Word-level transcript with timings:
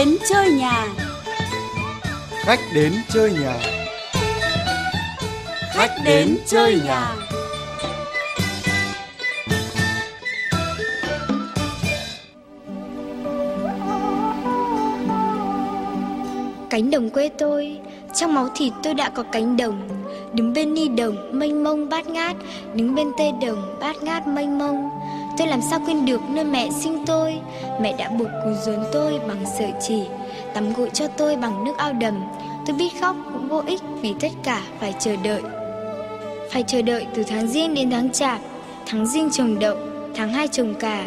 đến 0.00 0.16
chơi 0.28 0.50
nhà. 0.50 0.86
Khách 2.30 2.60
đến 2.74 2.92
chơi 3.08 3.32
nhà. 3.32 3.54
Khách 5.74 5.90
đến 6.04 6.36
chơi 6.46 6.80
nhà. 6.84 7.14
Cánh 16.70 16.90
đồng 16.90 17.10
quê 17.10 17.28
tôi, 17.38 17.78
trong 18.14 18.34
máu 18.34 18.48
thịt 18.54 18.72
tôi 18.82 18.94
đã 18.94 19.08
có 19.08 19.22
cánh 19.32 19.56
đồng. 19.56 19.88
Đứng 20.32 20.52
bên 20.52 20.74
ni 20.74 20.88
đồng 20.88 21.38
mênh 21.38 21.64
mông 21.64 21.88
bát 21.88 22.06
ngát, 22.06 22.36
đứng 22.74 22.94
bên 22.94 23.06
tê 23.18 23.32
đồng 23.42 23.78
bát 23.80 24.02
ngát 24.02 24.26
mênh 24.26 24.58
mông. 24.58 24.90
Tôi 25.40 25.48
làm 25.48 25.62
sao 25.62 25.80
quên 25.86 26.04
được 26.04 26.20
nơi 26.30 26.44
mẹ 26.44 26.70
sinh 26.70 27.06
tôi? 27.06 27.40
Mẹ 27.80 27.96
đã 27.98 28.08
buộc 28.08 28.28
cúi 28.44 28.54
rốn 28.64 28.84
tôi 28.92 29.20
bằng 29.28 29.44
sợi 29.58 29.72
chỉ, 29.80 30.02
Tắm 30.54 30.72
gội 30.72 30.90
cho 30.92 31.06
tôi 31.06 31.36
bằng 31.36 31.64
nước 31.64 31.72
ao 31.76 31.92
đầm. 31.92 32.24
Tôi 32.66 32.76
biết 32.76 33.00
khóc 33.00 33.16
cũng 33.32 33.48
vô 33.48 33.62
ích 33.66 33.80
Vì 34.02 34.14
tất 34.20 34.28
cả 34.42 34.62
phải 34.80 34.94
chờ 34.98 35.16
đợi. 35.24 35.42
Phải 36.50 36.62
chờ 36.62 36.82
đợi 36.82 37.06
từ 37.14 37.22
tháng 37.22 37.46
riêng 37.46 37.74
đến 37.74 37.90
tháng 37.90 38.10
chạp, 38.10 38.40
Tháng 38.86 39.06
riêng 39.06 39.30
trồng 39.32 39.58
đậu, 39.58 39.76
Tháng 40.14 40.32
hai 40.32 40.48
trồng 40.48 40.74
cà. 40.74 41.04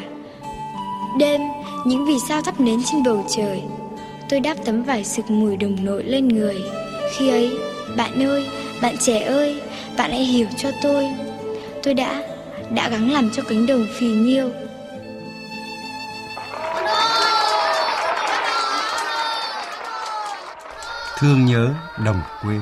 Đêm, 1.20 1.42
những 1.86 2.06
vì 2.06 2.16
sao 2.30 2.42
thắp 2.42 2.60
nến 2.60 2.80
trên 2.92 3.04
bầu 3.04 3.26
trời. 3.30 3.62
Tôi 4.30 4.40
đắp 4.40 4.58
tấm 4.66 4.84
vải 4.84 5.04
sực 5.04 5.32
mùi 5.32 5.58
đồng 5.58 5.76
nội 5.86 6.04
lên 6.04 6.28
người. 6.28 6.56
Khi 7.18 7.30
ấy, 7.30 7.52
Bạn 7.98 8.24
ơi, 8.24 8.46
Bạn 8.82 8.96
trẻ 8.98 9.20
ơi, 9.20 9.62
Bạn 9.98 10.12
hãy 10.12 10.24
hiểu 10.24 10.48
cho 10.58 10.70
tôi. 10.82 11.08
Tôi 11.84 11.94
đã 11.94 12.24
đã 12.72 12.90
gắng 12.90 13.12
làm 13.12 13.30
cho 13.30 13.44
cánh 13.50 13.66
đồng 13.66 13.86
phì 13.94 14.08
nhiêu. 14.08 14.50
Thương 21.20 21.46
nhớ 21.46 21.74
đồng 22.06 22.22
quê, 22.42 22.56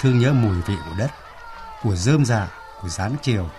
thương 0.00 0.18
nhớ 0.18 0.32
mùi 0.32 0.56
vị 0.66 0.74
của 0.84 0.96
đất, 0.98 1.10
của 1.82 1.96
rơm 1.96 2.24
rạ, 2.24 2.48
của 2.82 2.88
rán 2.88 3.12
chiều, 3.22 3.50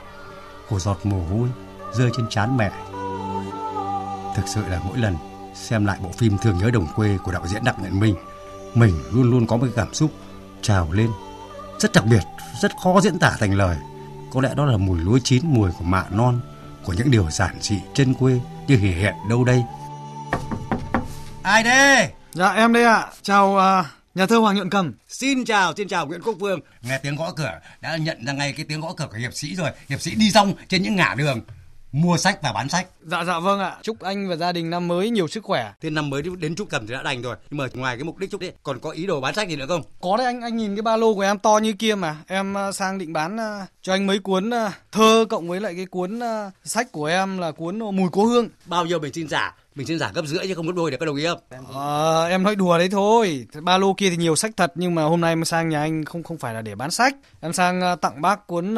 của 0.70 0.80
giọt 0.80 0.98
mồ 1.04 1.18
hôi 1.18 1.50
rơi 1.94 2.10
trên 2.18 2.30
trán 2.30 2.58
mẹ. 2.58 2.72
Thực 4.36 4.48
sự 4.48 4.62
là 4.70 4.80
mỗi 4.84 4.98
lần 4.98 5.16
xem 5.56 5.86
lại 5.86 5.98
bộ 6.04 6.10
phim 6.18 6.38
Thương 6.38 6.58
nhớ 6.58 6.70
đồng 6.70 6.88
quê 6.96 7.18
của 7.24 7.32
đạo 7.32 7.48
diễn 7.48 7.64
Đặng 7.64 7.84
Nhật 7.84 7.94
Minh, 7.94 8.16
mình 8.74 9.04
luôn 9.12 9.32
luôn 9.32 9.48
có 9.48 9.58
một 9.58 9.68
cảm 9.76 9.94
xúc 9.94 10.12
trào 10.62 10.92
lên 10.92 11.12
rất 11.80 11.92
đặc 11.94 12.06
biệt, 12.06 12.22
rất 12.62 12.72
khó 12.84 13.02
diễn 13.02 13.20
tả 13.20 13.36
thành 13.40 13.54
lời. 13.54 13.78
Có 14.34 14.42
lẽ 14.42 14.56
đó 14.56 14.66
là 14.66 14.78
mùi 14.78 15.00
lúa 15.00 15.20
chín, 15.24 15.42
mùi 15.46 15.72
của 15.72 15.86
mạ 15.86 16.06
non, 16.12 16.40
của 16.84 16.94
những 16.94 17.12
điều 17.12 17.32
giản 17.32 17.56
dị 17.62 17.76
chân 17.94 18.14
quê 18.14 18.40
như 18.68 18.78
hiện 18.78 18.98
hiện 18.98 19.14
đâu 19.30 19.44
đây. 19.44 19.64
Ai 21.44 21.64
đây? 21.64 22.10
Dạ 22.34 22.50
em 22.50 22.74
đây 22.74 22.84
ạ. 22.84 22.96
À. 22.96 23.12
Chào 23.22 23.56
uh, 23.56 23.86
nhà 24.16 24.26
thơ 24.26 24.38
Hoàng 24.38 24.56
Nhuận 24.56 24.70
Cầm. 24.70 24.94
Xin 25.08 25.46
chào, 25.46 25.74
xin 25.78 25.88
chào 25.88 26.08
Nguyễn 26.08 26.22
Quốc 26.22 26.36
Vương. 26.40 26.60
Nghe 26.82 26.98
tiếng 26.98 27.16
gõ 27.16 27.32
cửa 27.32 27.60
đã 27.82 27.98
nhận 27.98 28.26
ra 28.26 28.34
ngay 28.34 28.54
cái 28.54 28.66
tiếng 28.70 28.82
gõ 28.82 28.94
cửa 28.98 29.08
của 29.12 29.18
hiệp 29.18 29.34
sĩ 29.34 29.56
rồi. 29.56 29.70
Hiệp 29.90 30.02
sĩ 30.02 30.16
đi 30.16 30.32
xong 30.32 30.54
trên 30.68 30.84
những 30.84 30.96
ngã 30.96 31.16
đường 31.18 31.42
mua 32.02 32.18
sách 32.18 32.40
và 32.44 32.54
bán 32.54 32.70
sách. 32.70 32.88
Dạ 33.02 33.24
dạ 33.24 33.40
vâng 33.40 33.60
ạ. 33.60 33.78
Chúc 33.82 34.00
anh 34.00 34.30
và 34.30 34.36
gia 34.36 34.52
đình 34.52 34.70
năm 34.70 34.88
mới 34.88 35.10
nhiều 35.10 35.28
sức 35.28 35.44
khỏe. 35.44 35.74
Thế 35.82 35.90
năm 35.90 36.10
mới 36.10 36.22
đến 36.38 36.56
chúc 36.56 36.70
cầm 36.70 36.88
thì 36.88 36.94
đã 36.94 37.04
đành 37.04 37.22
rồi. 37.22 37.36
Nhưng 37.50 37.58
mà 37.58 37.68
ngoài 37.74 37.98
cái 37.98 38.04
mục 38.04 38.18
đích 38.18 38.32
chúc 38.32 38.42
đấy 38.42 38.52
còn 38.64 38.80
có 38.80 38.90
ý 38.90 39.06
đồ 39.06 39.22
bán 39.22 39.36
sách 39.36 39.50
gì 39.50 39.56
nữa 39.56 39.66
không? 39.68 39.82
Có 40.02 40.18
đấy 40.18 40.26
anh 40.26 40.42
anh 40.42 40.58
nhìn 40.58 40.76
cái 40.76 40.82
ba 40.82 40.98
lô 40.98 41.14
của 41.14 41.22
em 41.22 41.40
to 41.40 41.58
như 41.58 41.74
kia 41.74 41.96
mà. 41.96 42.18
Em 42.28 42.56
uh, 42.70 42.76
sang 42.76 42.98
định 42.98 43.14
bán 43.14 43.36
uh, 43.36 43.68
cho 43.82 43.94
anh 43.94 44.08
mấy 44.08 44.20
cuốn 44.20 44.50
uh, 44.50 44.72
thơ 44.92 45.26
cộng 45.30 45.48
với 45.48 45.62
lại 45.62 45.76
cái 45.76 45.86
cuốn 45.86 46.20
sách 46.64 46.92
của 46.92 47.06
em 47.06 47.38
là 47.38 47.52
cuốn 47.52 47.80
mùi 47.80 48.10
cố 48.12 48.26
hương. 48.26 48.50
Bao 48.66 48.86
nhiêu 48.86 49.00
mình 49.00 49.14
xin 49.14 49.28
trả? 49.28 49.56
mình 49.76 49.88
xin 49.88 50.00
giả 50.00 50.12
gấp 50.16 50.26
rưỡi 50.26 50.48
chứ 50.48 50.56
không 50.56 50.68
gấp 50.68 50.74
đôi 50.76 50.92
để 50.92 50.98
có 50.98 51.06
đồng 51.06 51.16
ý 51.16 51.26
không? 51.26 51.40
À, 51.76 52.26
em 52.30 52.44
nói 52.44 52.56
đùa 52.56 52.78
đấy 52.78 52.90
thôi. 52.90 53.48
Ba 53.62 53.78
lô 53.78 53.94
kia 53.94 54.10
thì 54.10 54.18
nhiều 54.18 54.36
sách 54.36 54.52
thật 54.58 54.72
nhưng 54.76 54.96
mà 54.96 55.04
hôm 55.04 55.22
nay 55.22 55.32
em 55.32 55.46
sang 55.46 55.70
nhà 55.70 55.80
anh 55.80 56.06
không 56.06 56.24
không 56.24 56.38
phải 56.38 56.54
là 56.54 56.62
để 56.62 56.76
bán 56.76 56.92
sách. 56.92 57.16
Em 57.42 57.54
sang 57.54 57.82
tặng 58.02 58.22
bác 58.22 58.48
cuốn 58.48 58.76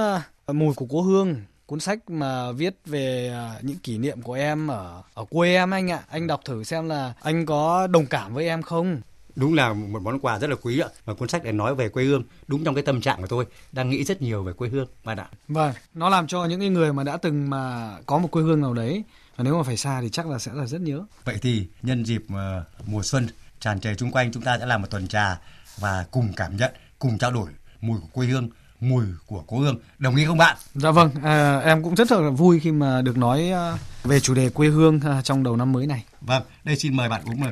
mùi 0.48 0.74
của 0.74 0.86
cố 0.90 1.02
hương 1.02 1.36
cuốn 1.70 1.80
sách 1.80 2.10
mà 2.10 2.52
viết 2.52 2.76
về 2.86 3.32
à, 3.34 3.60
những 3.62 3.78
kỷ 3.80 3.98
niệm 3.98 4.22
của 4.22 4.34
em 4.34 4.68
ở 4.68 5.02
ở 5.14 5.26
quê 5.30 5.56
em 5.56 5.72
anh 5.72 5.92
ạ. 5.92 6.04
Anh 6.10 6.28
đọc 6.28 6.42
thử 6.46 6.64
xem 6.64 6.90
là 6.90 7.14
anh 7.22 7.46
có 7.46 7.88
đồng 7.88 8.06
cảm 8.06 8.34
với 8.34 8.48
em 8.48 8.62
không. 8.62 9.02
Đúng 9.36 9.54
là 9.54 9.74
một 9.74 10.02
món 10.02 10.20
quà 10.20 10.40
rất 10.40 10.50
là 10.50 10.56
quý 10.62 10.80
ạ. 10.80 10.88
Và 11.06 11.14
cuốn 11.14 11.30
sách 11.30 11.44
này 11.44 11.54
nói 11.54 11.76
về 11.76 11.90
quê 11.90 12.04
hương, 12.04 12.24
đúng 12.48 12.64
trong 12.64 12.76
cái 12.76 12.84
tâm 12.84 13.02
trạng 13.02 13.22
của 13.22 13.28
tôi, 13.28 13.46
đang 13.72 13.90
nghĩ 13.90 14.04
rất 14.04 14.22
nhiều 14.22 14.44
về 14.44 14.54
quê 14.54 14.70
hương 14.70 14.88
bạn 15.04 15.18
ạ. 15.18 15.30
Vâng, 15.48 15.74
nó 15.94 16.10
làm 16.10 16.28
cho 16.28 16.46
những 16.46 16.74
người 16.74 16.94
mà 16.94 17.04
đã 17.04 17.18
từng 17.18 17.50
mà 17.50 17.92
có 18.06 18.18
một 18.18 18.32
quê 18.32 18.44
hương 18.44 18.62
nào 18.62 18.74
đấy 18.74 19.04
và 19.36 19.44
nếu 19.44 19.58
mà 19.58 19.64
phải 19.64 19.78
xa 19.78 20.02
thì 20.02 20.10
chắc 20.10 20.28
là 20.28 20.40
sẽ 20.40 20.52
là 20.54 20.66
rất 20.66 20.82
nhớ. 20.82 21.06
Vậy 21.24 21.38
thì 21.42 21.68
nhân 21.82 22.06
dịp 22.06 22.24
uh, 22.24 22.88
mùa 22.88 23.04
xuân 23.04 23.28
tràn 23.60 23.80
trề 23.80 23.96
chung 23.96 24.12
quanh 24.12 24.32
chúng 24.32 24.44
ta 24.44 24.58
sẽ 24.60 24.66
làm 24.66 24.82
một 24.82 24.88
tuần 24.90 25.08
trà 25.08 25.40
và 25.80 26.06
cùng 26.12 26.34
cảm 26.36 26.58
nhận, 26.58 26.72
cùng 27.00 27.18
trao 27.18 27.32
đổi 27.32 27.50
mùi 27.82 28.00
của 28.00 28.08
quê 28.14 28.28
hương 28.28 28.50
mùi 28.80 29.04
của 29.26 29.44
cố 29.48 29.60
hương. 29.60 29.80
Đồng 29.98 30.16
ý 30.16 30.26
không 30.26 30.38
bạn? 30.38 30.58
Dạ 30.74 30.92
vâng 30.92 31.12
à, 31.24 31.60
em 31.60 31.84
cũng 31.84 31.96
rất 31.96 32.12
là 32.12 32.30
vui 32.30 32.60
khi 32.60 32.72
mà 32.72 33.02
được 33.02 33.18
nói 33.18 33.52
à, 33.52 33.78
về 34.04 34.20
chủ 34.20 34.34
đề 34.34 34.50
quê 34.50 34.68
hương 34.68 35.00
à, 35.00 35.22
trong 35.22 35.44
đầu 35.44 35.56
năm 35.56 35.72
mới 35.72 35.88
này. 35.88 36.04
Vâng 36.22 36.44
đây 36.64 36.76
xin 36.76 36.98
mời 36.98 37.10
bạn 37.10 37.22
uống 37.26 37.40
một 37.40 37.52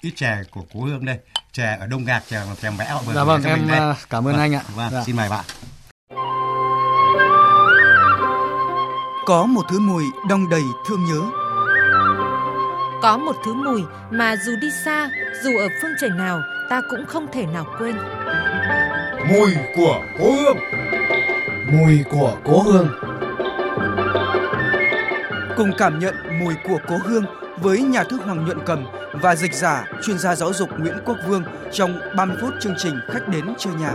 ít 0.00 0.12
chè 0.16 0.42
của 0.50 0.62
cố 0.74 0.80
hương 0.80 1.04
đây. 1.04 1.18
Chè 1.52 1.76
ở 1.80 1.86
đông 1.86 2.04
gạc 2.04 2.22
chè 2.28 2.42
chè 2.62 2.70
vẽ 2.70 2.84
họ 2.84 3.02
vừa 3.02 3.14
dạ 3.14 3.24
vâng 3.24 3.42
em 3.42 3.68
à, 3.68 3.94
cảm 4.10 4.28
ơn 4.28 4.32
vâng, 4.32 4.40
anh 4.40 4.54
ạ. 4.54 4.62
vâng 4.74 4.92
dạ. 4.92 5.02
xin 5.04 5.16
mời 5.16 5.28
bạn. 5.28 5.44
Có 9.26 9.46
một 9.46 9.62
thứ 9.70 9.80
mùi 9.80 10.04
đong 10.28 10.48
đầy 10.48 10.62
thương 10.88 11.04
nhớ. 11.04 11.20
Có 13.02 13.18
một 13.18 13.36
thứ 13.44 13.54
mùi 13.54 13.82
mà 14.10 14.36
dù 14.46 14.52
đi 14.60 14.68
xa 14.84 15.10
dù 15.44 15.50
ở 15.58 15.68
phương 15.82 15.92
trời 16.00 16.10
nào 16.10 16.40
ta 16.70 16.80
cũng 16.90 17.06
không 17.06 17.26
thể 17.32 17.46
nào 17.46 17.66
quên 17.78 17.96
Mùi 19.28 19.54
của 19.74 20.04
cố 20.18 20.32
hương 20.32 20.58
Mùi 21.72 22.04
của 22.10 22.36
cố 22.44 22.62
hương 22.62 22.88
Cùng 25.56 25.70
cảm 25.78 25.98
nhận 25.98 26.14
mùi 26.40 26.54
của 26.68 26.78
cố 26.88 26.96
hương 27.04 27.24
với 27.58 27.82
nhà 27.82 28.04
thư 28.04 28.16
Hoàng 28.16 28.44
Nhuận 28.44 28.58
Cầm 28.66 28.86
và 29.12 29.36
dịch 29.36 29.54
giả 29.54 29.84
chuyên 30.02 30.18
gia 30.18 30.34
giáo 30.34 30.52
dục 30.52 30.68
Nguyễn 30.78 30.96
Quốc 31.04 31.16
Vương 31.26 31.44
trong 31.72 32.00
30 32.16 32.36
phút 32.40 32.54
chương 32.60 32.74
trình 32.78 32.94
Khách 33.08 33.28
đến 33.28 33.44
chơi 33.58 33.74
nhà. 33.74 33.94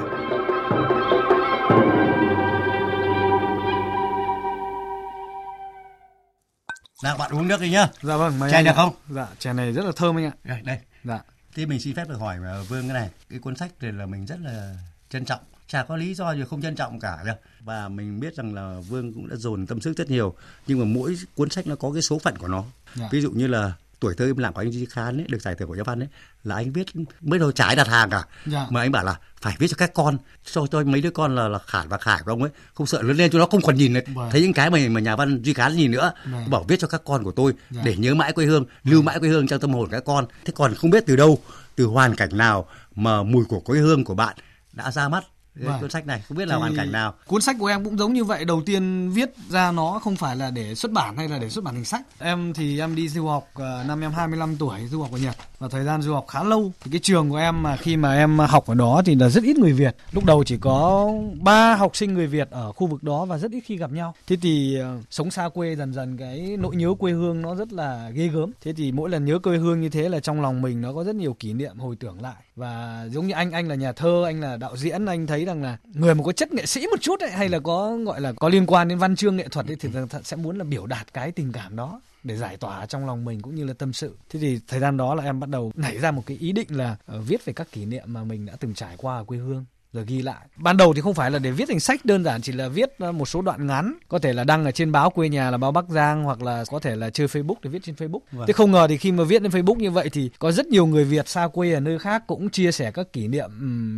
Nào 7.03 7.17
bạn 7.17 7.31
uống 7.31 7.47
nước 7.47 7.61
đi 7.61 7.69
nhá. 7.69 7.87
Dạ 8.01 8.17
vâng, 8.17 8.33
chè 8.51 8.63
được 8.63 8.71
không? 8.75 8.93
Dạ, 9.09 9.27
chè 9.39 9.53
này 9.53 9.71
rất 9.71 9.85
là 9.85 9.91
thơm 9.95 10.17
anh 10.17 10.25
ạ. 10.25 10.31
Đây, 10.43 10.61
đây. 10.61 10.79
Dạ. 11.03 11.19
Thế 11.55 11.65
mình 11.65 11.79
xin 11.79 11.95
phép 11.95 12.09
được 12.09 12.17
hỏi 12.19 12.37
Vương 12.69 12.81
cái 12.87 12.93
này, 12.93 13.09
cái 13.29 13.39
cuốn 13.39 13.55
sách 13.55 13.71
này 13.81 13.91
là 13.91 14.05
mình 14.05 14.25
rất 14.25 14.39
là 14.39 14.75
trân 15.09 15.25
trọng 15.25 15.39
chả 15.67 15.83
có 15.83 15.95
lý 15.95 16.13
do 16.13 16.33
gì 16.35 16.43
không 16.49 16.61
trân 16.61 16.75
trọng 16.75 16.99
cả 16.99 17.17
đâu 17.25 17.35
và 17.59 17.89
mình 17.89 18.19
biết 18.19 18.35
rằng 18.35 18.53
là 18.53 18.79
vương 18.89 19.13
cũng 19.13 19.29
đã 19.29 19.35
dồn 19.35 19.65
tâm 19.65 19.81
sức 19.81 19.97
rất 19.97 20.09
nhiều 20.09 20.35
nhưng 20.67 20.79
mà 20.79 20.85
mỗi 20.85 21.17
cuốn 21.35 21.49
sách 21.49 21.67
nó 21.67 21.75
có 21.75 21.91
cái 21.91 22.01
số 22.01 22.19
phận 22.19 22.37
của 22.37 22.47
nó 22.47 22.57
yeah. 22.59 22.71
Dạ. 22.95 23.07
ví 23.11 23.21
dụ 23.21 23.31
như 23.31 23.47
là 23.47 23.73
tuổi 23.99 24.13
thơ 24.17 24.25
im 24.25 24.37
lặng 24.37 24.53
của 24.53 24.61
anh 24.61 24.71
Duy 24.71 24.85
Khán 24.85 25.17
ấy, 25.17 25.25
được 25.29 25.41
giải 25.41 25.55
thưởng 25.55 25.67
của 25.67 25.75
nhà 25.75 25.83
văn 25.83 25.99
ấy 25.99 26.07
là 26.43 26.55
anh 26.55 26.71
viết 26.71 26.87
mới 27.21 27.39
đầu 27.39 27.51
trái 27.51 27.75
đặt 27.75 27.87
hàng 27.87 28.09
cả 28.09 28.17
yeah. 28.17 28.27
Dạ. 28.45 28.65
mà 28.69 28.81
anh 28.81 28.91
bảo 28.91 29.05
là 29.05 29.15
phải 29.41 29.55
viết 29.59 29.67
cho 29.67 29.77
các 29.77 29.93
con 29.93 30.17
cho 30.51 30.67
cho 30.71 30.83
mấy 30.83 31.01
đứa 31.01 31.11
con 31.11 31.35
là 31.35 31.47
là 31.47 31.59
khải 31.59 31.87
và 31.87 31.97
khải 31.97 32.21
của 32.25 32.31
ông 32.31 32.41
ấy 32.41 32.51
không 32.73 32.87
sợ 32.87 33.01
lớn 33.01 33.17
lên 33.17 33.31
cho 33.31 33.39
nó 33.39 33.45
không 33.45 33.61
còn 33.61 33.75
nhìn 33.75 33.93
này. 33.93 34.03
Vâng. 34.13 34.29
thấy 34.31 34.41
những 34.41 34.53
cái 34.53 34.69
mà 34.69 34.79
mà 34.89 34.99
nhà 34.99 35.15
văn 35.15 35.41
Duy 35.43 35.53
Khán 35.53 35.75
nhìn 35.75 35.91
nữa 35.91 36.13
vâng. 36.25 36.49
bảo 36.49 36.63
viết 36.63 36.79
cho 36.79 36.87
các 36.87 37.01
con 37.05 37.23
của 37.23 37.31
tôi 37.31 37.51
yeah. 37.51 37.71
Dạ. 37.71 37.81
để 37.85 37.95
nhớ 37.97 38.15
mãi 38.15 38.33
quê 38.33 38.45
hương 38.45 38.65
lưu 38.83 39.01
mãi 39.01 39.19
quê 39.19 39.29
hương 39.29 39.47
trong 39.47 39.59
tâm 39.59 39.73
hồn 39.73 39.89
các 39.91 40.03
con 40.05 40.25
thế 40.45 40.53
còn 40.55 40.75
không 40.75 40.89
biết 40.89 41.03
từ 41.07 41.15
đâu 41.15 41.39
từ 41.75 41.85
hoàn 41.85 42.15
cảnh 42.15 42.37
nào 42.37 42.65
mà 42.95 43.23
mùi 43.23 43.45
của 43.45 43.59
quê 43.59 43.79
hương 43.79 44.03
của 44.03 44.15
bạn 44.15 44.37
đã 44.77 44.91
ra 44.91 45.09
mắt 45.09 45.23
vâng. 45.65 45.81
cuốn 45.81 45.89
sách 45.89 46.07
này 46.07 46.23
không 46.27 46.37
biết 46.37 46.47
là 46.47 46.55
hoàn 46.55 46.75
cảnh 46.75 46.91
nào. 46.91 47.13
cuốn 47.27 47.41
sách 47.41 47.55
của 47.59 47.67
em 47.67 47.83
cũng 47.83 47.97
giống 47.97 48.13
như 48.13 48.23
vậy 48.23 48.45
đầu 48.45 48.61
tiên 48.65 49.11
viết 49.11 49.29
ra 49.49 49.71
nó 49.71 49.99
không 50.03 50.15
phải 50.15 50.35
là 50.35 50.51
để 50.51 50.75
xuất 50.75 50.91
bản 50.91 51.17
hay 51.17 51.27
là 51.27 51.39
để 51.39 51.49
xuất 51.49 51.63
bản 51.63 51.73
thành 51.73 51.85
sách. 51.85 52.01
Em 52.19 52.53
thì 52.53 52.79
em 52.79 52.95
đi 52.95 53.09
du 53.09 53.27
học 53.27 53.47
uh, 53.55 53.87
năm 53.87 54.01
em 54.01 54.11
25 54.11 54.57
tuổi 54.57 54.79
du 54.87 55.01
học 55.01 55.11
ở 55.11 55.17
Nhật. 55.17 55.35
Và 55.59 55.67
thời 55.67 55.83
gian 55.83 56.01
du 56.01 56.13
học 56.13 56.25
khá 56.27 56.43
lâu. 56.43 56.71
Thì 56.81 56.91
cái 56.91 56.99
trường 57.03 57.29
của 57.29 57.37
em 57.37 57.63
mà 57.63 57.77
khi 57.77 57.97
mà 57.97 58.15
em 58.15 58.39
học 58.39 58.67
ở 58.67 58.75
đó 58.75 59.01
thì 59.05 59.15
là 59.15 59.29
rất 59.29 59.43
ít 59.43 59.57
người 59.57 59.73
Việt. 59.73 59.95
Lúc 60.11 60.25
đầu 60.25 60.43
chỉ 60.43 60.57
có 60.57 61.09
ba 61.41 61.75
học 61.75 61.95
sinh 61.95 62.13
người 62.13 62.27
Việt 62.27 62.51
ở 62.51 62.71
khu 62.71 62.87
vực 62.87 63.03
đó 63.03 63.25
và 63.25 63.37
rất 63.37 63.51
ít 63.51 63.61
khi 63.65 63.77
gặp 63.77 63.91
nhau. 63.91 64.15
Thế 64.27 64.35
thì 64.41 64.77
uh, 64.81 65.03
sống 65.09 65.31
xa 65.31 65.49
quê 65.49 65.75
dần 65.75 65.93
dần 65.93 66.17
cái 66.17 66.57
nỗi 66.59 66.75
nhớ 66.75 66.93
quê 66.99 67.11
hương 67.11 67.41
nó 67.41 67.55
rất 67.55 67.73
là 67.73 68.09
ghê 68.13 68.27
gớm. 68.27 68.51
Thế 68.61 68.73
thì 68.73 68.91
mỗi 68.91 69.09
lần 69.09 69.25
nhớ 69.25 69.39
quê 69.39 69.57
hương 69.57 69.81
như 69.81 69.89
thế 69.89 70.09
là 70.09 70.19
trong 70.19 70.41
lòng 70.41 70.61
mình 70.61 70.81
nó 70.81 70.93
có 70.93 71.03
rất 71.03 71.15
nhiều 71.15 71.33
kỷ 71.33 71.53
niệm 71.53 71.79
hồi 71.79 71.95
tưởng 71.95 72.21
lại. 72.21 72.43
Và 72.55 73.05
giống 73.11 73.27
như 73.27 73.33
anh 73.33 73.51
anh 73.51 73.67
là 73.67 73.75
nhà 73.75 73.91
thơ 73.91 74.23
anh 74.25 74.41
là 74.41 74.57
đạo 74.57 74.77
diễn 74.77 75.05
anh 75.05 75.27
thấy 75.27 75.45
rằng 75.47 75.63
là 75.63 75.77
người 75.93 76.15
mà 76.15 76.23
có 76.23 76.31
chất 76.31 76.53
nghệ 76.53 76.65
sĩ 76.65 76.87
một 76.87 77.01
chút 77.01 77.19
ấy, 77.19 77.31
hay 77.31 77.49
là 77.49 77.59
có 77.59 77.97
gọi 77.97 78.21
là 78.21 78.33
có 78.35 78.49
liên 78.49 78.65
quan 78.65 78.87
đến 78.87 78.97
văn 78.97 79.15
chương 79.15 79.35
nghệ 79.35 79.47
thuật 79.47 79.67
ấy, 79.67 79.75
thì 79.75 79.89
sẽ 80.23 80.37
muốn 80.37 80.57
là 80.57 80.63
biểu 80.63 80.85
đạt 80.85 81.13
cái 81.13 81.31
tình 81.31 81.51
cảm 81.51 81.75
đó 81.75 82.01
để 82.23 82.37
giải 82.37 82.57
tỏa 82.57 82.85
trong 82.85 83.05
lòng 83.05 83.25
mình 83.25 83.41
cũng 83.41 83.55
như 83.55 83.65
là 83.65 83.73
tâm 83.73 83.93
sự. 83.93 84.17
Thế 84.29 84.39
thì 84.39 84.59
thời 84.67 84.79
gian 84.79 84.97
đó 84.97 85.15
là 85.15 85.23
em 85.23 85.39
bắt 85.39 85.49
đầu 85.49 85.71
nảy 85.75 85.97
ra 85.97 86.11
một 86.11 86.23
cái 86.25 86.37
ý 86.37 86.51
định 86.51 86.67
là 86.69 86.95
uh, 87.17 87.27
viết 87.27 87.45
về 87.45 87.53
các 87.53 87.71
kỷ 87.71 87.85
niệm 87.85 88.03
mà 88.05 88.23
mình 88.23 88.45
đã 88.45 88.53
từng 88.59 88.73
trải 88.73 88.95
qua 88.97 89.17
ở 89.17 89.23
quê 89.23 89.37
hương 89.37 89.65
rồi 89.93 90.05
ghi 90.07 90.21
lại. 90.21 90.47
Ban 90.55 90.77
đầu 90.77 90.93
thì 90.93 91.01
không 91.01 91.13
phải 91.13 91.31
là 91.31 91.39
để 91.39 91.51
viết 91.51 91.65
thành 91.67 91.79
sách 91.79 92.05
đơn 92.05 92.23
giản 92.23 92.41
chỉ 92.41 92.51
là 92.51 92.67
viết 92.67 92.89
ờ, 92.99 93.11
một 93.11 93.25
số 93.25 93.41
đoạn 93.41 93.67
ngắn, 93.67 93.93
có 94.07 94.19
thể 94.19 94.33
là 94.33 94.43
đăng 94.43 94.65
ở 94.65 94.71
trên 94.71 94.91
báo 94.91 95.09
quê 95.09 95.29
nhà 95.29 95.51
là 95.51 95.57
báo 95.57 95.71
Bắc 95.71 95.85
Giang 95.89 96.23
hoặc 96.23 96.41
là 96.41 96.63
có 96.71 96.79
thể 96.79 96.95
là 96.95 97.09
chơi 97.09 97.27
Facebook 97.27 97.55
để 97.61 97.69
viết 97.69 97.83
trên 97.83 97.95
Facebook. 97.95 98.19
Vâng. 98.31 98.47
Thế 98.47 98.53
không 98.53 98.71
ngờ 98.71 98.87
thì 98.89 98.97
khi 98.97 99.11
mà 99.11 99.23
viết 99.23 99.41
lên 99.41 99.51
Facebook 99.51 99.75
như 99.75 99.91
vậy 99.91 100.09
thì 100.09 100.29
có 100.39 100.51
rất 100.51 100.67
nhiều 100.67 100.85
người 100.85 101.03
Việt 101.03 101.27
xa 101.27 101.47
quê 101.47 101.73
ở 101.73 101.79
nơi 101.79 101.99
khác 101.99 102.23
cũng 102.27 102.49
chia 102.49 102.71
sẻ 102.71 102.91
các 102.91 103.13
kỷ 103.13 103.27
niệm 103.27 103.49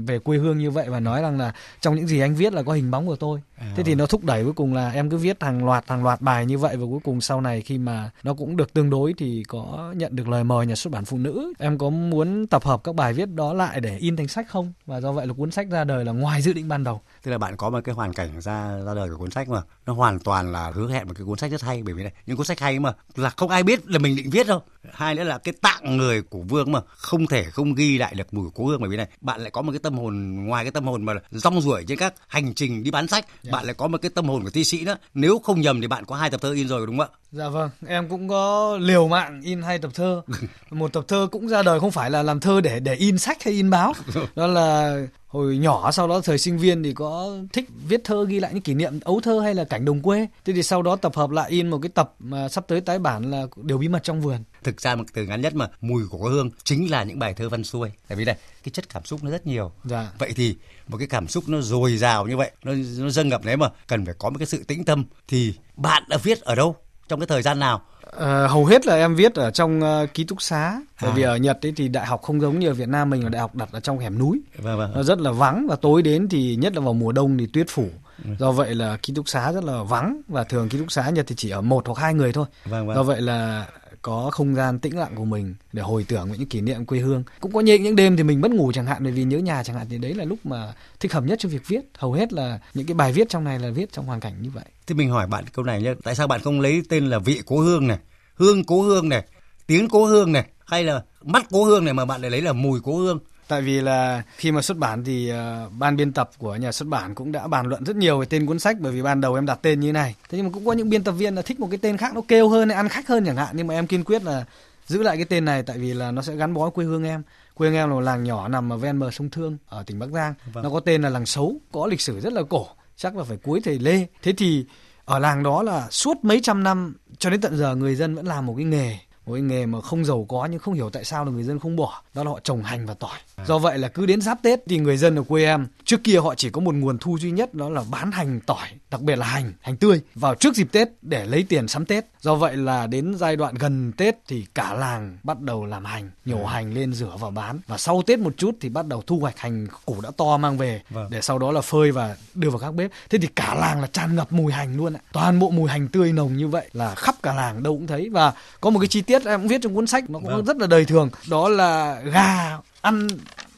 về 0.08 0.20
quê 0.20 0.38
hương 0.38 0.58
như 0.58 0.72
vậy 0.72 0.90
và 0.90 1.00
nói 1.00 1.22
rằng 1.22 1.38
là 1.38 1.54
trong 1.82 1.96
những 1.96 2.08
gì 2.08 2.20
anh 2.20 2.36
viết 2.36 2.54
là 2.54 2.64
có 2.64 2.74
hình 2.74 2.92
bóng 2.92 3.08
của 3.08 3.16
tôi. 3.16 3.40
Thế 3.76 3.84
thì 3.84 3.96
nó 3.96 4.06
thúc 4.06 4.24
đẩy 4.24 4.44
cuối 4.44 4.54
cùng 4.54 4.74
là 4.74 4.90
em 4.92 5.10
cứ 5.10 5.18
viết 5.18 5.44
hàng 5.44 5.66
loạt 5.66 5.84
hàng 5.88 6.04
loạt 6.04 6.22
bài 6.22 6.46
như 6.46 6.58
vậy 6.58 6.78
và 6.78 6.86
cuối 6.90 7.00
cùng 7.04 7.22
sau 7.22 7.42
này 7.42 7.62
khi 7.62 7.78
mà 7.78 8.12
nó 8.24 8.34
cũng 8.34 8.58
được 8.58 8.74
tương 8.74 8.90
đối 8.90 9.14
thì 9.18 9.44
có 9.48 9.94
nhận 9.96 10.16
được 10.16 10.28
lời 10.28 10.44
mời 10.44 10.66
nhà 10.66 10.76
xuất 10.76 10.94
bản 10.94 11.06
phụ 11.06 11.18
nữ. 11.18 11.54
Em 11.60 11.78
có 11.78 11.90
muốn 11.90 12.48
tập 12.48 12.64
hợp 12.64 12.84
các 12.84 12.96
bài 12.96 13.14
viết 13.14 13.30
đó 13.30 13.54
lại 13.54 13.80
để 13.80 13.98
in 13.98 14.16
thành 14.16 14.28
sách 14.28 14.48
không? 14.50 14.74
Và 14.86 15.02
do 15.02 15.12
vậy 15.12 15.28
là 15.28 15.34
cuốn 15.34 15.52
sách 15.52 15.68
ra 15.70 15.84
đời 15.90 16.06
là 16.06 16.12
ngoài 16.12 16.42
dự 16.42 16.54
định 16.54 16.68
ban 16.68 16.84
đầu. 16.84 17.02
tức 17.24 17.32
là 17.32 17.38
bạn 17.38 17.58
có 17.58 17.70
một 17.70 17.80
cái 17.84 17.96
hoàn 17.96 18.14
cảnh 18.14 18.42
ra 18.42 18.78
ra 18.86 18.94
đời 18.94 19.10
của 19.10 19.18
cuốn 19.18 19.32
sách 19.32 19.50
mà 19.50 19.62
nó 19.90 19.96
hoàn 19.96 20.20
toàn 20.20 20.52
là 20.52 20.72
hứa 20.76 20.90
hẹn 20.90 21.08
một 21.08 21.14
cái 21.18 21.26
cuốn 21.26 21.38
sách 21.38 21.52
rất 21.52 21.62
hay 21.62 21.84
bởi 21.84 21.94
vì 21.94 22.04
này 22.04 22.12
những 22.26 22.38
cuốn 22.38 22.46
sách 22.46 22.60
hay 22.60 22.80
mà 22.80 22.94
là 23.16 23.30
không 23.30 23.50
ai 23.50 23.64
biết 23.64 23.90
là 23.90 24.00
mình 24.00 24.16
định 24.16 24.30
viết 24.30 24.48
đâu 24.48 24.62
hai 24.94 25.16
nữa 25.16 25.24
là 25.24 25.38
cái 25.38 25.54
tạng 25.62 25.98
người 25.98 26.22
của 26.22 26.42
vương 26.42 26.72
mà 26.72 26.80
không 26.88 27.28
thể 27.28 27.44
không 27.44 27.76
ghi 27.76 27.98
lại 27.98 28.14
được 28.16 28.34
mùi 28.34 28.50
của 28.50 28.66
hương 28.66 28.82
bởi 28.82 28.90
vì 28.90 28.98
này 28.98 29.08
bạn 29.22 29.42
lại 29.42 29.52
có 29.52 29.62
một 29.62 29.72
cái 29.72 29.80
tâm 29.80 29.98
hồn 29.98 30.36
ngoài 30.46 30.64
cái 30.64 30.72
tâm 30.72 30.86
hồn 30.86 31.06
mà 31.06 31.14
rong 31.32 31.62
ruổi 31.62 31.84
trên 31.88 31.98
các 31.98 32.14
hành 32.28 32.54
trình 32.54 32.84
đi 32.84 32.92
bán 32.92 33.08
sách 33.08 33.26
bạn 33.52 33.66
lại 33.66 33.74
có 33.74 33.88
một 33.88 33.98
cái 34.02 34.12
tâm 34.16 34.26
hồn 34.26 34.44
của 34.44 34.50
thi 34.50 34.64
sĩ 34.64 34.86
nữa 34.86 34.98
nếu 35.14 35.40
không 35.40 35.62
nhầm 35.62 35.82
thì 35.82 35.88
bạn 35.88 36.06
có 36.06 36.16
hai 36.16 36.30
tập 36.30 36.42
thơ 36.42 36.52
in 36.52 36.68
rồi 36.68 36.88
đúng 36.88 36.98
không 36.98 37.08
ạ 37.14 37.16
Dạ 37.32 37.50
vâng, 37.50 37.70
em 37.88 38.10
cũng 38.10 38.28
có 38.28 38.78
liều 38.82 39.08
mạng 39.08 39.42
in 39.44 39.62
hai 39.62 39.80
tập 39.80 39.92
thơ. 39.94 40.22
Một 40.70 40.94
tập 40.94 41.06
thơ 41.08 41.28
cũng 41.32 41.48
ra 41.48 41.64
đời 41.64 41.80
không 41.80 41.92
phải 41.92 42.12
là 42.12 42.24
làm 42.24 42.40
thơ 42.40 42.62
để 42.62 42.80
để 42.80 42.96
in 42.96 43.18
sách 43.18 43.44
hay 43.44 43.54
in 43.54 43.70
báo. 43.70 43.94
Đó 44.36 44.48
là 44.48 44.98
hồi 45.30 45.58
nhỏ 45.58 45.92
sau 45.92 46.08
đó 46.08 46.22
thời 46.24 46.38
sinh 46.38 46.58
viên 46.58 46.84
thì 46.84 46.94
có 46.94 47.38
thích 47.54 47.66
viết 47.88 48.02
thơ 48.04 48.26
ghi 48.26 48.40
lại 48.40 48.54
những 48.54 48.64
kỷ 48.64 48.74
niệm 48.74 49.00
ấu 49.00 49.20
thơ 49.24 49.40
hay 49.40 49.56
là 49.56 49.64
cảnh 49.64 49.79
đồng 49.86 50.02
quê. 50.02 50.28
Thế 50.46 50.54
thì 50.54 50.64
sau 50.64 50.82
đó 50.82 50.96
tập 50.96 51.16
hợp 51.16 51.30
lại 51.30 51.50
in 51.50 51.70
một 51.70 51.80
cái 51.82 51.90
tập 51.90 52.14
mà 52.20 52.50
sắp 52.50 52.66
tới 52.68 52.82
tái 52.82 53.00
bản 53.00 53.32
là 53.32 53.46
điều 53.64 53.78
bí 53.78 53.88
mật 53.88 54.04
trong 54.04 54.22
vườn. 54.22 54.44
thực 54.64 54.82
ra 54.82 54.96
một 54.96 55.04
từ 55.14 55.24
ngắn 55.26 55.42
nhất 55.42 55.56
mà 55.56 55.68
mùi 55.82 56.04
của 56.10 56.30
hương 56.30 56.50
chính 56.64 56.92
là 56.92 57.04
những 57.04 57.20
bài 57.20 57.34
thơ 57.34 57.50
văn 57.50 57.64
xuôi 57.64 57.90
tại 58.08 58.16
vì 58.18 58.26
đây 58.26 58.36
cái 58.64 58.72
chất 58.74 58.90
cảm 58.90 59.06
xúc 59.06 59.24
nó 59.24 59.32
rất 59.32 59.48
nhiều 59.48 59.72
Dạ. 59.84 60.12
vậy 60.20 60.34
thì 60.36 60.56
một 60.88 60.98
cái 60.98 61.08
cảm 61.08 61.28
xúc 61.28 61.44
nó 61.48 61.62
dồi 61.62 61.98
dào 61.98 62.28
như 62.28 62.38
vậy 62.38 62.52
nó 62.64 62.74
nó 62.98 63.10
dâng 63.10 63.30
ngập 63.30 63.46
đấy 63.46 63.58
mà 63.58 63.70
cần 63.88 64.06
phải 64.06 64.16
có 64.18 64.30
một 64.30 64.36
cái 64.40 64.46
sự 64.46 64.64
tĩnh 64.64 64.86
tâm 64.86 65.04
thì 65.28 65.54
bạn 65.76 66.04
đã 66.10 66.18
viết 66.18 66.42
ở 66.42 66.56
đâu 66.56 66.76
trong 67.08 67.20
cái 67.20 67.28
thời 67.28 67.42
gian 67.42 67.60
nào 67.60 67.82
Ờ, 68.12 68.48
hầu 68.48 68.66
hết 68.66 68.86
là 68.88 68.96
em 68.96 69.16
viết 69.16 69.36
ở 69.36 69.52
trong 69.52 69.82
ờ, 69.82 70.06
ký 70.14 70.24
túc 70.24 70.42
xá. 70.42 70.82
Bởi 71.02 71.12
À. 71.12 71.14
vì 71.16 71.24
ở 71.24 71.36
Nhật 71.38 71.66
ấy 71.66 71.74
thì 71.76 71.88
đại 71.88 72.06
học 72.06 72.22
không 72.22 72.42
giống 72.42 72.60
như 72.60 72.68
ở 72.68 72.74
Việt 72.74 72.88
Nam 72.88 73.10
mình 73.10 73.24
là 73.24 73.30
đại 73.30 73.42
học 73.42 73.56
đặt 73.56 73.70
ở 73.72 73.80
trong 73.80 74.00
hẻm 74.00 74.20
núi. 74.20 74.42
vâng 74.58 74.78
vâng 74.78 74.92
nó 74.96 75.04
rất 75.04 75.20
là 75.22 75.32
vắng 75.32 75.68
và 75.70 75.76
tối 75.76 76.02
đến 76.02 76.28
thì 76.30 76.56
nhất 76.56 76.74
là 76.76 76.80
vào 76.82 76.94
mùa 76.94 77.12
đông 77.12 77.38
thì 77.38 77.48
tuyết 77.54 77.66
phủ 77.70 77.90
do 78.40 78.52
vậy 78.52 78.76
là 78.76 78.98
ký 78.98 79.14
túc 79.14 79.30
xá 79.30 79.52
rất 79.52 79.64
là 79.64 79.84
vắng 79.84 80.22
và 80.28 80.44
thường 80.44 80.70
ký 80.70 80.78
túc 80.78 80.92
xá 80.92 81.10
nhật 81.10 81.28
thì 81.28 81.36
chỉ 81.36 81.50
ở 81.50 81.62
một 81.62 81.88
hoặc 81.88 82.02
hai 82.02 82.14
người 82.14 82.34
thôi. 82.34 82.46
Vâng 82.66 82.88
vâng. 82.88 82.96
Do 82.96 83.04
vậy 83.04 83.22
là 83.22 83.68
có 84.02 84.30
không 84.32 84.56
gian 84.56 84.80
tĩnh 84.80 84.98
lặng 84.98 85.12
của 85.16 85.26
mình 85.26 85.56
để 85.74 85.82
hồi 85.82 86.06
tưởng 86.08 86.32
những 86.32 86.50
kỷ 86.50 86.62
niệm 86.62 86.86
quê 86.86 87.00
hương. 87.00 87.24
Cũng 87.40 87.52
có 87.52 87.60
những 87.60 87.84
những 87.84 87.96
đêm 87.96 88.18
thì 88.18 88.24
mình 88.24 88.42
mất 88.42 88.52
ngủ 88.52 88.72
chẳng 88.72 88.86
hạn 88.86 89.04
bởi 89.04 89.12
vì 89.12 89.24
nhớ 89.24 89.38
nhà 89.38 89.64
chẳng 89.64 89.76
hạn 89.76 89.88
thì 89.90 89.98
đấy 89.98 90.14
là 90.14 90.26
lúc 90.26 90.46
mà 90.46 90.74
thích 91.00 91.14
hợp 91.14 91.24
nhất 91.24 91.40
cho 91.42 91.50
việc 91.50 91.68
viết. 91.68 91.82
Hầu 91.98 92.14
hết 92.14 92.34
là 92.34 92.60
những 92.74 92.86
cái 92.86 92.96
bài 92.96 93.14
viết 93.14 93.30
trong 93.30 93.44
này 93.44 93.60
là 93.60 93.70
viết 93.70 93.92
trong 93.92 94.06
hoàn 94.06 94.20
cảnh 94.20 94.42
như 94.42 94.50
vậy. 94.50 94.66
Thế 94.88 94.96
mình 94.96 95.10
hỏi 95.10 95.28
bạn 95.28 95.46
câu 95.54 95.66
này 95.66 95.82
nhé, 95.82 95.94
tại 96.04 96.16
sao 96.16 96.28
bạn 96.28 96.42
không 96.42 96.62
lấy 96.62 96.82
tên 96.90 97.10
là 97.10 97.20
vị 97.20 97.42
cố 97.46 97.60
hương 97.60 97.88
này, 97.88 97.98
hương 98.36 98.64
cố 98.64 98.82
hương 98.82 99.10
này, 99.10 99.24
tiếng 99.68 99.90
cố 99.90 100.06
hương 100.06 100.32
này, 100.32 100.46
hay 100.66 100.84
là 100.84 101.02
mắt 101.24 101.46
cố 101.50 101.64
hương 101.64 101.86
này 101.86 101.94
mà 101.94 102.06
bạn 102.06 102.22
lại 102.22 102.32
lấy 102.32 102.42
là 102.42 102.54
mùi 102.54 102.80
cố 102.84 102.98
hương? 102.98 103.20
Tại 103.50 103.62
vì 103.62 103.82
là 103.82 104.24
khi 104.38 104.52
mà 104.52 104.62
xuất 104.62 104.78
bản 104.78 105.04
thì 105.04 105.30
ờ, 105.30 105.70
ban 105.80 105.96
biên 105.96 106.14
tập 106.14 106.32
của 106.38 106.56
nhà 106.56 106.72
xuất 106.72 106.88
bản 106.88 107.16
cũng 107.16 107.32
đã 107.32 107.48
bàn 107.48 107.66
luận 107.66 107.84
rất 107.84 107.96
nhiều 107.96 108.20
về 108.20 108.26
tên 108.26 108.46
cuốn 108.46 108.60
sách 108.60 108.78
bởi 108.80 108.92
vì 108.92 109.02
ban 109.02 109.22
đầu 109.22 109.36
em 109.36 109.46
đặt 109.46 109.60
tên 109.62 109.80
như 109.80 109.88
thế 109.88 109.92
này. 109.92 110.16
Thế 110.30 110.38
nhưng 110.38 110.46
mà 110.48 110.52
cũng 110.54 110.66
có 110.66 110.74
những 110.74 110.90
biên 110.90 111.04
tập 111.04 111.12
viên 111.12 111.36
là 111.36 111.42
thích 111.42 111.60
một 111.60 111.68
cái 111.72 111.80
tên 111.82 111.98
khác 111.98 112.16
nó 112.16 112.22
kêu 112.28 112.50
hơn, 112.50 112.70
ăn 112.70 112.90
khách 112.90 113.08
hơn 113.08 113.26
chẳng 113.26 113.36
hạn 113.36 113.50
nhưng 113.54 113.68
mà 113.68 113.74
em 113.74 113.88
kiên 113.88 114.04
quyết 114.04 114.24
là 114.24 114.46
giữ 114.86 115.04
lại 115.04 115.18
cái 115.18 115.26
tên 115.26 115.46
này 115.46 115.64
tại 115.64 115.78
vì 115.78 115.94
là 115.94 116.12
nó 116.12 116.22
sẽ 116.22 116.36
gắn 116.36 116.54
bó 116.54 116.62
với 116.62 116.72
quê 116.72 116.86
hương 116.86 117.04
em. 117.04 117.24
Quê 117.54 117.70
hương 117.70 117.78
em 117.78 117.90
là 117.90 117.96
một 117.96 118.02
làng 118.02 118.24
nhỏ 118.24 118.48
nằm 118.48 118.74
ở 118.74 118.78
ven 118.78 119.00
bờ 119.00 119.12
sông 119.12 119.30
Thương 119.30 119.58
ở 119.68 119.84
tỉnh 119.84 120.00
Bắc 120.00 120.10
Giang. 120.10 120.34
Vâng. 120.54 120.64
Nó 120.64 120.70
có 120.70 120.80
tên 120.80 121.02
là 121.02 121.10
làng 121.10 121.26
Sấu, 121.26 121.56
có 121.72 121.88
lịch 121.88 122.02
sử 122.02 122.20
rất 122.20 122.34
là 122.34 122.42
cổ, 122.50 122.68
chắc 122.96 123.18
là 123.18 123.24
phải 123.24 123.38
cuối 123.38 123.62
thời 123.64 123.80
Lê. 123.80 124.08
Thế 124.24 124.34
thì 124.38 124.66
ở 125.06 125.20
làng 125.20 125.44
đó 125.44 125.64
là 125.64 125.88
suốt 125.92 126.18
mấy 126.24 126.40
trăm 126.44 126.64
năm 126.64 126.96
cho 127.18 127.30
đến 127.30 127.42
tận 127.42 127.58
giờ 127.58 127.76
người 127.76 127.96
dân 127.96 128.16
vẫn 128.16 128.28
làm 128.28 128.46
một 128.46 128.54
cái 128.58 128.66
nghề 128.66 128.98
một 129.30 129.36
cái 129.36 129.42
nghề 129.42 129.66
mà 129.66 129.82
không 129.82 130.06
giàu 130.06 130.26
có 130.30 130.48
nhưng 130.52 130.60
không 130.60 130.74
hiểu 130.74 130.90
tại 130.90 131.04
sao 131.04 131.26
là 131.26 131.32
người 131.32 131.44
dân 131.44 131.60
không 131.60 131.76
bỏ 131.76 132.02
đó 132.14 132.24
là 132.24 132.30
họ 132.32 132.40
trồng 132.44 132.64
hành 132.64 132.86
và 132.86 132.94
tỏi. 132.94 133.18
Do 133.48 133.58
vậy 133.58 133.78
là 133.78 133.88
cứ 133.88 134.06
đến 134.06 134.22
giáp 134.22 134.44
tết 134.44 134.60
thì 134.70 134.78
người 134.78 134.98
dân 134.98 135.16
ở 135.16 135.24
quê 135.24 135.46
em 135.46 135.68
trước 135.86 136.04
kia 136.04 136.20
họ 136.20 136.36
chỉ 136.36 136.50
có 136.50 136.62
một 136.62 136.76
nguồn 136.76 136.98
thu 136.98 137.18
duy 137.20 137.32
nhất 137.32 137.54
đó 137.54 137.70
là 137.70 137.84
bán 137.92 138.12
hành 138.12 138.40
tỏi 138.46 138.68
đặc 138.92 139.02
biệt 139.02 139.16
là 139.16 139.26
hành 139.26 139.54
hành 139.62 139.78
tươi 139.78 140.02
vào 140.16 140.36
trước 140.36 140.56
dịp 140.56 140.68
tết 140.72 140.88
để 141.02 141.26
lấy 141.26 141.44
tiền 141.50 141.68
sắm 141.68 141.86
tết. 141.86 142.06
Do 142.22 142.36
vậy 142.36 142.58
là 142.58 142.88
đến 142.88 143.14
giai 143.18 143.36
đoạn 143.36 143.56
gần 143.56 143.92
tết 143.98 144.16
thì 144.28 144.46
cả 144.56 144.74
làng 144.74 145.18
bắt 145.24 145.42
đầu 145.42 145.66
làm 145.66 145.86
hành 145.86 146.10
nhổ 146.26 146.46
hành 146.46 146.74
lên 146.74 146.94
rửa 146.94 147.16
và 147.20 147.30
bán. 147.30 147.60
Và 147.68 147.78
sau 147.78 148.02
tết 148.08 148.20
một 148.20 148.34
chút 148.38 148.56
thì 148.62 148.70
bắt 148.70 148.88
đầu 148.88 149.04
thu 149.08 149.20
hoạch 149.20 149.40
hành 149.40 149.68
củ 149.86 150.02
đã 150.02 150.10
to 150.18 150.38
mang 150.38 150.58
về 150.58 150.82
Vâng. 150.90 151.08
để 151.10 151.22
sau 151.22 151.40
đó 151.40 151.52
là 151.52 151.62
phơi 151.62 151.92
và 151.92 152.16
đưa 152.34 152.50
vào 152.50 152.60
các 152.60 152.72
bếp. 152.72 152.92
Thế 153.10 153.18
thì 153.22 153.28
cả 153.36 153.56
làng 153.56 153.82
là 153.82 153.88
tràn 153.88 154.16
ngập 154.16 154.32
mùi 154.32 154.52
hành 154.52 154.78
luôn 154.78 154.94
ạ. 154.94 155.00
Toàn 155.12 155.40
bộ 155.40 155.50
mùi 155.50 155.70
hành 155.70 155.88
tươi 155.88 156.14
nồng 156.14 156.38
như 156.38 156.48
vậy 156.48 156.70
là 156.74 156.96
khắp 156.96 157.16
cả 157.24 157.34
làng 157.34 157.64
đâu 157.64 157.74
cũng 157.74 157.88
thấy. 157.88 158.10
Và 158.10 158.34
có 158.62 158.70
một 158.70 158.80
cái 158.80 158.88
chi 158.88 159.02
tiết 159.02 159.19
em 159.26 159.40
cũng 159.40 159.48
viết 159.48 159.62
trong 159.62 159.76
cuốn 159.76 159.88
sách 159.88 160.10
nó 160.10 160.20
cũng 160.20 160.28
Vâng. 160.28 160.46
rất 160.46 160.58
là 160.58 160.68
đời 160.68 160.86
thường. 160.86 161.10
Đó 161.30 161.50
là 161.50 162.00
gà 162.04 162.58
ăn 162.82 163.08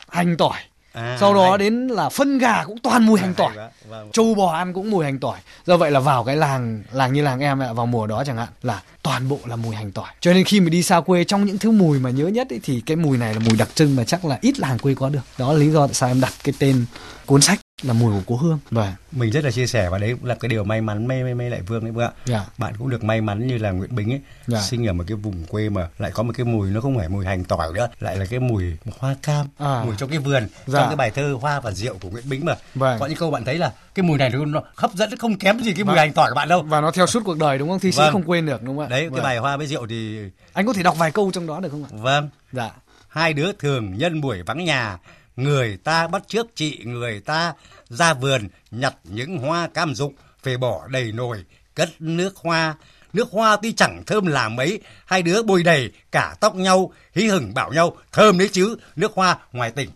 hành 0.09 0.37
tỏi. 0.37 0.57
À, 0.93 1.17
sau 1.19 1.33
đó 1.33 1.49
hay. 1.49 1.57
đến 1.57 1.87
là 1.87 2.09
phân 2.09 2.37
gà 2.37 2.63
cũng 2.63 2.77
toàn 2.83 3.05
mùi 3.05 3.19
hành 3.19 3.33
tỏi. 3.33 3.51
quá, 3.55 3.69
vâng. 3.89 4.09
trâu 4.13 4.35
bò 4.35 4.53
ăn 4.53 4.73
cũng 4.73 4.91
mùi 4.91 5.05
hành 5.05 5.19
tỏi. 5.19 5.39
Do 5.65 5.77
vậy 5.77 5.91
là 5.91 5.99
vào 5.99 6.23
cái 6.23 6.35
làng 6.35 6.83
làng 6.91 7.13
như 7.13 7.21
làng 7.21 7.39
em 7.39 7.59
ạ 7.59 7.73
vào 7.73 7.85
mùa 7.85 8.07
đó 8.07 8.23
chẳng 8.25 8.37
hạn 8.37 8.47
là 8.63 8.81
toàn 9.03 9.29
bộ 9.29 9.39
là 9.45 9.55
mùi 9.55 9.75
hành 9.75 9.91
tỏi. 9.91 10.07
Cho 10.19 10.33
nên 10.33 10.43
khi 10.43 10.59
mà 10.59 10.69
đi 10.69 10.83
xa 10.83 10.99
quê 10.99 11.23
trong 11.23 11.45
những 11.45 11.57
thứ 11.57 11.71
mùi 11.71 11.99
mà 11.99 12.09
nhớ 12.09 12.27
nhất 12.27 12.49
ấy, 12.49 12.59
thì 12.63 12.81
cái 12.85 12.97
mùi 12.97 13.17
này 13.17 13.33
là 13.33 13.39
mùi 13.39 13.57
đặc 13.57 13.69
trưng 13.75 13.95
mà 13.95 14.03
chắc 14.03 14.25
là 14.25 14.37
ít 14.41 14.59
làng 14.59 14.79
quê 14.79 14.93
có 14.95 15.09
được. 15.09 15.21
Đó 15.37 15.53
là 15.53 15.59
lý 15.59 15.69
do 15.69 15.87
tại 15.87 15.93
sao 15.93 16.09
em 16.09 16.21
đặt 16.21 16.33
cái 16.43 16.53
tên 16.59 16.85
cuốn 17.25 17.41
sách 17.41 17.59
là 17.83 17.93
mùi 17.93 18.11
của 18.13 18.21
cố 18.27 18.35
hương 18.35 18.59
và 18.71 18.95
Mình 19.11 19.31
rất 19.31 19.43
là 19.43 19.51
chia 19.51 19.67
sẻ 19.67 19.89
và 19.89 19.97
đấy 19.97 20.13
cũng 20.19 20.25
là 20.29 20.35
cái 20.35 20.49
điều 20.49 20.63
may 20.63 20.81
mắn 20.81 21.07
mê 21.07 21.23
mê 21.23 21.33
mê 21.33 21.49
lại 21.49 21.61
Vương 21.61 21.83
đấy 21.83 21.91
Vương 21.91 22.03
ạ. 22.05 22.11
Dạ. 22.25 22.45
Bạn 22.57 22.73
cũng 22.79 22.89
được 22.89 23.03
may 23.03 23.21
mắn 23.21 23.47
như 23.47 23.57
là 23.57 23.71
Nguyễn 23.71 23.95
Bính 23.95 24.11
ấy, 24.11 24.21
Dạ. 24.47 24.61
sinh 24.61 24.87
ở 24.87 24.93
một 24.93 25.03
cái 25.07 25.15
vùng 25.17 25.43
quê 25.45 25.69
mà 25.69 25.87
lại 25.97 26.11
có 26.11 26.23
một 26.23 26.33
cái 26.37 26.45
mùi 26.45 26.69
nó 26.69 26.81
không 26.81 26.97
phải 26.97 27.09
mùi 27.09 27.25
hành 27.25 27.43
tỏi 27.43 27.73
nữa, 27.73 27.87
lại 27.99 28.17
là 28.17 28.25
cái 28.25 28.39
mùi 28.39 28.63
hoa 28.99 29.15
cam, 29.23 29.47
À. 29.57 29.83
mùi 29.85 29.95
trong 29.97 30.09
cái 30.09 30.19
vườn, 30.19 30.47
Dạ. 30.65 30.79
trong 30.79 30.87
cái 30.89 30.95
bài 30.95 31.11
thơ 31.11 31.37
Hoa 31.41 31.59
và 31.59 31.71
Rượu 31.71 31.97
của 32.01 32.09
Nguyễn 32.09 32.29
Bính 32.29 32.45
mà. 32.45 32.55
Vâng. 32.75 32.99
Có 32.99 33.05
những 33.05 33.17
câu 33.17 33.31
bạn 33.31 33.45
thấy 33.45 33.57
là 33.57 33.73
cái 33.95 34.03
mùi 34.03 34.17
này 34.17 34.29
nó, 34.47 34.61
hấp 34.75 34.93
dẫn 34.93 35.17
không 35.17 35.37
kém 35.37 35.59
gì 35.59 35.73
cái 35.73 35.83
mùi 35.83 35.87
Vâng. 35.95 35.97
hành 35.97 36.13
tỏi 36.13 36.29
của 36.31 36.35
bạn 36.35 36.49
đâu. 36.49 36.61
và 36.61 36.81
nó 36.81 36.91
theo 36.91 37.07
suốt 37.07 37.23
cuộc 37.25 37.37
đời 37.37 37.57
đúng 37.57 37.69
không 37.69 37.79
thi 37.79 37.91
sĩ 37.91 37.97
Vâng. 37.97 38.11
không 38.13 38.23
quên 38.23 38.45
được 38.45 38.63
đúng 38.63 38.77
không 38.77 38.85
ạ 38.85 38.89
Đấy, 38.89 39.05
Vâng. 39.09 39.13
cái 39.15 39.23
bài 39.23 39.37
Hoa 39.37 39.57
với 39.57 39.67
Rượu 39.67 39.87
thì 39.87 40.19
anh 40.53 40.65
có 40.65 40.73
thể 40.73 40.83
đọc 40.83 40.95
vài 40.97 41.11
câu 41.11 41.31
trong 41.33 41.47
đó 41.47 41.59
được 41.59 41.69
không 41.69 41.83
ạ 41.83 41.89
vâng, 41.91 42.29
dạ 42.51 42.69
hai 43.07 43.33
đứa 43.33 43.51
thường 43.59 43.97
nhân 43.97 44.21
buổi 44.21 44.41
vắng 44.41 44.65
nhà 44.65 44.97
người 45.43 45.77
ta 45.83 46.07
bắt 46.07 46.23
trước 46.27 46.47
chị 46.55 46.81
người 46.83 47.19
ta 47.19 47.53
ra 47.89 48.13
vườn 48.13 48.49
nhặt 48.71 48.95
những 49.03 49.37
hoa 49.37 49.67
cam 49.67 49.95
dụng 49.95 50.13
về 50.43 50.57
bỏ 50.57 50.87
đầy 50.87 51.11
nồi 51.11 51.45
cất 51.75 51.89
nước 51.99 52.35
hoa. 52.35 52.75
Nước 53.13 53.31
hoa 53.31 53.57
tuy 53.61 53.73
chẳng 53.73 54.03
thơm 54.05 54.25
là 54.25 54.49
mấy 54.49 54.79
hai 55.05 55.21
đứa 55.21 55.43
bôi 55.43 55.63
đầy 55.63 55.91
cả 56.11 56.35
tóc 56.39 56.55
nhau 56.55 56.93
hí 57.15 57.25
hửng 57.25 57.53
bảo 57.53 57.73
nhau 57.73 57.97
thơm 58.11 58.37
đấy 58.37 58.49
chứ 58.51 58.77
nước 58.95 59.13
hoa. 59.13 59.37
Ngoài 59.51 59.71
tỉnh 59.71 59.89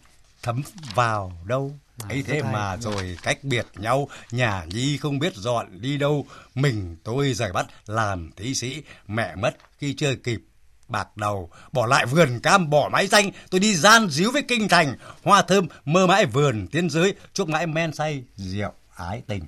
thấm 0.44 0.62
vào 0.96 1.34
đâu? 1.46 1.80
Ấy 2.10 2.24
thế 2.28 2.36
rất 2.36 2.44
hay. 2.44 2.54
mà 2.54 2.78
rồi 2.78 3.18
cách 3.24 3.44
biệt 3.44 3.66
nhau 3.76 4.10
nhà 4.32 4.66
nhi 4.66 4.98
không 4.98 5.20
biết 5.20 5.36
dọn 5.36 5.82
đi 5.82 5.98
đâu. 5.98 6.26
Mình 6.56 6.98
tôi 7.04 7.34
rời 7.34 7.52
bắt 7.52 7.66
làm 7.88 8.32
thí 8.36 8.56
sĩ 8.56 8.84
mẹ 9.08 9.36
mất 9.36 9.52
khi 9.78 9.94
chưa 9.94 10.16
kịp 10.16 10.42
bạc 10.88 11.18
đầu 11.18 11.50
bỏ 11.72 11.86
lại 11.86 12.06
vườn 12.06 12.40
cam 12.40 12.70
bỏ 12.70 12.90
mái 12.92 13.08
xanh 13.08 13.32
tôi 13.50 13.60
đi 13.60 13.76
gian 13.76 14.10
díu 14.10 14.32
với 14.32 14.42
kinh 14.42 14.68
thành 14.70 14.96
hoa 15.24 15.42
thơm 15.42 15.68
mơ 15.86 16.08
mãi 16.08 16.26
vườn 16.26 16.68
tiên 16.72 16.90
giới 16.90 17.14
chuốc 17.34 17.50
mãi 17.50 17.68
men 17.68 17.94
say 17.94 18.24
rượu 18.36 18.72
ái 18.96 19.22
tình 19.28 19.44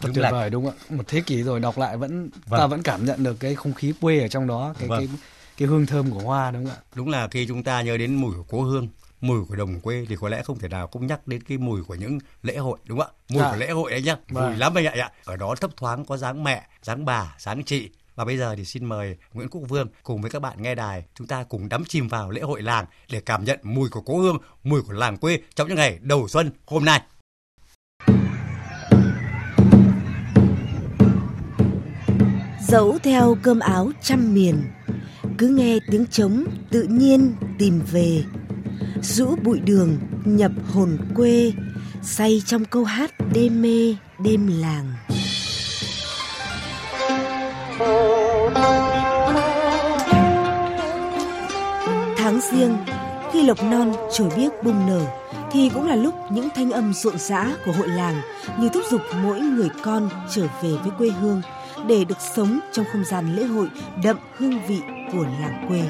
Thật 0.00 0.08
tuyệt 0.14 0.22
là 0.22 0.30
vời 0.30 0.50
đúng 0.50 0.64
không 0.64 0.74
ạ? 0.90 0.96
Một 0.96 1.04
thế 1.08 1.20
kỷ 1.20 1.42
rồi 1.42 1.60
đọc 1.60 1.78
lại 1.78 1.96
vẫn 1.96 2.30
Vâng. 2.46 2.60
ta 2.60 2.66
vẫn 2.66 2.82
cảm 2.82 3.04
nhận 3.04 3.24
được 3.24 3.36
cái 3.40 3.54
không 3.54 3.74
khí 3.74 3.92
quê 4.00 4.20
ở 4.20 4.28
trong 4.28 4.46
đó, 4.46 4.74
cái 4.78 4.88
Vâng. 4.88 4.98
cái 4.98 5.08
cái 5.56 5.68
hương 5.68 5.86
thơm 5.86 6.10
của 6.10 6.18
hoa 6.20 6.50
đúng 6.50 6.64
không 6.66 6.74
ạ? 6.74 6.80
đúng 6.94 7.08
là 7.08 7.28
khi 7.28 7.46
chúng 7.46 7.62
ta 7.62 7.82
nhớ 7.82 7.96
đến 7.96 8.14
mùi 8.14 8.34
của 8.34 8.44
cố 8.48 8.62
hương 8.62 8.88
mùi 9.20 9.44
của 9.44 9.56
đồng 9.56 9.80
quê 9.80 10.06
thì 10.08 10.16
có 10.20 10.28
lẽ 10.28 10.42
không 10.42 10.58
thể 10.58 10.68
nào 10.68 10.86
không 10.86 11.06
nhắc 11.06 11.26
đến 11.26 11.42
cái 11.42 11.58
mùi 11.58 11.84
của 11.84 11.94
những 11.94 12.18
lễ 12.42 12.56
hội 12.56 12.78
đúng 12.84 12.98
không 12.98 13.06
ạ 13.06 13.18
mùi 13.28 13.42
Dạ. 13.42 13.50
của 13.50 13.56
lễ 13.56 13.70
hội 13.70 13.90
đấy 13.90 14.02
nhá 14.02 14.16
Vâng. 14.28 14.46
mùi 14.48 14.56
lắm 14.56 14.74
anh 14.74 14.84
ạ 14.86 15.10
ở 15.24 15.36
đó 15.36 15.54
thấp 15.60 15.70
thoáng 15.76 16.04
có 16.04 16.16
dáng 16.16 16.44
mẹ 16.44 16.66
dáng 16.82 17.04
bà 17.04 17.34
dáng 17.38 17.64
chị 17.64 17.90
và 18.14 18.24
bây 18.24 18.38
giờ 18.38 18.54
thì 18.56 18.64
xin 18.64 18.84
mời 18.84 19.16
Nguyễn 19.32 19.48
Quốc 19.48 19.62
Vương 19.68 19.88
cùng 20.02 20.22
với 20.22 20.30
các 20.30 20.42
bạn 20.42 20.62
nghe 20.62 20.74
đài 20.74 21.04
chúng 21.14 21.26
ta 21.26 21.44
cùng 21.44 21.68
đắm 21.68 21.84
chìm 21.88 22.08
vào 22.08 22.30
lễ 22.30 22.40
hội 22.40 22.62
làng 22.62 22.86
để 23.10 23.20
cảm 23.20 23.44
nhận 23.44 23.58
mùi 23.62 23.88
của 23.88 24.00
cố 24.00 24.18
hương, 24.18 24.38
mùi 24.62 24.82
của 24.82 24.92
làng 24.92 25.16
quê 25.16 25.38
trong 25.54 25.68
những 25.68 25.76
ngày 25.76 25.98
đầu 26.02 26.28
xuân 26.28 26.50
hôm 26.66 26.84
nay 26.84 27.00
Dẫu 32.68 32.98
theo 33.02 33.36
cơm 33.42 33.60
áo 33.60 33.90
trăm 34.02 34.34
miền, 34.34 34.62
Cứ 35.38 35.48
nghe 35.48 35.78
tiếng 35.90 36.06
trống 36.06 36.44
tự 36.70 36.82
nhiên 36.82 37.34
tìm 37.58 37.80
về 37.90 38.22
Rũ 39.02 39.36
bụi 39.42 39.60
đường 39.60 39.98
nhập 40.24 40.52
hồn 40.72 40.98
quê, 41.14 41.52
say 42.02 42.42
trong 42.46 42.64
câu 42.64 42.84
hát 42.84 43.10
đêm 43.34 43.62
mê 43.62 43.96
đêm 44.18 44.60
làng. 44.60 44.92
Tháng 52.16 52.40
riêng, 52.40 52.76
khi 53.32 53.42
lộc 53.42 53.62
non 53.62 53.92
trồi 54.12 54.28
biếc 54.36 54.62
bung 54.62 54.86
nở, 54.86 55.00
thì 55.52 55.70
cũng 55.74 55.88
là 55.88 55.94
lúc 55.94 56.14
những 56.30 56.48
thanh 56.54 56.70
âm 56.70 56.92
rộn 56.94 57.18
rã 57.18 57.46
của 57.66 57.72
hội 57.72 57.88
làng 57.88 58.20
như 58.58 58.68
thúc 58.68 58.82
giục 58.90 59.00
mỗi 59.22 59.40
người 59.40 59.68
con 59.82 60.08
trở 60.30 60.42
về 60.62 60.70
với 60.82 60.90
quê 60.98 61.08
hương 61.08 61.42
để 61.86 62.04
được 62.04 62.20
sống 62.20 62.58
trong 62.72 62.84
không 62.92 63.04
gian 63.04 63.36
lễ 63.36 63.44
hội 63.44 63.68
đậm 64.04 64.16
hương 64.36 64.60
vị 64.68 64.80
của 65.12 65.24
làng 65.40 65.66
quê. 65.68 65.80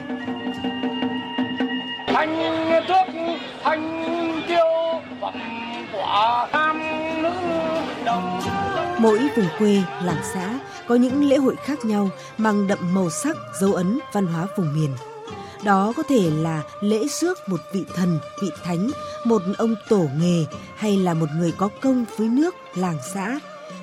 Thanh 2.06 2.70
thuốc, 2.88 3.06
thanh 3.62 4.42
tiêu 4.48 4.66
phẩm 5.20 5.34
quả 5.92 6.46
Mỗi 9.02 9.18
vùng 9.36 9.48
quê, 9.58 9.82
làng 10.02 10.22
xã 10.34 10.58
có 10.88 10.94
những 10.94 11.24
lễ 11.24 11.36
hội 11.36 11.56
khác 11.56 11.84
nhau 11.84 12.10
mang 12.38 12.66
đậm 12.66 12.78
màu 12.94 13.10
sắc, 13.10 13.36
dấu 13.60 13.74
ấn 13.74 13.98
văn 14.12 14.26
hóa 14.26 14.46
vùng 14.56 14.74
miền. 14.74 14.90
Đó 15.64 15.92
có 15.96 16.02
thể 16.02 16.30
là 16.30 16.62
lễ 16.80 17.08
rước 17.08 17.38
một 17.48 17.60
vị 17.72 17.84
thần, 17.94 18.18
vị 18.42 18.50
thánh, 18.64 18.90
một 19.24 19.42
ông 19.58 19.74
tổ 19.88 20.06
nghề 20.18 20.46
hay 20.76 20.96
là 20.96 21.14
một 21.14 21.26
người 21.36 21.52
có 21.56 21.68
công 21.80 22.04
với 22.16 22.28
nước, 22.28 22.54
làng 22.74 22.98
xã 23.14 23.38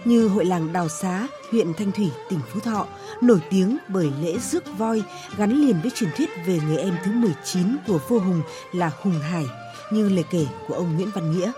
như 0.06 0.28
hội 0.28 0.46
làng 0.46 0.74
Đào 0.74 0.90
Xá, 0.90 1.28
huyện 1.52 1.74
Thanh 1.74 1.92
Thủy, 1.92 2.12
tỉnh 2.30 2.40
Phú 2.54 2.60
Thọ, 2.60 2.86
nổi 3.22 3.40
tiếng 3.50 3.78
bởi 3.88 4.12
lễ 4.22 4.38
rước 4.52 4.64
voi 4.78 5.04
gắn 5.38 5.52
liền 5.52 5.82
với 5.82 5.92
truyền 5.96 6.10
thuyết 6.18 6.30
về 6.46 6.60
người 6.68 6.78
em 6.78 6.98
thứ 7.06 7.12
19 7.12 7.78
của 7.88 8.00
vua 8.08 8.20
Hùng 8.20 8.42
là 8.74 8.92
Hùng 9.02 9.20
Hải, 9.20 9.46
như 9.92 10.10
lời 10.10 10.26
kể 10.32 10.46
của 10.68 10.74
ông 10.74 10.96
Nguyễn 10.96 11.12
Văn 11.16 11.32
Nghĩa. 11.32 11.52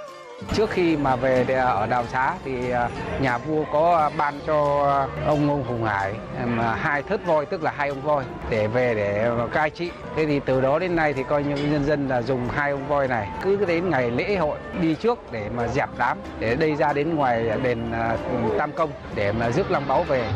Trước 0.53 0.69
khi 0.69 0.97
mà 0.97 1.15
về 1.15 1.43
ở 1.43 1.87
Đào 1.87 2.05
Xá 2.11 2.33
thì 2.45 2.71
à, 2.71 2.89
nhà 3.21 3.37
vua 3.37 3.63
có 3.73 4.11
ban 4.17 4.39
cho 4.47 4.55
ông 5.25 5.49
ông 5.49 5.63
Hùng 5.63 5.83
Hải 5.83 6.13
à, 6.59 6.75
hai 6.81 7.03
thất 7.03 7.25
voi 7.25 7.45
tức 7.45 7.63
là 7.63 7.73
hai 7.77 7.89
ông 7.89 8.01
voi 8.01 8.23
để 8.49 8.67
về 8.67 8.95
để 8.95 9.29
cai 9.53 9.69
trị. 9.69 9.91
Thế 10.15 10.25
thì 10.25 10.39
từ 10.39 10.61
đó 10.61 10.79
đến 10.79 10.95
nay 10.95 11.13
thì 11.13 11.23
coi 11.23 11.43
như 11.43 11.55
nhân 11.55 11.85
dân 11.85 12.07
là 12.07 12.21
dùng 12.21 12.49
hai 12.55 12.71
ông 12.71 12.87
voi 12.87 13.07
này 13.07 13.29
cứ 13.41 13.65
đến 13.65 13.89
ngày 13.89 14.11
lễ 14.11 14.35
hội 14.35 14.57
đi 14.81 14.95
trước 14.95 15.31
để 15.31 15.49
mà 15.55 15.67
dẹp 15.67 15.89
đám 15.97 16.17
để 16.39 16.55
đây 16.55 16.75
ra 16.75 16.93
đến 16.93 17.15
ngoài 17.15 17.49
đền 17.63 17.91
à, 17.91 18.17
Tam 18.57 18.71
Công 18.71 18.89
để 19.15 19.31
mà 19.31 19.49
rước 19.49 19.71
long 19.71 19.87
báu 19.87 20.03
về. 20.03 20.29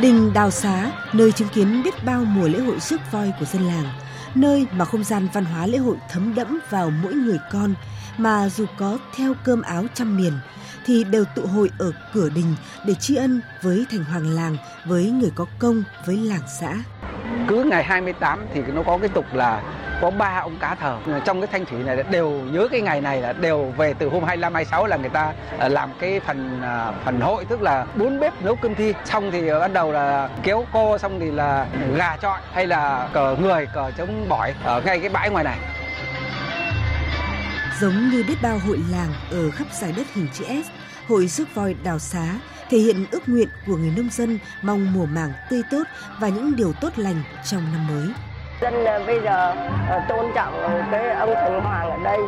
Đình 0.00 0.32
Đào 0.34 0.50
Xá, 0.50 0.90
nơi 1.12 1.32
chứng 1.32 1.48
kiến 1.48 1.82
biết 1.84 1.94
bao 2.04 2.20
mùa 2.24 2.48
lễ 2.48 2.58
hội 2.58 2.80
rước 2.80 3.00
voi 3.12 3.32
của 3.40 3.44
dân 3.44 3.62
làng, 3.62 3.86
nơi 4.34 4.66
mà 4.72 4.84
không 4.84 5.04
gian 5.04 5.28
văn 5.32 5.44
hóa 5.44 5.66
lễ 5.66 5.78
hội 5.78 5.96
thấm 6.10 6.34
đẫm 6.34 6.60
vào 6.70 6.90
mỗi 7.02 7.12
người 7.12 7.38
con, 7.52 7.74
mà 8.18 8.48
dù 8.48 8.66
có 8.76 8.98
theo 9.16 9.32
cơm 9.44 9.62
áo 9.62 9.84
trăm 9.94 10.16
miền 10.16 10.32
thì 10.86 11.04
đều 11.04 11.24
tụ 11.34 11.46
hội 11.46 11.70
ở 11.78 11.92
cửa 12.14 12.28
đình 12.34 12.56
để 12.86 12.94
tri 12.94 13.16
ân 13.16 13.40
với 13.62 13.86
thành 13.90 14.04
hoàng 14.04 14.26
làng, 14.26 14.56
với 14.84 15.10
người 15.10 15.30
có 15.34 15.46
công, 15.58 15.82
với 16.06 16.16
làng 16.16 16.42
xã. 16.60 16.74
Cứ 17.48 17.64
ngày 17.64 17.84
28 17.84 18.46
thì 18.54 18.62
nó 18.62 18.82
có 18.82 18.98
cái 18.98 19.08
tục 19.08 19.24
là 19.32 19.62
có 20.00 20.10
ba 20.10 20.38
ông 20.40 20.56
cá 20.60 20.74
thờ. 20.74 20.98
Trong 21.24 21.40
cái 21.40 21.48
thanh 21.52 21.64
thủy 21.64 21.78
này 21.84 22.04
đều 22.10 22.30
nhớ 22.30 22.68
cái 22.70 22.80
ngày 22.80 23.00
này 23.00 23.20
là 23.20 23.32
đều 23.32 23.72
về 23.76 23.94
từ 23.94 24.08
hôm 24.08 24.24
25 24.24 24.54
26 24.54 24.86
là 24.86 24.96
người 24.96 25.08
ta 25.08 25.32
à, 25.58 25.68
làm 25.68 25.90
cái 26.00 26.20
phần 26.20 26.60
à, 26.62 26.92
phần 27.04 27.20
hội 27.20 27.44
tức 27.44 27.62
là 27.62 27.86
bốn 27.94 28.20
bếp 28.20 28.42
nấu 28.42 28.56
cơm 28.56 28.74
thi. 28.74 28.94
Xong 29.04 29.30
thì 29.30 29.50
bắt 29.50 29.72
đầu 29.72 29.92
là 29.92 30.28
kéo 30.42 30.64
cô 30.72 30.98
xong 30.98 31.20
thì 31.20 31.30
là 31.30 31.66
gà 31.96 32.16
trọi 32.16 32.40
hay 32.52 32.66
là 32.66 33.08
cờ 33.12 33.36
người 33.40 33.66
cờ 33.74 33.90
chống 33.90 34.28
bỏi 34.28 34.54
ở 34.64 34.80
ngay 34.80 34.98
cái 34.98 35.08
bãi 35.08 35.30
ngoài 35.30 35.44
này. 35.44 35.58
Giống 37.80 38.10
như 38.10 38.24
biết 38.28 38.34
bao 38.42 38.58
hội 38.58 38.78
làng 38.90 39.12
ở 39.30 39.50
khắp 39.50 39.64
giải 39.72 39.92
đất 39.96 40.06
hình 40.14 40.28
chữ 40.32 40.44
S, 40.44 40.68
hội 41.08 41.26
rước 41.26 41.54
voi 41.54 41.74
đào 41.84 41.98
xá 41.98 42.26
thể 42.70 42.78
hiện 42.78 43.06
ước 43.10 43.28
nguyện 43.28 43.48
của 43.66 43.76
người 43.76 43.92
nông 43.96 44.08
dân 44.10 44.38
mong 44.62 44.92
mùa 44.92 45.06
màng 45.06 45.32
tươi 45.50 45.62
tốt 45.70 45.82
và 46.20 46.28
những 46.28 46.56
điều 46.56 46.72
tốt 46.80 46.88
lành 46.96 47.22
trong 47.44 47.62
năm 47.72 47.86
mới. 47.86 48.06
dân 48.60 48.84
ờ, 48.84 49.04
bây 49.06 49.20
giờ 49.24 49.54
ờ, 49.88 50.00
tôn 50.08 50.26
trọng 50.34 50.54
cái 50.90 51.10
ông 51.10 51.34
thần 51.34 51.60
hoàng 51.60 51.90
ở 51.90 51.98
đây 52.04 52.18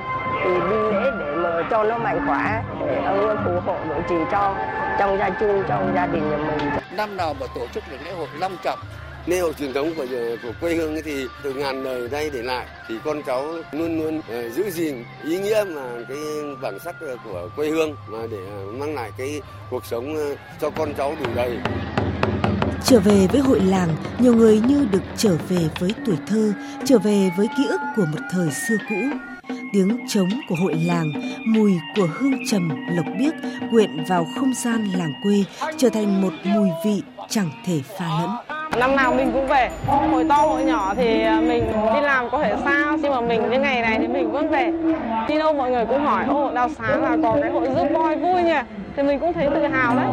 thì 0.44 0.50
đi 0.54 0.76
lễ 0.92 1.10
để 1.18 1.34
mà 1.36 1.50
cho 1.70 1.84
nó 1.84 1.98
mạnh 1.98 2.26
khỏe 2.26 2.62
để 2.80 3.02
ông 3.04 3.36
phù 3.44 3.60
hộ 3.60 3.78
độ 3.88 4.00
trì 4.08 4.14
cho 4.30 4.56
trong 4.98 5.18
gia 5.18 5.30
chung 5.30 5.62
trong 5.68 5.92
gia 5.94 6.06
đình 6.06 6.30
nhà 6.30 6.36
mình 6.36 6.70
năm 6.90 7.16
nào 7.16 7.34
mà 7.40 7.46
tổ 7.54 7.66
chức 7.74 7.84
được 7.90 7.98
lễ 8.04 8.12
hội 8.12 8.28
long 8.38 8.56
trọng 8.64 8.78
lễ 9.26 9.38
hội 9.38 9.52
truyền 9.58 9.72
thống 9.72 9.94
của 9.96 10.06
của 10.42 10.52
quê 10.60 10.74
hương 10.74 10.94
ấy 10.94 11.02
thì 11.02 11.26
từ 11.42 11.54
ngàn 11.54 11.84
đời 11.84 12.08
nay 12.08 12.30
để 12.32 12.42
lại 12.42 12.66
thì 12.88 12.94
con 13.04 13.22
cháu 13.26 13.54
luôn 13.72 13.98
luôn 13.98 14.18
uh, 14.18 14.52
giữ 14.54 14.70
gìn 14.70 15.04
ý 15.24 15.38
nghĩa 15.38 15.64
mà 15.74 16.04
cái 16.08 16.18
bản 16.62 16.78
sắc 16.84 16.96
của 17.24 17.50
quê 17.56 17.68
hương 17.68 17.96
mà 18.08 18.18
để 18.30 18.38
mang 18.72 18.94
lại 18.94 19.10
cái 19.18 19.40
cuộc 19.70 19.86
sống 19.86 20.16
ờ, 20.16 20.36
cho 20.60 20.70
con 20.70 20.94
cháu 20.94 21.16
đủ 21.20 21.30
đầy 21.34 21.58
Trở 22.84 23.00
về 23.00 23.26
với 23.32 23.40
hội 23.40 23.60
làng, 23.60 23.96
nhiều 24.18 24.34
người 24.34 24.60
như 24.60 24.86
được 24.92 25.02
trở 25.16 25.36
về 25.48 25.68
với 25.80 25.90
tuổi 26.06 26.16
thơ, 26.26 26.52
trở 26.84 26.98
về 26.98 27.30
với 27.36 27.46
ký 27.56 27.66
ức 27.68 27.80
của 27.96 28.04
một 28.12 28.18
thời 28.30 28.48
xưa 28.50 28.76
cũ. 28.88 28.96
Tiếng 29.72 29.98
trống 30.08 30.28
của 30.48 30.54
hội 30.54 30.74
làng, 30.74 31.12
mùi 31.46 31.72
của 31.96 32.08
hương 32.12 32.46
trầm 32.50 32.68
lộc 32.96 33.06
biếc 33.18 33.34
quyện 33.70 34.04
vào 34.08 34.26
không 34.36 34.54
gian 34.64 34.88
làng 34.94 35.12
quê 35.22 35.44
trở 35.78 35.88
thành 35.88 36.22
một 36.22 36.32
mùi 36.44 36.68
vị 36.84 37.02
chẳng 37.28 37.50
thể 37.66 37.80
pha 37.98 38.06
lẫn. 38.08 38.55
Năm 38.78 38.96
nào 38.96 39.14
mình 39.14 39.30
cũng 39.32 39.46
về, 39.46 39.70
hồi 39.86 40.26
to 40.28 40.36
hồi 40.36 40.64
nhỏ 40.64 40.94
thì 40.96 41.22
à, 41.22 41.40
mình 41.40 41.64
đi 41.94 42.00
làm 42.00 42.30
có 42.30 42.38
thể 42.38 42.56
xa, 42.64 42.96
nhưng 43.02 43.12
mà 43.12 43.20
mình 43.20 43.50
những 43.50 43.62
ngày 43.62 43.82
này 43.82 43.98
thì 44.00 44.06
mình 44.06 44.32
vẫn 44.32 44.48
về. 44.48 44.72
Đi 45.28 45.38
đâu 45.38 45.52
mọi 45.52 45.70
người 45.70 45.86
cũng 45.86 46.04
hỏi, 46.04 46.24
ô 46.28 46.50
đào 46.54 46.68
sáng 46.78 47.02
là 47.02 47.16
có 47.22 47.38
cái 47.42 47.50
hội 47.50 47.68
giúp 47.74 47.86
voi 47.92 48.16
vui 48.16 48.42
nhỉ, 48.42 48.58
thì 48.96 49.02
mình 49.02 49.20
cũng 49.20 49.32
thấy 49.32 49.48
tự 49.54 49.66
hào 49.66 49.96
đấy. 49.96 50.06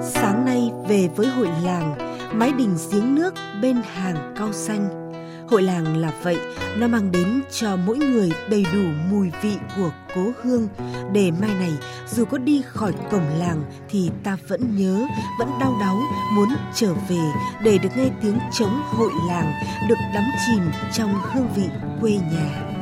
Sáng 0.00 0.44
nay 0.46 0.70
về 0.88 1.08
với 1.16 1.26
hội 1.26 1.48
làng, 1.64 1.94
mái 2.32 2.52
đình 2.58 2.76
giếng 2.92 3.14
nước 3.14 3.34
bên 3.62 3.76
hàng 3.94 4.34
cao 4.38 4.52
xanh. 4.52 5.03
Hội 5.48 5.62
làng 5.62 5.96
là 5.96 6.12
vậy, 6.22 6.36
nó 6.76 6.88
mang 6.88 7.12
đến 7.12 7.42
cho 7.50 7.76
mỗi 7.76 7.98
người 7.98 8.30
đầy 8.50 8.66
đủ 8.74 8.82
mùi 9.10 9.30
vị 9.42 9.56
của 9.76 9.90
cố 10.14 10.32
hương 10.42 10.68
để 11.12 11.30
mai 11.40 11.54
này 11.54 11.72
dù 12.08 12.24
có 12.24 12.38
đi 12.38 12.62
khỏi 12.66 12.92
cổng 13.10 13.38
làng 13.38 13.62
thì 13.88 14.10
ta 14.24 14.36
vẫn 14.48 14.76
nhớ, 14.76 15.06
vẫn 15.38 15.48
đau 15.60 15.76
đáu 15.80 16.00
muốn 16.32 16.48
trở 16.74 16.94
về 17.08 17.20
để 17.62 17.78
được 17.78 17.88
nghe 17.96 18.08
tiếng 18.22 18.38
trống 18.52 18.82
hội 18.84 19.10
làng 19.28 19.52
được 19.88 19.98
đắm 20.14 20.24
chìm 20.46 20.60
trong 20.92 21.14
hương 21.22 21.48
vị 21.56 21.68
quê 22.00 22.10
nhà. 22.10 22.73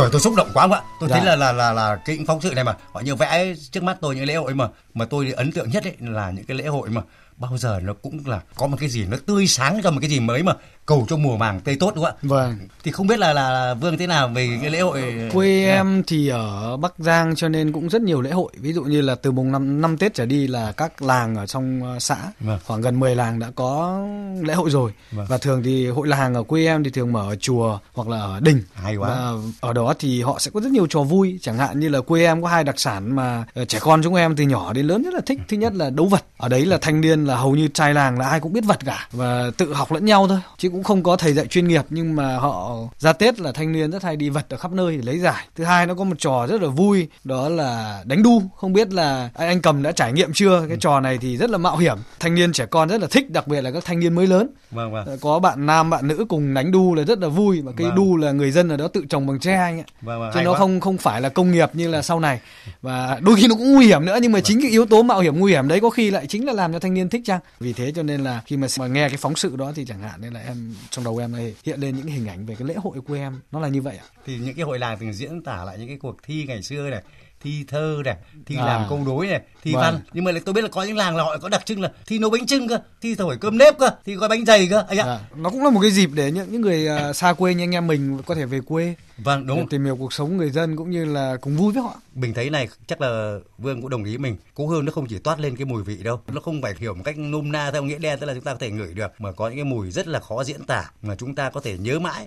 Giời 0.00 0.08
tôi 0.12 0.20
xúc 0.20 0.34
động 0.36 0.50
quá 0.54 0.68
ạ. 0.72 0.80
Tôi 1.00 1.08
Dạ. 1.08 1.16
thấy 1.16 1.26
là 1.26 1.36
là 1.36 1.52
là 1.52 1.72
là 1.72 1.96
cái 2.04 2.18
phóng 2.26 2.40
sự 2.40 2.54
này 2.54 2.64
mà 2.64 2.76
họ 2.92 3.00
như 3.00 3.14
vẽ 3.14 3.54
trước 3.70 3.82
mắt 3.82 3.96
tôi 4.00 4.16
những 4.16 4.24
lễ 4.24 4.34
hội 4.34 4.54
mà 4.54 4.68
mà 4.94 5.04
tôi 5.04 5.32
ấn 5.36 5.52
tượng 5.52 5.70
nhất 5.70 5.84
ấy 5.84 5.94
là 6.00 6.30
những 6.30 6.44
cái 6.44 6.56
lễ 6.56 6.66
hội 6.66 6.88
mà 6.88 7.00
bao 7.40 7.58
giờ 7.58 7.80
nó 7.82 7.92
cũng 8.02 8.20
là 8.26 8.40
có 8.56 8.66
một 8.66 8.76
cái 8.80 8.88
gì 8.88 9.04
nó 9.04 9.16
tươi 9.26 9.46
sáng 9.46 9.80
cho 9.84 9.90
một 9.90 9.98
cái 10.00 10.10
gì 10.10 10.20
mới 10.20 10.42
mà 10.42 10.52
cầu 10.86 11.06
cho 11.08 11.16
mùa 11.16 11.36
màng 11.36 11.60
tươi 11.60 11.76
tốt 11.80 11.92
đúng 11.94 12.04
không 12.04 12.14
ạ? 12.14 12.18
Vâng. 12.22 12.58
Thì 12.84 12.90
không 12.90 13.06
biết 13.06 13.18
là 13.18 13.32
là 13.32 13.74
Vương 13.74 13.98
thế 13.98 14.06
nào 14.06 14.28
về 14.28 14.58
cái 14.62 14.70
lễ 14.70 14.80
hội 14.80 15.02
Quê 15.32 15.64
Dạ. 15.66 15.72
em 15.74 16.02
thì 16.06 16.28
ở 16.28 16.76
Bắc 16.76 16.92
Giang 16.98 17.34
cho 17.36 17.48
nên 17.48 17.72
cũng 17.72 17.88
rất 17.88 18.02
nhiều 18.02 18.20
lễ 18.20 18.30
hội. 18.30 18.52
Ví 18.56 18.72
dụ 18.72 18.82
như 18.84 19.00
là 19.00 19.14
từ 19.14 19.30
mùng 19.30 19.52
năm 19.52 19.80
năm 19.80 19.96
Tết 19.96 20.14
trở 20.14 20.26
đi 20.26 20.46
là 20.46 20.72
các 20.72 21.02
làng 21.02 21.36
ở 21.36 21.46
trong 21.46 21.82
ờ, 21.82 21.98
xã 21.98 22.16
Vâng. 22.40 22.58
khoảng 22.64 22.80
gần 22.80 23.00
10 23.00 23.16
làng 23.16 23.38
đã 23.38 23.50
có 23.54 23.98
lễ 24.42 24.54
hội 24.54 24.70
rồi. 24.70 24.92
Vâng. 25.12 25.26
Và 25.28 25.38
thường 25.38 25.62
thì 25.64 25.86
hội 25.88 26.08
làng 26.08 26.34
ở 26.34 26.42
quê 26.42 26.66
em 26.66 26.84
thì 26.84 26.90
thường 26.90 27.12
mở 27.12 27.30
ở 27.30 27.36
chùa 27.36 27.78
hoặc 27.94 28.08
là 28.08 28.18
ở 28.20 28.40
đình. 28.40 28.62
hay 28.74 28.96
quá. 28.96 29.08
Và 29.08 29.32
ở 29.60 29.72
đó 29.72 29.94
thì 29.98 30.22
họ 30.22 30.36
sẽ 30.38 30.50
có 30.54 30.60
rất 30.60 30.72
nhiều 30.72 30.86
trò 30.86 31.02
vui, 31.02 31.38
chẳng 31.42 31.58
hạn 31.58 31.80
như 31.80 31.88
là 31.88 32.00
quê 32.00 32.24
em 32.24 32.42
có 32.42 32.48
hai 32.48 32.64
đặc 32.64 32.80
sản 32.80 33.16
mà 33.16 33.44
ờ, 33.54 33.64
trẻ 33.64 33.78
con 33.82 34.02
chúng 34.02 34.14
em 34.14 34.36
từ 34.36 34.44
nhỏ 34.44 34.72
đến 34.72 34.86
lớn 34.86 35.02
rất 35.02 35.14
là 35.14 35.20
thích. 35.26 35.38
Thứ 35.48 35.56
nhất 35.56 35.74
là 35.74 35.90
đấu 35.90 36.06
vật. 36.06 36.24
Ở 36.36 36.48
đấy 36.48 36.66
là 36.66 36.78
thanh 36.80 37.00
niên 37.00 37.24
là 37.30 37.36
hầu 37.36 37.56
như 37.56 37.68
trai 37.68 37.94
làng 37.94 38.18
là 38.18 38.28
ai 38.28 38.40
cũng 38.40 38.52
biết 38.52 38.64
vật 38.64 38.78
cả 38.84 39.08
và 39.12 39.50
tự 39.56 39.74
học 39.74 39.92
lẫn 39.92 40.04
nhau 40.04 40.28
thôi, 40.28 40.38
chứ 40.58 40.68
cũng 40.70 40.82
không 40.84 41.02
có 41.02 41.16
thầy 41.16 41.32
dạy 41.32 41.46
chuyên 41.46 41.68
nghiệp 41.68 41.84
nhưng 41.90 42.16
mà 42.16 42.36
họ 42.38 42.76
ra 42.98 43.12
Tết 43.12 43.40
là 43.40 43.52
thanh 43.52 43.72
niên 43.72 43.90
rất 43.90 44.02
hay 44.02 44.16
đi 44.16 44.28
vật 44.28 44.46
ở 44.48 44.56
khắp 44.56 44.72
nơi 44.72 44.96
để 44.96 45.02
lấy 45.02 45.18
giải. 45.18 45.46
Thứ 45.56 45.64
hai 45.64 45.86
nó 45.86 45.94
có 45.94 46.04
một 46.04 46.16
trò 46.18 46.46
rất 46.46 46.62
là 46.62 46.68
vui, 46.68 47.08
đó 47.24 47.48
là 47.48 48.02
đánh 48.04 48.22
đu. 48.22 48.42
Không 48.56 48.72
biết 48.72 48.92
là 48.92 49.30
anh, 49.34 49.48
anh 49.48 49.60
cầm 49.62 49.82
đã 49.82 49.92
trải 49.92 50.12
nghiệm 50.12 50.32
chưa? 50.32 50.64
Cái 50.68 50.76
trò 50.80 51.00
này 51.00 51.18
thì 51.18 51.36
rất 51.36 51.50
là 51.50 51.58
mạo 51.58 51.76
hiểm. 51.76 51.96
Thanh 52.20 52.34
niên 52.34 52.52
trẻ 52.52 52.66
con 52.66 52.88
rất 52.88 53.00
là 53.00 53.06
thích, 53.10 53.30
đặc 53.30 53.46
biệt 53.46 53.60
là 53.60 53.70
các 53.70 53.84
thanh 53.84 54.00
niên 54.00 54.14
mới 54.14 54.26
lớn. 54.26 54.48
Vâng 54.70 54.92
vâng. 54.92 55.06
Ờ, 55.06 55.16
có 55.20 55.38
bạn 55.38 55.66
nam 55.66 55.90
bạn 55.90 56.08
nữ 56.08 56.24
cùng 56.28 56.54
đánh 56.54 56.72
đu 56.72 56.94
là 56.94 57.02
rất 57.04 57.18
là 57.18 57.28
vui 57.28 57.60
và 57.60 57.72
cái 57.76 57.86
Vâng. 57.86 57.96
đu 57.96 58.16
là 58.16 58.32
người 58.32 58.50
dân 58.50 58.68
ở 58.68 58.76
đó 58.76 58.88
tự 58.88 59.04
trồng 59.08 59.26
bằng 59.26 59.38
tre 59.40 59.54
anh 59.54 59.80
ạ 59.80 59.84
Vâng 60.02 60.20
vâng. 60.20 60.30
chứ 60.34 60.40
nó 60.44 60.52
quá. 60.52 60.58
không 60.58 60.80
không 60.80 60.98
phải 60.98 61.20
là 61.20 61.28
công 61.28 61.52
nghiệp 61.52 61.70
như 61.72 61.88
là 61.88 62.02
sau 62.02 62.20
này 62.20 62.40
và 62.82 63.18
đôi 63.20 63.36
khi 63.36 63.46
nó 63.48 63.54
cũng 63.54 63.74
nguy 63.74 63.86
hiểm 63.86 64.04
nữa 64.04 64.18
nhưng 64.22 64.32
mà 64.32 64.40
chính 64.40 64.62
cái 64.62 64.70
yếu 64.70 64.86
tố 64.86 65.02
mạo 65.02 65.20
hiểm 65.20 65.38
nguy 65.38 65.52
hiểm 65.52 65.68
đấy 65.68 65.80
có 65.80 65.90
khi 65.90 66.10
lại 66.10 66.26
chính 66.26 66.46
là 66.46 66.52
làm 66.52 66.72
cho 66.72 66.78
thanh 66.78 66.94
niên 66.94 67.08
thích 67.08 67.19
thích 67.20 67.26
chăng? 67.26 67.40
Vì 67.60 67.72
thế 67.72 67.92
cho 67.92 68.02
nên 68.02 68.20
là 68.20 68.42
khi 68.46 68.56
mà, 68.56 68.66
mà 68.78 68.86
nghe 68.86 69.08
cái 69.08 69.16
phóng 69.16 69.36
sự 69.36 69.56
đó 69.56 69.72
thì 69.74 69.84
chẳng 69.84 70.02
hạn 70.02 70.20
nên 70.20 70.32
là 70.32 70.40
em 70.40 70.74
trong 70.90 71.04
đầu 71.04 71.16
em 71.16 71.32
này 71.32 71.54
hiện 71.64 71.80
lên 71.80 71.96
những 71.96 72.06
hình 72.06 72.28
ảnh 72.28 72.46
về 72.46 72.54
cái 72.54 72.68
lễ 72.68 72.74
hội 72.74 73.00
của 73.00 73.14
em. 73.14 73.40
Nó 73.52 73.60
là 73.60 73.68
như 73.68 73.82
vậy 73.82 73.96
ạ. 73.96 74.04
Thì 74.26 74.38
những 74.38 74.54
cái 74.54 74.64
hội 74.64 74.78
làng 74.78 74.98
từng 75.00 75.12
diễn 75.12 75.42
tả 75.42 75.64
lại 75.64 75.78
những 75.78 75.88
cái 75.88 75.98
cuộc 76.00 76.16
thi 76.22 76.44
ngày 76.48 76.62
xưa 76.62 76.90
này 76.90 77.02
thi 77.42 77.64
thơ 77.68 77.96
này 78.04 78.16
thi 78.46 78.56
À. 78.58 78.66
làm 78.66 78.86
câu 78.88 79.02
đối 79.06 79.26
này 79.26 79.40
thi 79.62 79.72
Vâng. 79.74 79.82
văn 79.82 80.00
nhưng 80.12 80.24
mà 80.24 80.32
lại 80.32 80.42
tôi 80.44 80.52
biết 80.52 80.62
là 80.62 80.68
có 80.68 80.82
những 80.82 80.96
làng 80.96 81.16
là 81.16 81.22
họ 81.24 81.38
có 81.38 81.48
đặc 81.48 81.66
trưng 81.66 81.80
là 81.80 81.90
thi 82.06 82.18
nấu 82.18 82.30
bánh 82.30 82.46
trưng 82.46 82.68
cơ 82.68 82.78
thi 83.00 83.14
thổi 83.14 83.36
cơm 83.40 83.58
nếp 83.58 83.78
cơ 83.78 83.90
thi 84.04 84.14
gói 84.14 84.28
bánh 84.28 84.44
dày 84.44 84.68
cơ 84.70 84.84
anh 84.88 84.98
ạ. 84.98 85.04
À, 85.04 85.20
nó 85.36 85.50
cũng 85.50 85.64
là 85.64 85.70
một 85.70 85.80
cái 85.82 85.90
dịp 85.90 86.10
để 86.14 86.30
những 86.30 86.52
những 86.52 86.60
người 86.60 86.88
à, 86.88 87.12
xa 87.12 87.32
quê 87.32 87.54
như 87.54 87.62
anh 87.62 87.74
em 87.74 87.86
mình 87.86 88.18
có 88.26 88.34
thể 88.34 88.44
về 88.46 88.60
quê. 88.66 88.94
Vâng 89.18 89.46
đúng. 89.46 89.68
Tìm 89.68 89.84
hiểu 89.84 89.96
cuộc 89.96 90.12
sống 90.12 90.36
người 90.36 90.50
dân 90.50 90.76
cũng 90.76 90.90
như 90.90 91.04
là 91.04 91.36
cùng 91.40 91.56
vui 91.56 91.72
với 91.72 91.82
họ. 91.82 91.94
Mình 92.14 92.34
thấy 92.34 92.50
này 92.50 92.68
chắc 92.86 93.00
là 93.00 93.38
vương 93.58 93.80
cũng 93.80 93.90
đồng 93.90 94.04
ý 94.04 94.18
mình. 94.18 94.36
Cố 94.54 94.66
hương 94.66 94.84
nó 94.84 94.92
không 94.92 95.06
chỉ 95.06 95.18
toát 95.18 95.40
lên 95.40 95.56
cái 95.56 95.64
mùi 95.64 95.82
vị 95.82 95.96
đâu. 96.02 96.20
Nó 96.32 96.40
không 96.40 96.62
phải 96.62 96.74
hiểu 96.78 96.94
một 96.94 97.02
cách 97.04 97.18
nôm 97.18 97.52
na 97.52 97.70
theo 97.70 97.82
nghĩa 97.82 97.98
đen 97.98 98.18
tức 98.18 98.26
là 98.26 98.34
chúng 98.34 98.44
ta 98.44 98.52
có 98.52 98.58
thể 98.60 98.70
ngửi 98.70 98.94
được 98.94 99.12
mà 99.18 99.32
có 99.32 99.48
những 99.48 99.56
cái 99.56 99.64
mùi 99.64 99.90
rất 99.90 100.08
là 100.08 100.20
khó 100.20 100.44
diễn 100.44 100.64
tả 100.64 100.90
mà 101.02 101.14
chúng 101.14 101.34
ta 101.34 101.50
có 101.50 101.60
thể 101.60 101.78
nhớ 101.78 101.98
mãi 101.98 102.26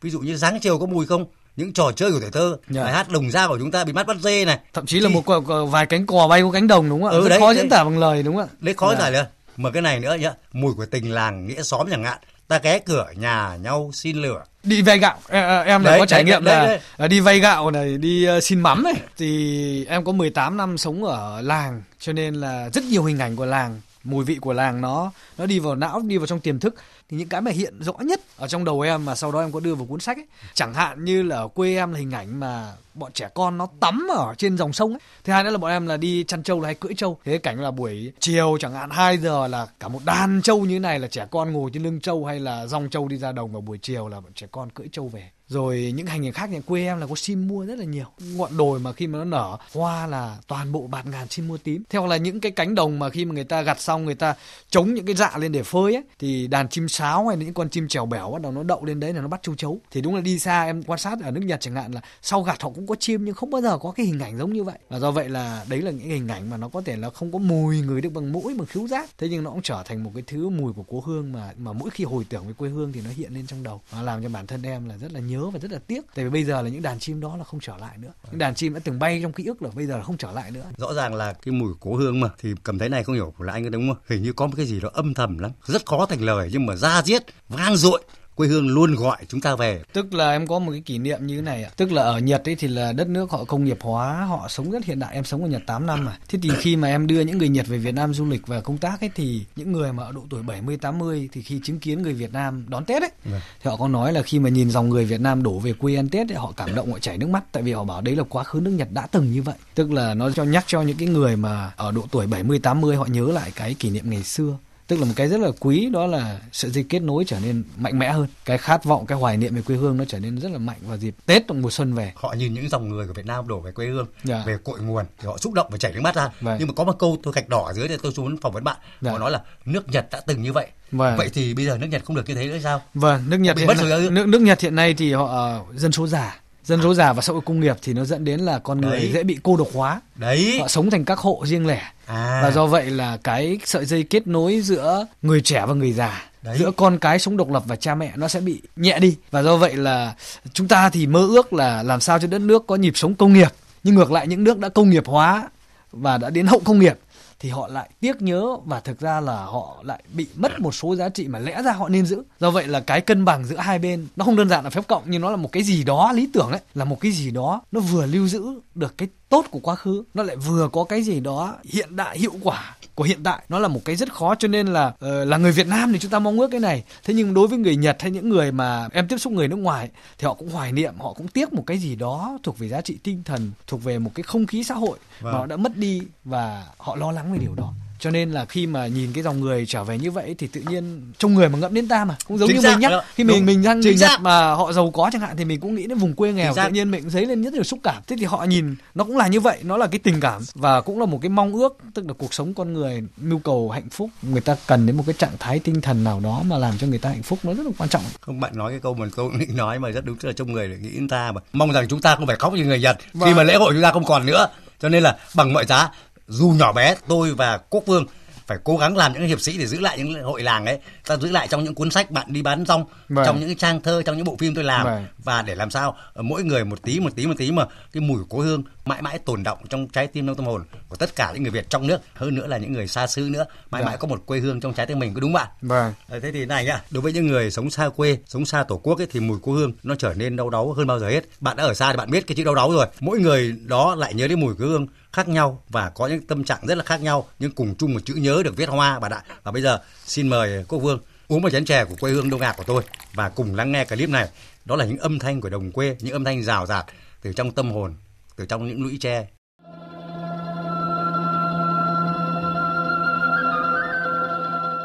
ví 0.00 0.10
dụ 0.10 0.20
như 0.20 0.36
sáng 0.36 0.60
chiều 0.60 0.78
có 0.78 0.86
mùi 0.86 1.06
không 1.06 1.26
những 1.56 1.72
trò 1.72 1.92
chơi 1.96 2.10
của 2.12 2.20
tuổi 2.20 2.30
thơ 2.30 2.56
Dạ. 2.68 2.84
bài 2.84 2.92
hát 2.92 3.08
đồng 3.10 3.30
dao 3.30 3.48
của 3.48 3.58
chúng 3.58 3.70
ta 3.70 3.84
bị 3.84 3.92
mắt 3.92 4.06
bắt 4.06 4.16
dê 4.20 4.44
này 4.44 4.58
thậm 4.72 4.86
chí 4.86 5.00
là 5.00 5.08
một 5.08 5.22
vài 5.70 5.86
cánh 5.86 6.06
cò 6.06 6.26
bay 6.28 6.42
qua 6.42 6.52
cánh 6.52 6.66
đồng 6.66 6.88
đúng 6.88 7.02
không 7.02 7.10
ạ 7.10 7.14
Ừ, 7.16 7.22
rất 7.22 7.28
đấy, 7.28 7.38
khó 7.38 7.46
đấy. 7.46 7.56
diễn 7.56 7.68
tả 7.70 7.84
bằng 7.84 7.98
lời 7.98 8.22
đúng 8.22 8.36
không 8.36 8.44
ạ 8.48 8.54
lấy 8.60 8.74
khó 8.74 8.92
Dạ. 8.94 9.00
giải 9.00 9.10
nữa 9.10 9.26
mà 9.56 9.70
cái 9.70 9.82
này 9.82 10.00
nữa 10.00 10.14
nhá 10.14 10.32
mùi 10.52 10.74
của 10.74 10.86
tình 10.86 11.12
làng 11.14 11.46
nghĩa 11.46 11.62
xóm 11.62 11.86
chẳng 11.90 12.04
hạn 12.04 12.18
ta 12.48 12.58
ghé 12.58 12.78
cửa 12.78 13.06
nhà 13.16 13.56
nhau 13.62 13.90
xin 13.94 14.16
lửa 14.16 14.44
đi 14.62 14.82
vay 14.82 14.98
gạo 14.98 15.18
em 15.28 15.82
đã 15.82 15.90
Đấy, 15.90 15.98
có 16.00 16.06
trải 16.06 16.22
đấy, 16.22 16.24
nghiệm 16.24 16.44
đấy, 16.44 16.56
là, 16.56 16.66
đấy. 16.66 16.80
là 16.98 17.08
đi 17.08 17.20
vay 17.20 17.38
gạo 17.40 17.70
này 17.70 17.98
đi 17.98 18.24
ờ, 18.24 18.40
xin 18.40 18.60
mắm 18.60 18.82
này 18.82 18.94
thì 19.16 19.84
em 19.84 20.04
có 20.04 20.12
18 20.12 20.56
năm 20.56 20.78
sống 20.78 21.04
ở 21.04 21.40
làng 21.40 21.82
cho 22.00 22.12
nên 22.12 22.34
là 22.34 22.68
rất 22.72 22.84
nhiều 22.84 23.04
hình 23.04 23.18
ảnh 23.18 23.36
của 23.36 23.44
làng 23.46 23.80
mùi 24.04 24.24
vị 24.24 24.34
của 24.40 24.52
làng 24.52 24.80
nó 24.80 25.12
nó 25.38 25.46
đi 25.46 25.58
vào 25.58 25.74
não 25.74 26.02
đi 26.04 26.16
vào 26.18 26.26
trong 26.26 26.40
tiềm 26.40 26.58
thức 26.60 26.74
thì 27.10 27.16
những 27.16 27.28
cái 27.28 27.40
mà 27.40 27.50
hiện 27.50 27.74
rõ 27.80 27.92
nhất 27.92 28.20
ở 28.36 28.48
trong 28.48 28.64
đầu 28.64 28.80
em 28.80 29.04
mà 29.04 29.14
sau 29.14 29.32
đó 29.32 29.40
em 29.40 29.52
có 29.52 29.60
đưa 29.60 29.74
vào 29.74 29.86
cuốn 29.86 30.00
sách 30.00 30.18
ấy, 30.18 30.26
chẳng 30.54 30.74
hạn 30.74 31.04
như 31.04 31.22
là 31.22 31.36
ở 31.36 31.48
quê 31.48 31.76
em 31.76 31.92
là 31.92 31.98
hình 31.98 32.10
ảnh 32.10 32.40
mà 32.40 32.72
bọn 32.94 33.12
trẻ 33.12 33.28
con 33.34 33.58
nó 33.58 33.68
tắm 33.80 34.06
ở 34.16 34.34
trên 34.38 34.56
dòng 34.56 34.72
sông 34.72 34.90
ấy. 34.90 35.00
Thứ 35.24 35.32
hai 35.32 35.44
nữa 35.44 35.50
là 35.50 35.58
bọn 35.58 35.70
em 35.70 35.86
là 35.86 35.96
đi 35.96 36.24
chăn 36.24 36.42
trâu 36.42 36.60
là 36.60 36.66
hay 36.66 36.74
cưỡi 36.74 36.94
trâu. 36.96 37.18
Thế 37.24 37.38
cảnh 37.38 37.60
là 37.60 37.70
buổi 37.70 38.12
chiều 38.20 38.56
chẳng 38.60 38.72
hạn 38.72 38.90
2 38.90 39.18
giờ 39.18 39.46
là 39.46 39.66
cả 39.80 39.88
một 39.88 40.04
đàn 40.04 40.42
trâu 40.42 40.60
như 40.60 40.74
thế 40.74 40.78
này 40.78 40.98
là 40.98 41.08
trẻ 41.08 41.26
con 41.30 41.52
ngồi 41.52 41.70
trên 41.74 41.82
lưng 41.82 42.00
trâu 42.00 42.24
hay 42.24 42.40
là 42.40 42.66
dòng 42.66 42.88
trâu 42.90 43.08
đi 43.08 43.16
ra 43.16 43.32
đồng 43.32 43.52
vào 43.52 43.60
buổi 43.60 43.78
chiều 43.82 44.08
là 44.08 44.20
bọn 44.20 44.32
trẻ 44.34 44.46
con 44.50 44.70
cưỡi 44.70 44.88
trâu 44.92 45.08
về. 45.08 45.30
Rồi 45.48 45.92
những 45.96 46.06
hành 46.06 46.22
nghề 46.22 46.32
khác 46.32 46.50
nhà 46.50 46.60
quê 46.66 46.84
em 46.84 47.00
là 47.00 47.06
có 47.06 47.14
sim 47.16 47.48
mua 47.48 47.64
rất 47.64 47.78
là 47.78 47.84
nhiều. 47.84 48.04
Ngọn 48.18 48.56
đồi 48.56 48.78
mà 48.78 48.92
khi 48.92 49.06
mà 49.06 49.18
nó 49.18 49.24
nở, 49.24 49.56
hoa 49.74 50.06
là 50.06 50.36
toàn 50.46 50.72
bộ 50.72 50.86
bạt 50.86 51.06
ngàn 51.06 51.28
sim 51.28 51.48
mua 51.48 51.56
tím. 51.56 51.82
Theo 51.90 52.06
là 52.06 52.16
những 52.16 52.40
cái 52.40 52.52
cánh 52.52 52.74
đồng 52.74 52.98
mà 52.98 53.10
khi 53.10 53.24
mà 53.24 53.34
người 53.34 53.44
ta 53.44 53.62
gặt 53.62 53.80
xong, 53.80 54.04
người 54.04 54.14
ta 54.14 54.34
chống 54.70 54.94
những 54.94 55.06
cái 55.06 55.14
dạ 55.14 55.32
lên 55.38 55.52
để 55.52 55.62
phơi 55.62 55.94
ấy, 55.94 56.02
thì 56.18 56.46
đàn 56.46 56.68
chim 56.68 56.88
sáo 56.88 57.28
hay 57.28 57.36
là 57.36 57.44
những 57.44 57.54
con 57.54 57.70
chim 57.70 57.88
trèo 57.88 58.06
bẻo 58.06 58.30
bắt 58.30 58.42
đầu 58.42 58.52
nó 58.52 58.62
đậu 58.62 58.84
lên 58.84 59.00
đấy 59.00 59.12
là 59.12 59.20
nó 59.20 59.28
bắt 59.28 59.42
châu 59.42 59.54
chấu. 59.54 59.80
Thì 59.90 60.00
đúng 60.00 60.14
là 60.14 60.20
đi 60.20 60.38
xa, 60.38 60.64
em 60.64 60.82
quan 60.82 60.98
sát 60.98 61.18
ở 61.24 61.30
nước 61.30 61.42
Nhật 61.44 61.60
chẳng 61.60 61.74
hạn 61.74 61.92
là 61.92 62.00
sau 62.22 62.42
gặt 62.42 62.62
họ 62.62 62.70
cũng 62.74 62.79
cũng 62.80 62.86
có 62.86 62.94
chim 62.94 63.24
nhưng 63.24 63.34
không 63.34 63.50
bao 63.50 63.62
giờ 63.62 63.78
có 63.78 63.90
cái 63.90 64.06
hình 64.06 64.20
ảnh 64.20 64.38
giống 64.38 64.52
như 64.52 64.64
vậy. 64.64 64.78
Và 64.88 64.98
do 64.98 65.10
vậy 65.10 65.28
là 65.28 65.64
đấy 65.68 65.82
là 65.82 65.90
những 65.90 66.08
hình 66.08 66.28
ảnh 66.28 66.50
mà 66.50 66.56
nó 66.56 66.68
có 66.68 66.82
thể 66.84 66.96
là 66.96 67.10
không 67.10 67.32
có 67.32 67.38
mùi 67.38 67.80
người 67.80 68.00
được 68.00 68.12
bằng 68.12 68.32
mũi, 68.32 68.54
bằng 68.54 68.66
khứu 68.66 68.88
giác. 68.88 69.10
Thế 69.18 69.28
nhưng 69.28 69.44
nó 69.44 69.50
cũng 69.50 69.62
trở 69.62 69.82
thành 69.86 70.04
một 70.04 70.10
cái 70.14 70.22
thứ 70.26 70.48
mùi 70.48 70.72
của 70.72 70.82
cố 70.82 71.02
hương 71.06 71.32
mà 71.32 71.52
mà 71.56 71.72
mỗi 71.72 71.90
khi 71.90 72.04
hồi 72.04 72.24
tưởng 72.28 72.46
về 72.46 72.52
quê 72.52 72.68
hương 72.68 72.92
thì 72.92 73.00
nó 73.04 73.10
hiện 73.10 73.34
lên 73.34 73.46
trong 73.46 73.62
đầu. 73.62 73.80
Nó 73.92 74.02
làm 74.02 74.22
cho 74.22 74.28
bản 74.28 74.46
thân 74.46 74.62
em 74.62 74.88
là 74.88 74.96
rất 74.96 75.12
là 75.12 75.20
nhớ 75.20 75.50
và 75.50 75.58
rất 75.58 75.70
là 75.72 75.78
tiếc. 75.86 76.00
Tại 76.14 76.24
vì 76.24 76.30
bây 76.30 76.44
giờ 76.44 76.62
là 76.62 76.68
những 76.68 76.82
đàn 76.82 76.98
chim 76.98 77.20
đó 77.20 77.36
là 77.36 77.44
không 77.44 77.60
trở 77.60 77.76
lại 77.76 77.98
nữa. 77.98 78.12
Những 78.30 78.38
đàn 78.38 78.54
chim 78.54 78.74
đã 78.74 78.80
từng 78.84 78.98
bay 78.98 79.20
trong 79.22 79.32
ký 79.32 79.44
ức 79.44 79.62
là 79.62 79.70
bây 79.74 79.86
giờ 79.86 79.96
là 79.96 80.02
không 80.02 80.16
trở 80.16 80.32
lại 80.32 80.50
nữa. 80.50 80.64
Rõ 80.76 80.94
ràng 80.94 81.14
là 81.14 81.32
cái 81.32 81.52
mùi 81.52 81.72
cố 81.80 81.94
hương 81.94 82.20
mà, 82.20 82.28
thì 82.38 82.54
cầm 82.62 82.78
thấy 82.78 82.88
này 82.88 83.04
không 83.04 83.14
hiểu 83.14 83.34
là 83.38 83.52
anh 83.52 83.64
có 83.64 83.70
đúng 83.70 83.88
không? 83.88 84.02
Hình 84.08 84.22
như 84.22 84.32
có 84.32 84.46
một 84.46 84.52
cái 84.56 84.66
gì 84.66 84.80
đó 84.80 84.90
âm 84.92 85.14
thầm 85.14 85.38
lắm. 85.38 85.50
Rất 85.64 85.86
khó 85.86 86.06
thành 86.06 86.20
lời 86.20 86.48
nhưng 86.52 86.66
mà 86.66 86.76
ra 86.76 87.02
diết 87.02 87.22
vang 87.48 87.76
dội 87.76 88.02
quê 88.40 88.48
hương 88.48 88.68
luôn 88.68 88.94
gọi 88.94 89.16
chúng 89.28 89.40
ta 89.40 89.56
về 89.56 89.82
Tức 89.92 90.14
là 90.14 90.30
em 90.30 90.46
có 90.46 90.58
một 90.58 90.72
cái 90.72 90.80
kỷ 90.80 90.98
niệm 90.98 91.26
như 91.26 91.36
thế 91.36 91.42
này 91.42 91.64
ạ. 91.64 91.70
Tức 91.76 91.92
là 91.92 92.02
ở 92.02 92.18
Nhật 92.18 92.48
ấy 92.48 92.56
thì 92.56 92.68
là 92.68 92.92
đất 92.92 93.08
nước 93.08 93.30
họ 93.30 93.44
công 93.44 93.64
nghiệp 93.64 93.78
hóa, 93.80 94.24
họ 94.24 94.46
sống 94.48 94.70
rất 94.70 94.84
hiện 94.84 94.98
đại. 94.98 95.14
Em 95.14 95.24
sống 95.24 95.42
ở 95.42 95.48
Nhật 95.48 95.62
8 95.66 95.86
năm 95.86 96.04
mà. 96.04 96.18
Thế 96.28 96.38
thì 96.42 96.50
khi 96.58 96.76
mà 96.76 96.88
em 96.88 97.06
đưa 97.06 97.20
những 97.20 97.38
người 97.38 97.48
Nhật 97.48 97.66
về 97.66 97.78
Việt 97.78 97.94
Nam 97.94 98.14
du 98.14 98.24
lịch 98.24 98.46
và 98.46 98.60
công 98.60 98.78
tác 98.78 99.00
ấy 99.00 99.10
thì 99.14 99.44
những 99.56 99.72
người 99.72 99.92
mà 99.92 100.02
ở 100.04 100.12
độ 100.12 100.22
tuổi 100.30 100.42
70 100.42 100.76
80 100.76 101.28
thì 101.32 101.42
khi 101.42 101.60
chứng 101.64 101.78
kiến 101.78 102.02
người 102.02 102.12
Việt 102.12 102.32
Nam 102.32 102.64
đón 102.68 102.84
Tết 102.84 103.02
ấy 103.02 103.10
Vâng. 103.24 103.40
thì 103.62 103.70
họ 103.70 103.76
có 103.76 103.88
nói 103.88 104.12
là 104.12 104.22
khi 104.22 104.38
mà 104.38 104.48
nhìn 104.48 104.70
dòng 104.70 104.88
người 104.88 105.04
Việt 105.04 105.20
Nam 105.20 105.42
đổ 105.42 105.58
về 105.58 105.72
quê 105.72 105.96
ăn 105.96 106.08
Tết 106.08 106.28
ấy, 106.28 106.36
họ 106.36 106.52
cảm 106.56 106.74
động 106.74 106.92
họ 106.92 106.98
chảy 106.98 107.18
nước 107.18 107.28
mắt 107.28 107.44
tại 107.52 107.62
vì 107.62 107.72
họ 107.72 107.84
bảo 107.84 108.00
đấy 108.00 108.16
là 108.16 108.24
quá 108.28 108.44
khứ 108.44 108.60
nước 108.60 108.70
Nhật 108.70 108.88
đã 108.92 109.06
từng 109.06 109.32
như 109.32 109.42
vậy. 109.42 109.56
Tức 109.74 109.92
là 109.92 110.14
nó 110.14 110.30
cho 110.30 110.44
nhắc 110.44 110.64
cho 110.66 110.82
những 110.82 110.96
cái 110.96 111.08
người 111.08 111.36
mà 111.36 111.72
ở 111.76 111.92
độ 111.92 112.02
tuổi 112.10 112.26
70 112.26 112.58
80 112.58 112.96
họ 112.96 113.06
nhớ 113.06 113.32
lại 113.32 113.52
cái 113.54 113.74
kỷ 113.74 113.90
niệm 113.90 114.10
ngày 114.10 114.22
xưa 114.22 114.56
tức 114.90 114.98
là 115.00 115.04
một 115.04 115.12
cái 115.16 115.28
rất 115.28 115.40
là 115.40 115.48
quý 115.60 115.88
đó 115.92 116.06
là 116.06 116.40
sợi 116.52 116.70
dây 116.70 116.84
kết 116.88 117.02
nối 117.02 117.24
trở 117.24 117.36
nên 117.42 117.64
mạnh 117.78 117.98
mẽ 117.98 118.10
hơn 118.12 118.26
cái 118.44 118.58
khát 118.58 118.84
vọng 118.84 119.06
cái 119.06 119.18
hoài 119.18 119.36
niệm 119.36 119.54
về 119.54 119.62
quê 119.62 119.76
hương 119.76 119.96
nó 119.96 120.04
trở 120.08 120.18
nên 120.20 120.38
rất 120.40 120.52
là 120.52 120.58
mạnh 120.58 120.76
vào 120.86 120.96
dịp 120.96 121.14
tết 121.26 121.42
trong 121.48 121.62
mùa 121.62 121.70
xuân 121.70 121.94
về 121.94 122.12
họ 122.16 122.32
nhìn 122.38 122.54
những 122.54 122.68
dòng 122.68 122.88
người 122.88 123.06
của 123.06 123.12
Việt 123.12 123.26
Nam 123.26 123.48
đổ 123.48 123.60
về 123.60 123.72
quê 123.72 123.86
hương 123.86 124.06
Dạ. 124.24 124.42
về 124.46 124.56
cội 124.64 124.80
nguồn 124.80 125.04
thì 125.18 125.26
họ 125.26 125.38
xúc 125.38 125.52
động 125.52 125.66
và 125.70 125.78
chảy 125.78 125.92
nước 125.92 126.00
mắt 126.00 126.14
ra 126.14 126.28
Vâng. 126.40 126.56
nhưng 126.58 126.68
mà 126.68 126.74
có 126.74 126.84
một 126.84 126.98
câu 126.98 127.16
tôi 127.22 127.32
gạch 127.36 127.48
đỏ 127.48 127.64
ở 127.66 127.72
dưới 127.72 127.88
thì 127.88 127.96
tôi 128.02 128.12
muốn 128.16 128.36
phỏng 128.36 128.52
vấn 128.52 128.64
bạn 128.64 128.76
Dạ. 129.00 129.10
họ 129.10 129.18
nói 129.18 129.30
là 129.30 129.40
nước 129.64 129.88
Nhật 129.88 130.06
đã 130.12 130.20
từng 130.26 130.42
như 130.42 130.52
vậy 130.52 130.66
Vâng. 130.92 131.16
vậy 131.16 131.30
thì 131.34 131.54
bây 131.54 131.64
giờ 131.66 131.78
nước 131.78 131.86
Nhật 131.90 132.04
không 132.04 132.16
được 132.16 132.28
như 132.28 132.34
thế 132.34 132.46
nữa 132.46 132.58
sao 132.62 132.82
vâng 132.94 133.22
nước 133.30 133.36
nhật 133.38 133.58
hiện 133.58 133.68
nay, 133.68 134.10
nước, 134.10 134.26
nước 134.28 134.40
nhật 134.40 134.60
hiện 134.60 134.74
nay 134.74 134.94
thì 134.94 135.12
họ 135.12 135.26
ờ, 135.26 135.60
dân 135.74 135.92
số 135.92 136.06
già 136.06 136.39
dân 136.64 136.82
số 136.82 136.94
già 136.94 137.12
và 137.12 137.22
xã 137.22 137.32
hội 137.32 137.42
công 137.44 137.60
nghiệp 137.60 137.76
thì 137.82 137.92
nó 137.92 138.04
dẫn 138.04 138.24
đến 138.24 138.40
là 138.40 138.58
con 138.58 138.80
người 138.80 138.98
Đấy. 138.98 139.10
dễ 139.12 139.22
bị 139.22 139.38
cô 139.42 139.56
độc 139.56 139.68
hóa. 139.74 140.00
Đấy. 140.16 140.58
Họ 140.60 140.68
sống 140.68 140.90
thành 140.90 141.04
các 141.04 141.18
hộ 141.18 141.42
riêng 141.46 141.66
lẻ. 141.66 141.82
À. 142.06 142.40
Và 142.42 142.50
do 142.50 142.66
vậy 142.66 142.90
là 142.90 143.16
cái 143.16 143.58
sợi 143.64 143.84
dây 143.84 144.02
kết 144.02 144.26
nối 144.26 144.60
giữa 144.60 145.06
người 145.22 145.40
trẻ 145.40 145.64
và 145.66 145.74
người 145.74 145.92
già 145.92 146.22
Đấy. 146.42 146.56
giữa 146.58 146.70
con 146.70 146.98
cái 146.98 147.18
sống 147.18 147.36
độc 147.36 147.50
lập 147.50 147.62
và 147.66 147.76
cha 147.76 147.94
mẹ 147.94 148.12
nó 148.16 148.28
sẽ 148.28 148.40
bị 148.40 148.60
nhẹ 148.76 148.98
đi. 148.98 149.16
Và 149.30 149.42
do 149.42 149.56
vậy 149.56 149.76
là 149.76 150.14
chúng 150.52 150.68
ta 150.68 150.90
thì 150.90 151.06
mơ 151.06 151.20
ước 151.20 151.52
là 151.52 151.82
làm 151.82 152.00
sao 152.00 152.18
cho 152.18 152.26
đất 152.26 152.40
nước 152.40 152.64
có 152.66 152.76
nhịp 152.76 152.92
sống 152.94 153.14
công 153.14 153.32
nghiệp. 153.32 153.52
Nhưng 153.84 153.94
ngược 153.94 154.12
lại 154.12 154.26
những 154.26 154.44
nước 154.44 154.58
đã 154.58 154.68
công 154.68 154.90
nghiệp 154.90 155.06
hóa 155.06 155.48
và 155.92 156.18
đã 156.18 156.30
đến 156.30 156.46
hậu 156.46 156.60
công 156.64 156.78
nghiệp 156.78 156.98
thì 157.40 157.48
họ 157.48 157.68
lại 157.68 157.90
tiếc 158.00 158.22
nhớ 158.22 158.56
và 158.64 158.80
thực 158.80 159.00
ra 159.00 159.20
là 159.20 159.44
họ 159.44 159.82
lại 159.82 160.02
bị 160.12 160.26
mất 160.34 160.60
một 160.60 160.74
số 160.74 160.96
giá 160.96 161.08
trị 161.08 161.28
mà 161.28 161.38
lẽ 161.38 161.62
ra 161.62 161.72
họ 161.72 161.88
nên 161.88 162.06
giữ. 162.06 162.22
Do 162.40 162.50
vậy 162.50 162.66
là 162.66 162.80
cái 162.80 163.00
cân 163.00 163.24
bằng 163.24 163.44
giữa 163.44 163.56
hai 163.56 163.78
bên 163.78 164.06
nó 164.16 164.24
không 164.24 164.36
đơn 164.36 164.48
giản 164.48 164.64
là 164.64 164.70
phép 164.70 164.86
cộng, 164.88 165.02
nhưng 165.06 165.22
nó 165.22 165.30
là 165.30 165.36
một 165.36 165.52
cái 165.52 165.62
gì 165.62 165.84
đó, 165.84 166.12
lý 166.12 166.30
tưởng 166.32 166.50
ấy, 166.50 166.60
là 166.74 166.84
một 166.84 167.00
cái 167.00 167.12
gì 167.12 167.30
đó 167.30 167.62
nó 167.72 167.80
vừa 167.80 168.06
lưu 168.06 168.28
giữ 168.28 168.44
được 168.74 168.98
cái 168.98 169.08
tốt 169.30 169.46
của 169.50 169.58
quá 169.58 169.74
khứ 169.74 170.04
nó 170.14 170.22
lại 170.22 170.36
vừa 170.36 170.68
có 170.72 170.84
cái 170.84 171.02
gì 171.02 171.20
đó 171.20 171.54
hiện 171.64 171.96
đại 171.96 172.18
hiệu 172.18 172.32
quả 172.42 172.76
của 172.94 173.04
hiện 173.04 173.22
tại. 173.24 173.42
Nó 173.48 173.58
là 173.58 173.68
một 173.68 173.80
cái 173.84 173.96
rất 173.96 174.12
khó 174.12 174.34
cho 174.34 174.48
nên 174.48 174.66
là 174.66 174.92
ờ, 175.00 175.24
là 175.24 175.36
người 175.36 175.52
Việt 175.52 175.66
Nam 175.66 175.92
thì 175.92 175.98
chúng 175.98 176.10
ta 176.10 176.18
mong 176.18 176.40
ước 176.40 176.48
cái 176.50 176.60
này. 176.60 176.84
Thế 177.04 177.14
nhưng 177.14 177.34
đối 177.34 177.48
với 177.48 177.58
người 177.58 177.76
Nhật 177.76 177.96
hay 178.00 178.10
những 178.10 178.28
người 178.28 178.52
mà 178.52 178.88
em 178.92 179.08
tiếp 179.08 179.18
xúc 179.18 179.32
người 179.32 179.48
nước 179.48 179.56
ngoài 179.56 179.88
thì 180.18 180.26
họ 180.26 180.34
cũng 180.34 180.50
hoài 180.50 180.72
niệm 180.72 180.94
họ 180.98 181.12
cũng 181.12 181.28
tiếc 181.28 181.52
một 181.52 181.62
cái 181.66 181.78
gì 181.78 181.96
đó 181.96 182.38
thuộc 182.42 182.58
về 182.58 182.68
giá 182.68 182.80
trị 182.80 182.98
tinh 183.02 183.22
thần 183.24 183.50
thuộc 183.66 183.84
về 183.84 183.98
một 183.98 184.10
cái 184.14 184.22
không 184.22 184.46
khí 184.46 184.64
xã 184.64 184.74
hội 184.74 184.98
Vâng. 185.20 185.32
mà 185.32 185.38
họ 185.38 185.46
đã 185.46 185.56
mất 185.56 185.76
đi 185.76 186.02
và 186.24 186.66
họ 186.78 186.96
lo 186.96 187.12
lắng 187.12 187.32
về 187.32 187.38
điều 187.38 187.54
đó 187.54 187.72
cho 188.00 188.10
nên 188.10 188.30
là 188.30 188.44
khi 188.44 188.66
mà 188.66 188.86
nhìn 188.86 189.12
cái 189.12 189.22
dòng 189.22 189.40
người 189.40 189.66
trở 189.66 189.84
về 189.84 189.98
như 189.98 190.10
vậy 190.10 190.34
thì 190.38 190.46
tự 190.46 190.60
nhiên 190.68 191.12
trong 191.18 191.34
người 191.34 191.48
mà 191.48 191.58
ngẫm 191.58 191.74
đến 191.74 191.88
ta 191.88 192.04
mà 192.04 192.16
cũng 192.26 192.38
giống 192.38 192.48
Chính 192.48 192.56
như 192.56 192.62
xác, 192.62 192.70
mình 192.70 192.80
nhá 192.80 192.88
đó. 192.88 193.02
khi 193.14 193.24
mình 193.24 193.36
Đúng. 193.36 193.46
mình 193.46 193.64
sang 193.64 193.80
người 193.80 193.92
Chính 193.92 194.00
Nhật 194.00 194.20
mà 194.20 194.52
họ 194.54 194.72
giàu 194.72 194.90
có 194.90 195.10
chẳng 195.12 195.22
hạn 195.22 195.36
thì 195.36 195.44
mình 195.44 195.60
cũng 195.60 195.74
nghĩ 195.74 195.86
đến 195.86 195.98
vùng 195.98 196.14
quê 196.14 196.32
nghèo 196.32 196.54
tự 196.56 196.68
nhiên 196.70 196.90
mình 196.90 197.02
cũng 197.02 197.10
dấy 197.10 197.26
lên 197.26 197.42
rất 197.42 197.52
nhiều 197.52 197.62
xúc 197.62 197.78
cảm. 197.82 198.02
Thế 198.06 198.16
thì 198.18 198.24
họ 198.24 198.44
nhìn 198.44 198.74
nó 198.94 199.04
cũng 199.04 199.16
là 199.16 199.26
như 199.28 199.40
vậy 199.40 199.58
nó 199.62 199.76
là 199.76 199.86
cái 199.86 199.98
tình 199.98 200.20
cảm 200.20 200.42
và 200.54 200.80
cũng 200.80 201.00
là 201.00 201.06
một 201.06 201.18
cái 201.22 201.28
mong 201.28 201.52
ước 201.52 201.76
tức 201.94 202.04
là 202.06 202.12
cuộc 202.18 202.34
sống 202.34 202.54
con 202.54 202.72
người 202.72 203.02
nhu 203.16 203.38
cầu 203.38 203.70
hạnh 203.70 203.88
phúc 203.90 204.10
người 204.22 204.40
ta 204.40 204.56
cần 204.66 204.86
đến 204.86 204.96
một 204.96 205.02
cái 205.06 205.14
trạng 205.18 205.36
thái 205.38 205.58
tinh 205.58 205.80
thần 205.80 206.04
nào 206.04 206.20
đó 206.20 206.42
mà 206.46 206.58
làm 206.58 206.74
cho 206.78 206.86
người 206.86 206.98
ta 206.98 207.08
hạnh 207.10 207.22
phúc 207.22 207.38
nó 207.42 207.54
rất 207.54 207.66
là 207.66 207.72
quan 207.78 207.88
trọng. 207.90 208.02
Không 208.20 208.40
bạn 208.40 208.52
nói 208.58 208.72
cái 208.72 208.80
câu 208.80 208.94
mà 208.94 209.06
tôi 209.16 209.30
cũng 209.30 209.38
định 209.40 209.56
nói 209.56 209.78
mà 209.78 209.88
rất 209.90 210.04
đúng 210.04 210.16
tức 210.18 210.28
là 210.28 210.32
trong 210.32 210.52
người 210.52 210.68
để 210.68 210.76
nghĩ 210.78 210.90
đến 210.94 211.08
ta 211.08 211.32
mà. 211.32 211.40
Mong 211.52 211.72
rằng 211.72 211.88
chúng 211.88 212.00
ta 212.00 212.16
không 212.16 212.26
phải 212.26 212.36
khóc 212.36 212.52
như 212.52 212.64
người 212.64 212.80
Nhật. 212.80 212.98
Khi 213.00 213.08
Vâng. 213.20 213.36
mà 213.36 213.42
lễ 213.42 213.54
hội 213.54 213.72
chúng 213.72 213.82
ta 213.82 213.92
không 213.92 214.04
còn 214.04 214.26
nữa. 214.26 214.46
Cho 214.80 214.88
nên 214.88 215.02
là 215.02 215.16
bằng 215.34 215.52
mọi 215.52 215.66
giá 215.66 215.90
dù 216.30 216.48
nhỏ 216.58 216.72
bé 216.72 216.94
tôi 217.08 217.34
và 217.34 217.58
quốc 217.70 217.82
vương 217.86 218.06
phải 218.46 218.58
cố 218.64 218.76
gắng 218.76 218.96
làm 218.96 219.12
những 219.12 219.22
hiệp 219.22 219.40
sĩ 219.40 219.58
để 219.58 219.66
giữ 219.66 219.80
lại 219.80 219.98
những 219.98 220.22
hội 220.24 220.42
làng 220.42 220.66
ấy 220.66 220.78
ta 221.06 221.16
giữ 221.16 221.30
lại 221.30 221.48
trong 221.50 221.64
những 221.64 221.74
cuốn 221.74 221.90
sách 221.90 222.10
bạn 222.10 222.26
đi 222.32 222.42
bán 222.42 222.64
rong 222.66 222.84
Vâng. 223.08 223.24
trong 223.26 223.40
những 223.40 223.48
cái 223.48 223.56
trang 223.58 223.80
thơ 223.80 224.02
trong 224.02 224.16
những 224.16 224.24
bộ 224.26 224.36
phim 224.38 224.54
tôi 224.54 224.64
làm 224.64 224.86
Vâng. 224.86 225.06
và 225.24 225.42
để 225.42 225.54
làm 225.54 225.70
sao 225.70 225.96
ờ, 226.14 226.22
mỗi 226.22 226.42
người 226.44 226.64
một 226.64 226.82
tí 226.82 227.00
một 227.00 227.10
tí 227.16 227.26
một 227.26 227.34
tí 227.38 227.50
mà 227.52 227.66
cái 227.92 228.00
mùi 228.00 228.18
của 228.18 228.26
cố 228.28 228.38
hương 228.42 228.62
mãi 228.84 229.02
mãi 229.02 229.18
tồn 229.18 229.42
động 229.42 229.58
trong 229.68 229.88
trái 229.88 230.06
tim 230.06 230.26
trong 230.26 230.36
tâm 230.36 230.46
hồn 230.46 230.62
của 230.88 230.96
tất 230.96 231.16
cả 231.16 231.30
những 231.34 231.42
người 231.42 231.52
Việt 231.52 231.70
trong 231.70 231.86
nước 231.86 231.98
hơn 232.14 232.34
nữa 232.34 232.46
là 232.46 232.58
những 232.58 232.72
người 232.72 232.86
xa 232.88 233.06
xứ 233.06 233.28
nữa 233.30 233.44
mãi 233.70 233.82
Dạ. 233.82 233.86
mãi 233.88 233.96
có 233.96 234.08
một 234.08 234.22
quê 234.26 234.38
hương 234.38 234.60
trong 234.60 234.74
trái 234.74 234.86
tim 234.86 234.98
mình 234.98 235.14
có 235.14 235.20
đúng 235.20 235.32
bạn 235.32 235.48
vâng 235.62 235.92
Ờ, 236.08 236.20
Thế 236.20 236.32
thì 236.32 236.46
này 236.46 236.64
nhá, 236.64 236.82
đối 236.90 237.00
với 237.02 237.12
những 237.12 237.26
người 237.26 237.50
sống 237.50 237.70
xa 237.70 237.88
quê, 237.88 238.18
sống 238.26 238.44
xa 238.46 238.62
tổ 238.64 238.76
quốc 238.76 238.98
ấy, 239.00 239.06
thì 239.12 239.20
mùi 239.20 239.38
cố 239.42 239.52
hương 239.52 239.72
nó 239.82 239.94
trở 239.94 240.14
nên 240.14 240.36
đau 240.36 240.50
đáu 240.50 240.72
hơn 240.72 240.86
bao 240.86 240.98
giờ 240.98 241.08
hết. 241.08 241.20
Bạn 241.40 241.56
đã 241.56 241.64
ở 241.64 241.74
xa 241.74 241.90
thì 241.92 241.96
bạn 241.96 242.10
biết 242.10 242.26
cái 242.26 242.36
chữ 242.36 242.44
đau 242.44 242.54
đáu 242.54 242.72
rồi. 242.72 242.86
Mỗi 243.00 243.18
người 243.20 243.54
đó 243.66 243.94
lại 243.94 244.14
nhớ 244.14 244.28
đến 244.28 244.40
mùi 244.40 244.54
cố 244.58 244.64
hương 244.66 244.86
khác 245.12 245.28
nhau 245.28 245.62
và 245.68 245.90
có 245.90 246.06
những 246.06 246.26
tâm 246.26 246.44
trạng 246.44 246.66
rất 246.66 246.74
là 246.74 246.84
khác 246.84 247.02
nhau 247.02 247.28
nhưng 247.38 247.50
cùng 247.50 247.74
chung 247.74 247.94
một 247.94 248.00
chữ 248.04 248.14
nhớ 248.14 248.42
được 248.44 248.56
viết 248.56 248.68
hoa 248.68 248.98
bạn 248.98 249.12
ạ. 249.12 249.22
Và 249.42 249.52
bây 249.52 249.62
giờ 249.62 249.78
xin 250.06 250.28
mời 250.28 250.64
Quốc 250.68 250.78
Vương 250.78 251.00
uống 251.28 251.42
một 251.42 251.50
chén 251.50 251.64
chè 251.64 251.84
của 251.84 251.94
quê 252.00 252.12
hương 252.12 252.30
Đông 252.30 252.40
Ngạc 252.40 252.54
của 252.56 252.64
tôi 252.64 252.82
và 253.14 253.28
cùng 253.28 253.54
lắng 253.54 253.72
nghe 253.72 253.84
clip 253.84 254.08
này. 254.08 254.28
Đó 254.64 254.76
là 254.76 254.84
những 254.84 254.98
âm 254.98 255.18
thanh 255.18 255.40
của 255.40 255.48
đồng 255.48 255.72
quê, 255.72 255.96
những 256.00 256.12
âm 256.12 256.24
thanh 256.24 256.42
rào 256.42 256.66
rạt 256.66 256.86
từ 257.22 257.32
trong 257.32 257.52
tâm 257.52 257.70
hồn, 257.70 257.94
từ 258.36 258.46
trong 258.46 258.68
những 258.68 258.82
lũy 258.82 258.98
tre 259.00 259.26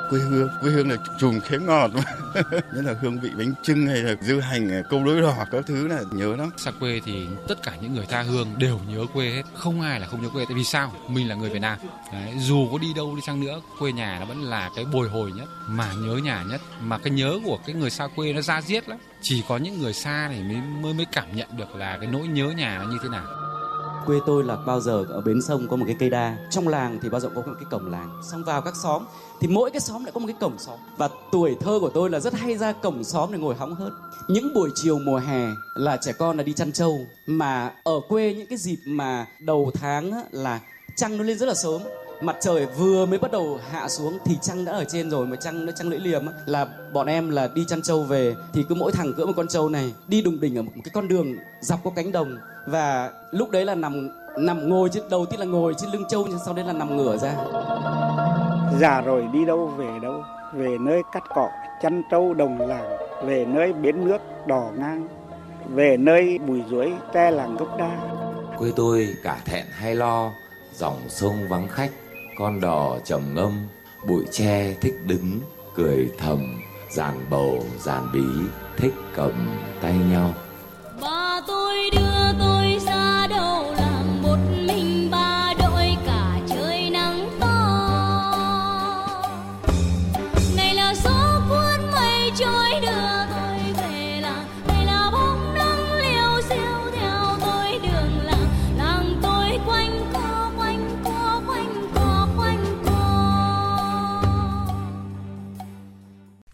quê 0.09 0.19
hương 0.19 0.49
quê 0.61 0.71
hương 0.71 0.89
là 0.89 0.95
chùm 1.19 1.39
khế 1.39 1.57
ngọt. 1.57 1.91
Nhất 2.53 2.85
là 2.85 2.95
hương 3.01 3.19
vị 3.19 3.29
bánh 3.37 3.53
trưng 3.63 3.87
hay 3.87 3.97
là 3.97 4.15
dưa 4.21 4.39
hành 4.39 4.71
à, 4.71 4.81
câu 4.89 5.03
đối 5.03 5.21
đỏ 5.21 5.45
các 5.51 5.65
thứ 5.65 5.87
là 5.87 6.01
nhớ 6.11 6.35
lắm. 6.35 6.49
Xa 6.57 6.71
quê 6.79 7.01
thì 7.05 7.27
tất 7.47 7.63
cả 7.63 7.75
những 7.81 7.93
người 7.93 8.05
tha 8.05 8.21
hương 8.21 8.47
đều 8.57 8.79
nhớ 8.89 9.05
quê 9.13 9.29
hết. 9.29 9.43
Không 9.53 9.81
ai 9.81 9.99
là 9.99 10.07
không 10.07 10.21
nhớ 10.21 10.29
quê 10.29 10.45
tại 10.45 10.55
vì 10.55 10.63
sao? 10.63 10.91
Mình 11.07 11.29
là 11.29 11.35
người 11.35 11.49
Việt 11.49 11.59
Nam. 11.59 11.79
Đấy, 12.13 12.33
dù 12.39 12.69
có 12.71 12.77
đi 12.77 12.93
đâu 12.93 13.15
đi 13.15 13.21
chăng 13.25 13.39
nữa 13.39 13.61
quê 13.79 13.91
nhà 13.91 14.17
nó 14.19 14.25
vẫn 14.25 14.43
là 14.43 14.69
cái 14.75 14.85
bồi 14.85 15.09
hồi 15.09 15.31
nhất 15.31 15.49
mà 15.67 15.93
nhớ 15.93 16.17
nhà 16.17 16.43
nhất. 16.49 16.61
Mà 16.81 16.97
cái 16.97 17.11
nhớ 17.11 17.39
của 17.45 17.59
cái 17.65 17.75
người 17.75 17.89
xa 17.89 18.07
quê 18.15 18.33
nó 18.33 18.41
ra 18.41 18.61
diết 18.61 18.89
lắm. 18.89 18.99
Chỉ 19.21 19.43
có 19.47 19.57
những 19.57 19.79
người 19.79 19.93
xa 19.93 20.29
thì 20.29 20.43
mới 20.43 20.57
mới 20.81 20.93
mới 20.93 21.05
cảm 21.11 21.35
nhận 21.35 21.57
được 21.57 21.75
là 21.75 21.97
cái 21.97 22.07
nỗi 22.07 22.27
nhớ 22.27 22.45
nhà 22.57 22.77
nó 22.83 22.91
như 22.91 22.97
thế 23.03 23.09
nào 23.09 23.44
quê 24.05 24.19
tôi 24.25 24.43
là 24.43 24.55
bao 24.55 24.81
giờ 24.81 25.05
ở 25.09 25.21
bến 25.21 25.41
sông 25.41 25.67
có 25.67 25.75
một 25.75 25.85
cái 25.87 25.95
cây 25.99 26.09
đa. 26.09 26.37
Trong 26.49 26.67
làng 26.67 26.99
thì 27.01 27.09
bao 27.09 27.21
giờ 27.21 27.29
có 27.35 27.41
một 27.41 27.53
cái 27.55 27.65
cổng 27.71 27.91
làng. 27.91 28.21
Xong 28.31 28.43
vào 28.43 28.61
các 28.61 28.75
xóm 28.75 29.03
thì 29.39 29.47
mỗi 29.47 29.71
cái 29.71 29.79
xóm 29.79 30.03
lại 30.03 30.11
có 30.11 30.19
một 30.19 30.27
cái 30.27 30.35
cổng 30.39 30.57
xóm. 30.57 30.79
Và 30.97 31.09
tuổi 31.31 31.55
thơ 31.59 31.77
của 31.81 31.89
tôi 31.89 32.09
là 32.09 32.19
rất 32.19 32.33
hay 32.33 32.57
ra 32.57 32.71
cổng 32.71 33.03
xóm 33.03 33.31
để 33.31 33.37
ngồi 33.39 33.55
hóng 33.55 33.75
hớt. 33.75 33.93
Những 34.27 34.53
buổi 34.53 34.69
chiều 34.75 34.99
mùa 34.99 35.17
hè 35.17 35.47
là 35.75 35.97
trẻ 35.97 36.11
con 36.11 36.37
là 36.37 36.43
đi 36.43 36.53
chăn 36.53 36.71
trâu. 36.71 36.99
Mà 37.25 37.71
ở 37.83 37.99
quê 38.09 38.33
những 38.33 38.47
cái 38.47 38.57
dịp 38.57 38.77
mà 38.85 39.27
đầu 39.39 39.71
tháng 39.73 40.11
là 40.31 40.59
trăng 40.95 41.17
nó 41.17 41.23
lên 41.23 41.37
rất 41.37 41.45
là 41.45 41.53
sớm. 41.53 41.81
Mặt 42.21 42.35
trời 42.41 42.65
vừa 42.65 43.05
mới 43.05 43.19
bắt 43.19 43.31
đầu 43.31 43.59
hạ 43.71 43.89
xuống 43.89 44.17
thì 44.25 44.37
trăng 44.41 44.65
đã 44.65 44.71
ở 44.71 44.83
trên 44.83 45.09
rồi. 45.09 45.27
Mà 45.27 45.35
trăng 45.35 45.65
nó 45.65 45.71
trăng 45.71 45.89
lưỡi 45.89 45.99
liềm 45.99 46.25
là 46.45 46.67
bọn 46.93 47.07
em 47.07 47.29
là 47.29 47.49
đi 47.55 47.65
chăn 47.67 47.81
trâu 47.81 48.03
về. 48.03 48.35
Thì 48.53 48.63
cứ 48.69 48.75
mỗi 48.75 48.91
thằng 48.91 49.13
cưỡi 49.13 49.25
một 49.25 49.33
con 49.35 49.47
trâu 49.47 49.69
này 49.69 49.93
đi 50.07 50.21
đùng 50.21 50.39
đỉnh 50.39 50.57
ở 50.57 50.61
một 50.61 50.71
cái 50.75 50.91
con 50.93 51.07
đường 51.07 51.35
dọc 51.61 51.79
có 51.83 51.91
cánh 51.95 52.11
đồng 52.11 52.37
và 52.65 53.11
lúc 53.31 53.49
đấy 53.49 53.65
là 53.65 53.75
nằm 53.75 54.09
nằm 54.37 54.69
ngồi 54.69 54.89
trên 54.89 55.03
đầu 55.09 55.25
tiên 55.25 55.39
là 55.39 55.45
ngồi 55.45 55.73
trên 55.77 55.91
lưng 55.91 56.03
trâu 56.09 56.27
sau 56.45 56.53
đấy 56.53 56.65
là 56.65 56.73
nằm 56.73 56.97
ngửa 56.97 57.17
ra. 57.17 57.35
Già 58.79 59.01
rồi 59.01 59.27
đi 59.33 59.45
đâu 59.45 59.67
về 59.67 59.99
đâu 60.01 60.23
về 60.53 60.77
nơi 60.79 61.01
cắt 61.13 61.23
cỏ 61.35 61.49
chăn 61.81 62.01
trâu 62.11 62.33
đồng 62.33 62.67
làng 62.67 62.97
về 63.23 63.45
nơi 63.45 63.73
bến 63.73 64.05
nước 64.05 64.17
đỏ 64.47 64.69
ngang 64.77 65.07
về 65.69 65.97
nơi 65.97 66.39
bùi 66.47 66.63
ruối 66.69 66.93
tre 67.13 67.31
làng 67.31 67.55
gốc 67.55 67.77
đa. 67.77 67.97
Quê 68.57 68.71
tôi 68.75 69.07
cả 69.23 69.37
thẹn 69.45 69.65
hay 69.71 69.95
lo 69.95 70.31
dòng 70.73 70.97
sông 71.07 71.47
vắng 71.49 71.67
khách 71.67 71.91
con 72.37 72.61
đò 72.61 72.95
trầm 73.03 73.21
ngâm 73.35 73.67
bụi 74.07 74.25
tre 74.31 74.73
thích 74.81 74.93
đứng 75.07 75.39
cười 75.75 76.11
thầm 76.17 76.61
giàn 76.89 77.25
bầu 77.29 77.63
giàn 77.79 78.03
bí 78.13 78.23
thích 78.77 78.93
cầm 79.15 79.31
tay 79.81 79.95
nhau 80.11 80.33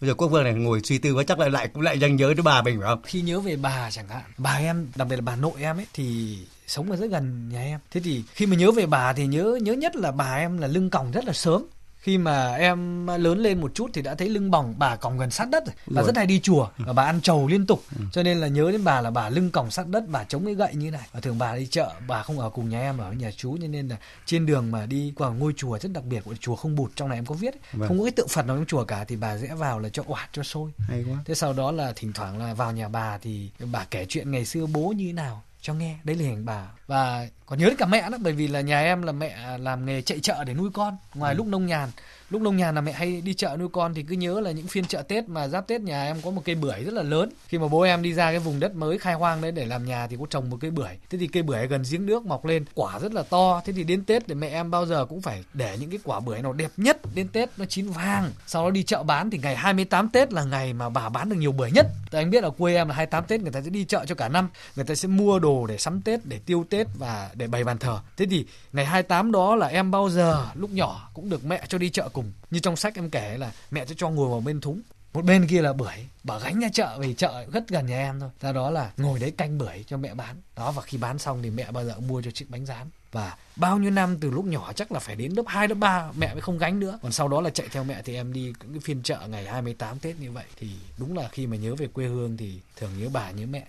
bây 0.02 0.08
giờ 0.08 0.14
quốc 0.14 0.28
vương 0.28 0.44
này 0.44 0.54
ngồi 0.54 0.80
suy 0.84 0.98
tư 0.98 1.12
quá, 1.12 1.24
chắc 1.24 1.38
lại 1.38 1.50
lại 1.50 1.68
cũng 1.68 1.82
lại 1.82 1.98
danh 1.98 2.16
nhớ 2.16 2.34
đến 2.34 2.44
bà 2.44 2.62
mình, 2.62 2.80
phải 2.80 2.88
không? 2.88 3.02
Khi 3.04 3.20
nhớ 3.20 3.40
về 3.40 3.56
bà 3.56 3.90
chẳng 3.90 4.08
hạn, 4.08 4.22
bà 4.38 4.52
em, 4.52 4.88
đặc 4.96 5.08
biệt 5.08 5.16
là 5.16 5.22
bà 5.22 5.36
nội 5.36 5.52
em 5.60 5.76
ấy, 5.76 5.86
thì 5.92 6.38
sống 6.66 6.90
ở 6.90 6.96
rất 6.96 7.10
gần 7.10 7.48
nhà 7.48 7.60
em. 7.60 7.80
Thế 7.90 8.00
thì 8.04 8.22
khi 8.34 8.46
mà 8.46 8.56
nhớ 8.56 8.70
về 8.70 8.86
bà 8.86 9.12
thì 9.12 9.26
nhớ 9.26 9.58
nhớ 9.62 9.72
nhất 9.72 9.96
là 9.96 10.12
bà 10.12 10.34
em 10.34 10.58
là 10.58 10.66
lưng 10.66 10.90
còng 10.90 11.10
rất 11.10 11.24
là 11.24 11.32
sớm 11.32 11.64
khi 12.02 12.18
mà 12.18 12.54
em 12.54 13.06
lớn 13.06 13.38
lên 13.38 13.60
một 13.60 13.74
chút 13.74 13.90
thì 13.94 14.02
đã 14.02 14.14
thấy 14.14 14.28
lưng 14.28 14.50
bỏng 14.50 14.74
bà 14.78 14.96
còng 14.96 15.18
gần 15.18 15.30
sát 15.30 15.48
đất 15.50 15.66
rồi. 15.66 15.74
Bà 15.86 16.02
Rồi. 16.02 16.06
rất 16.06 16.16
hay 16.16 16.26
đi 16.26 16.40
chùa 16.40 16.68
và 16.76 16.92
bà 16.92 17.04
ăn 17.04 17.20
trầu 17.20 17.48
liên 17.48 17.66
tục. 17.66 17.82
Cho 18.12 18.22
nên 18.22 18.38
là 18.38 18.48
nhớ 18.48 18.72
đến 18.72 18.84
bà 18.84 19.00
là 19.00 19.10
bà 19.10 19.28
lưng 19.28 19.50
còng 19.50 19.70
sát 19.70 19.88
đất 19.88 20.04
bà 20.08 20.24
chống 20.24 20.44
cái 20.44 20.54
gậy 20.54 20.74
như 20.74 20.90
này. 20.90 21.08
Và 21.12 21.20
thường 21.20 21.38
bà 21.38 21.56
đi 21.56 21.66
chợ 21.66 21.92
bà 22.08 22.22
không 22.22 22.38
ở 22.38 22.50
cùng 22.50 22.68
nhà 22.68 22.80
em 22.80 22.98
ở 22.98 23.12
nhà 23.12 23.30
chú 23.36 23.58
cho 23.60 23.66
nên 23.68 23.88
là 23.88 23.96
trên 24.26 24.46
đường 24.46 24.70
mà 24.70 24.86
đi 24.86 25.12
qua 25.16 25.30
ngôi 25.30 25.52
chùa 25.56 25.78
rất 25.78 25.92
đặc 25.92 26.04
biệt 26.04 26.20
của 26.24 26.34
chùa 26.40 26.56
không 26.56 26.76
bụt 26.76 26.90
trong 26.96 27.08
này 27.08 27.18
em 27.18 27.26
có 27.26 27.34
viết. 27.34 27.54
Vâng. 27.72 27.88
không 27.88 27.98
có 27.98 28.04
cái 28.04 28.12
tượng 28.12 28.28
phật 28.28 28.46
nào 28.46 28.56
trong 28.56 28.66
chùa 28.66 28.84
cả 28.84 29.04
thì 29.04 29.16
bà 29.16 29.36
rẽ 29.36 29.54
vào 29.54 29.78
là 29.78 29.88
cho 29.88 30.02
oạt 30.06 30.28
cho 30.32 30.42
sôi. 30.42 30.70
Hay 30.78 31.04
quá. 31.10 31.18
Thế 31.24 31.34
sau 31.34 31.52
đó 31.52 31.72
là 31.72 31.92
thỉnh 31.96 32.12
thoảng 32.12 32.38
là 32.38 32.54
vào 32.54 32.72
nhà 32.72 32.88
bà 32.88 33.18
thì 33.18 33.50
bà 33.72 33.84
kể 33.90 34.06
chuyện 34.08 34.30
ngày 34.30 34.44
xưa 34.44 34.66
bố 34.66 34.88
như 34.96 35.06
thế 35.06 35.12
nào 35.12 35.42
cho 35.62 35.74
nghe. 35.74 35.96
Đấy 36.04 36.16
là 36.16 36.22
hình 36.24 36.44
bà. 36.44 36.66
Và 36.86 37.26
còn 37.46 37.58
nhớ 37.58 37.66
đến 37.66 37.76
cả 37.76 37.86
mẹ 37.86 38.10
nữa 38.10 38.18
bởi 38.20 38.32
vì 38.32 38.48
là 38.48 38.60
nhà 38.60 38.80
em 38.80 39.02
là 39.02 39.12
mẹ 39.12 39.58
làm 39.58 39.86
nghề 39.86 40.02
chạy 40.02 40.20
chợ 40.20 40.44
để 40.44 40.54
nuôi 40.54 40.70
con 40.74 40.96
ngoài 41.14 41.34
Ừ. 41.34 41.36
lúc 41.38 41.46
nông 41.46 41.66
nhàn 41.66 41.90
lúc 42.32 42.42
nông 42.42 42.56
nhàn 42.56 42.74
là 42.74 42.80
mẹ 42.80 42.92
hay 42.92 43.20
đi 43.20 43.34
chợ 43.34 43.56
nuôi 43.58 43.68
con 43.72 43.94
thì 43.94 44.02
cứ 44.02 44.14
nhớ 44.14 44.40
là 44.40 44.50
những 44.50 44.66
phiên 44.66 44.84
chợ 44.84 45.02
tết 45.02 45.28
mà 45.28 45.48
giáp 45.48 45.66
tết 45.66 45.80
nhà 45.80 46.04
em 46.04 46.16
có 46.24 46.30
một 46.30 46.42
cây 46.44 46.54
bưởi 46.54 46.84
rất 46.84 46.94
là 46.94 47.02
lớn. 47.02 47.30
Khi 47.48 47.58
mà 47.58 47.68
bố 47.68 47.80
em 47.80 48.02
đi 48.02 48.14
ra 48.14 48.30
cái 48.30 48.38
vùng 48.38 48.60
đất 48.60 48.74
mới 48.74 48.98
khai 48.98 49.14
hoang 49.14 49.40
đấy 49.40 49.52
để 49.52 49.64
làm 49.64 49.84
nhà 49.84 50.06
thì 50.06 50.16
có 50.20 50.26
trồng 50.30 50.50
một 50.50 50.56
cây 50.60 50.70
bưởi. 50.70 50.96
Thế 51.10 51.18
thì 51.18 51.26
cây 51.26 51.42
bưởi 51.42 51.66
gần 51.66 51.82
giếng 51.90 52.06
nước 52.06 52.26
mọc 52.26 52.44
lên, 52.44 52.64
quả 52.74 52.98
rất 52.98 53.12
là 53.12 53.22
to. 53.22 53.62
Thế 53.64 53.72
thì 53.72 53.84
đến 53.84 54.04
tết 54.04 54.22
thì 54.28 54.34
mẹ 54.34 54.48
em 54.48 54.70
bao 54.70 54.86
giờ 54.86 55.06
cũng 55.06 55.22
phải 55.22 55.44
để 55.54 55.76
những 55.80 55.90
cái 55.90 55.98
quả 56.04 56.20
bưởi 56.20 56.42
nào 56.42 56.52
đẹp 56.52 56.70
nhất 56.76 56.98
đến 57.14 57.28
tết 57.28 57.50
nó 57.56 57.64
chín 57.64 57.88
vàng 57.90 58.30
sau 58.46 58.64
đó 58.64 58.70
đi 58.70 58.82
chợ 58.82 59.02
bán 59.02 59.30
thì 59.30 59.38
ngày 59.38 59.56
28 59.56 60.08
tết 60.08 60.32
là 60.32 60.44
ngày 60.44 60.72
mà 60.72 60.88
bà 60.88 61.08
bán 61.08 61.28
được 61.28 61.36
nhiều 61.36 61.52
bưởi 61.52 61.70
nhất. 61.70 61.86
Tại 62.10 62.22
anh 62.22 62.30
biết 62.30 62.42
ở 62.42 62.50
quê 62.50 62.74
em 62.74 62.88
là 62.88 62.94
28 62.94 63.24
tết 63.24 63.40
người 63.40 63.52
ta 63.52 63.60
sẽ 63.60 63.70
đi 63.70 63.84
chợ 63.84 64.04
cho 64.06 64.14
cả 64.14 64.28
năm. 64.28 64.48
Người 64.76 64.84
ta 64.84 64.94
sẽ 64.94 65.08
mua 65.08 65.38
đồ 65.38 65.66
để 65.66 65.78
sắm 65.78 66.02
tết, 66.02 66.26
để 66.26 66.38
tiêu 66.46 66.64
tết 66.70 66.86
và 66.98 67.30
để 67.34 67.46
bày 67.46 67.64
bàn 67.64 67.78
thờ. 67.78 67.98
Thế 68.16 68.26
thì 68.30 68.46
ngày 68.72 68.84
28 68.84 69.32
đó 69.32 69.56
là 69.56 69.66
em 69.66 69.90
bao 69.90 70.10
giờ 70.10 70.46
lúc 70.54 70.70
nhỏ 70.70 71.10
cũng 71.14 71.30
được 71.30 71.44
mẹ 71.44 71.62
cho 71.68 71.78
đi 71.78 71.90
chợ 71.90 72.08
cùng 72.12 72.21
như 72.50 72.58
trong 72.58 72.76
sách 72.76 72.94
em 72.94 73.10
kể 73.10 73.38
là 73.38 73.52
mẹ 73.70 73.86
sẽ 73.86 73.94
cho 73.98 74.08
ngồi 74.08 74.28
vào 74.30 74.40
bên 74.40 74.60
thúng. 74.60 74.82
Một 75.12 75.24
bên 75.24 75.46
kia 75.46 75.62
là 75.62 75.72
bưởi. 75.72 76.06
Bà 76.24 76.38
gánh 76.38 76.60
ra 76.60 76.68
chợ 76.72 76.98
vì 77.00 77.14
chợ 77.14 77.46
rất 77.52 77.68
gần 77.68 77.86
nhà 77.86 77.98
em 77.98 78.20
thôi. 78.20 78.30
Ra 78.40 78.52
đó 78.52 78.70
là 78.70 78.92
ngồi 78.96 79.18
đấy 79.18 79.30
canh 79.30 79.58
bưởi 79.58 79.84
cho 79.86 79.96
mẹ 79.96 80.14
bán. 80.14 80.36
Đó, 80.56 80.72
và 80.72 80.82
khi 80.82 80.98
bán 80.98 81.18
xong 81.18 81.42
thì 81.42 81.50
mẹ 81.50 81.70
bao 81.70 81.84
giờ 81.84 82.00
mua 82.00 82.22
cho 82.22 82.30
chiếc 82.30 82.50
bánh 82.50 82.66
rán. 82.66 82.90
Và 83.12 83.36
bao 83.56 83.78
nhiêu 83.78 83.90
năm 83.90 84.16
từ 84.20 84.30
lúc 84.30 84.44
nhỏ 84.44 84.72
chắc 84.76 84.92
là 84.92 84.98
phải 84.98 85.16
đến 85.16 85.32
lớp 85.36 85.42
2, 85.46 85.68
lớp 85.68 85.74
3 85.74 86.08
mẹ 86.18 86.32
mới 86.32 86.40
không 86.40 86.58
gánh 86.58 86.80
nữa 86.80 86.98
còn 87.02 87.12
sau 87.12 87.28
đó 87.28 87.40
là 87.40 87.50
chạy 87.50 87.68
theo 87.72 87.84
mẹ 87.84 88.02
thì 88.04 88.14
em 88.14 88.32
đi 88.32 88.42
những 88.42 88.72
cái 88.72 88.80
phiên 88.80 89.02
chợ 89.02 89.18
ngày 89.28 89.44
28 89.46 89.98
Tết 89.98 90.16
như 90.20 90.30
vậy 90.32 90.44
thì 90.60 90.68
đúng 90.98 91.16
là 91.16 91.28
khi 91.32 91.46
mà 91.46 91.56
nhớ 91.56 91.74
về 91.74 91.86
quê 91.86 92.06
hương 92.06 92.36
thì 92.36 92.60
thường 92.76 92.90
nhớ 92.98 93.08
bà 93.12 93.30
nhớ 93.30 93.46
mẹ 93.50 93.66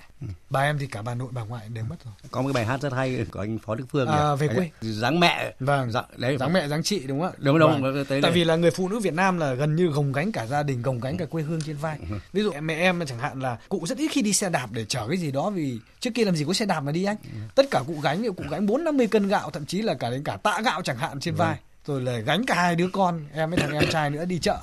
bà 0.49 0.61
em 0.61 0.77
thì 0.79 0.87
cả 0.87 1.01
bà 1.01 1.13
nội 1.15 1.27
bà 1.31 1.41
ngoại 1.43 1.69
đều 1.69 1.83
mất 1.89 1.95
rồi 2.05 2.13
có 2.31 2.41
một 2.41 2.47
cái 2.47 2.53
bài 2.53 2.65
hát 2.65 2.81
rất 2.81 2.93
hay 2.93 3.25
của 3.31 3.39
anh 3.39 3.57
Phó 3.59 3.75
Đức 3.75 3.85
Phương 3.91 4.07
À, 4.07 4.29
nhỉ? 4.29 4.35
về 4.39 4.47
quê. 4.55 4.69
dáng 4.81 5.19
mẹ 5.19 5.53
vâng 5.59 5.91
dạ, 5.91 6.01
đấy 6.17 6.37
dáng 6.39 6.53
mẹ 6.53 6.67
dáng 6.67 6.83
chị 6.83 6.99
đúng 7.07 7.19
không 7.21 7.29
ạ 7.31 7.35
Đúng, 7.37 7.59
đúng, 7.59 7.81
Vâng. 7.81 8.05
tại 8.09 8.21
đây. 8.21 8.31
vì 8.31 8.43
là 8.43 8.55
người 8.55 8.71
phụ 8.71 8.89
nữ 8.89 8.99
Việt 8.99 9.13
Nam 9.13 9.37
là 9.39 9.53
gần 9.53 9.75
như 9.75 9.87
gồng 9.87 10.11
gánh 10.11 10.31
cả 10.31 10.45
gia 10.45 10.63
đình 10.63 10.81
gồng 10.81 10.99
gánh 10.99 11.17
cả 11.17 11.25
quê 11.25 11.43
hương 11.43 11.61
trên 11.61 11.77
vai 11.77 11.97
Ừ. 12.09 12.15
ví 12.33 12.41
dụ 12.43 12.51
mẹ 12.61 12.75
em 12.75 13.05
chẳng 13.07 13.19
hạn 13.19 13.41
là 13.41 13.57
cụ 13.69 13.85
rất 13.87 13.97
ít 13.97 14.07
khi 14.11 14.21
đi 14.21 14.33
xe 14.33 14.49
đạp 14.49 14.67
để 14.71 14.85
chở 14.85 15.07
cái 15.07 15.17
gì 15.17 15.31
đó 15.31 15.49
vì 15.49 15.79
trước 15.99 16.09
kia 16.15 16.25
làm 16.25 16.35
gì 16.35 16.43
có 16.47 16.53
xe 16.53 16.65
đạp 16.65 16.79
mà 16.79 16.91
đi 16.91 17.03
anh 17.03 17.17
Ừ. 17.23 17.39
tất 17.55 17.65
cả 17.71 17.83
cụ 17.87 17.95
gánh 18.03 18.23
cụ 18.37 18.43
gánh 18.51 18.65
bốn 18.65 18.83
năm 18.83 18.97
mươi 18.97 19.07
cân 19.07 19.27
gạo 19.27 19.49
thậm 19.51 19.65
chí 19.65 19.72
là 19.81 19.93
cả 19.93 20.09
đến 20.09 20.23
cả 20.23 20.37
tạ 20.43 20.61
gạo 20.65 20.81
chẳng 20.81 20.97
hạn 20.97 21.19
trên 21.19 21.35
Vâng. 21.35 21.47
vai 21.47 21.57
rồi 21.87 22.01
là 22.01 22.17
gánh 22.17 22.45
cả 22.45 22.55
hai 22.55 22.75
đứa 22.75 22.87
con 22.93 23.25
em 23.33 23.49
với 23.49 23.59
thằng 23.59 23.71
em 23.73 23.87
trai 23.87 24.09
nữa 24.09 24.25
đi 24.25 24.39
chợ 24.41 24.57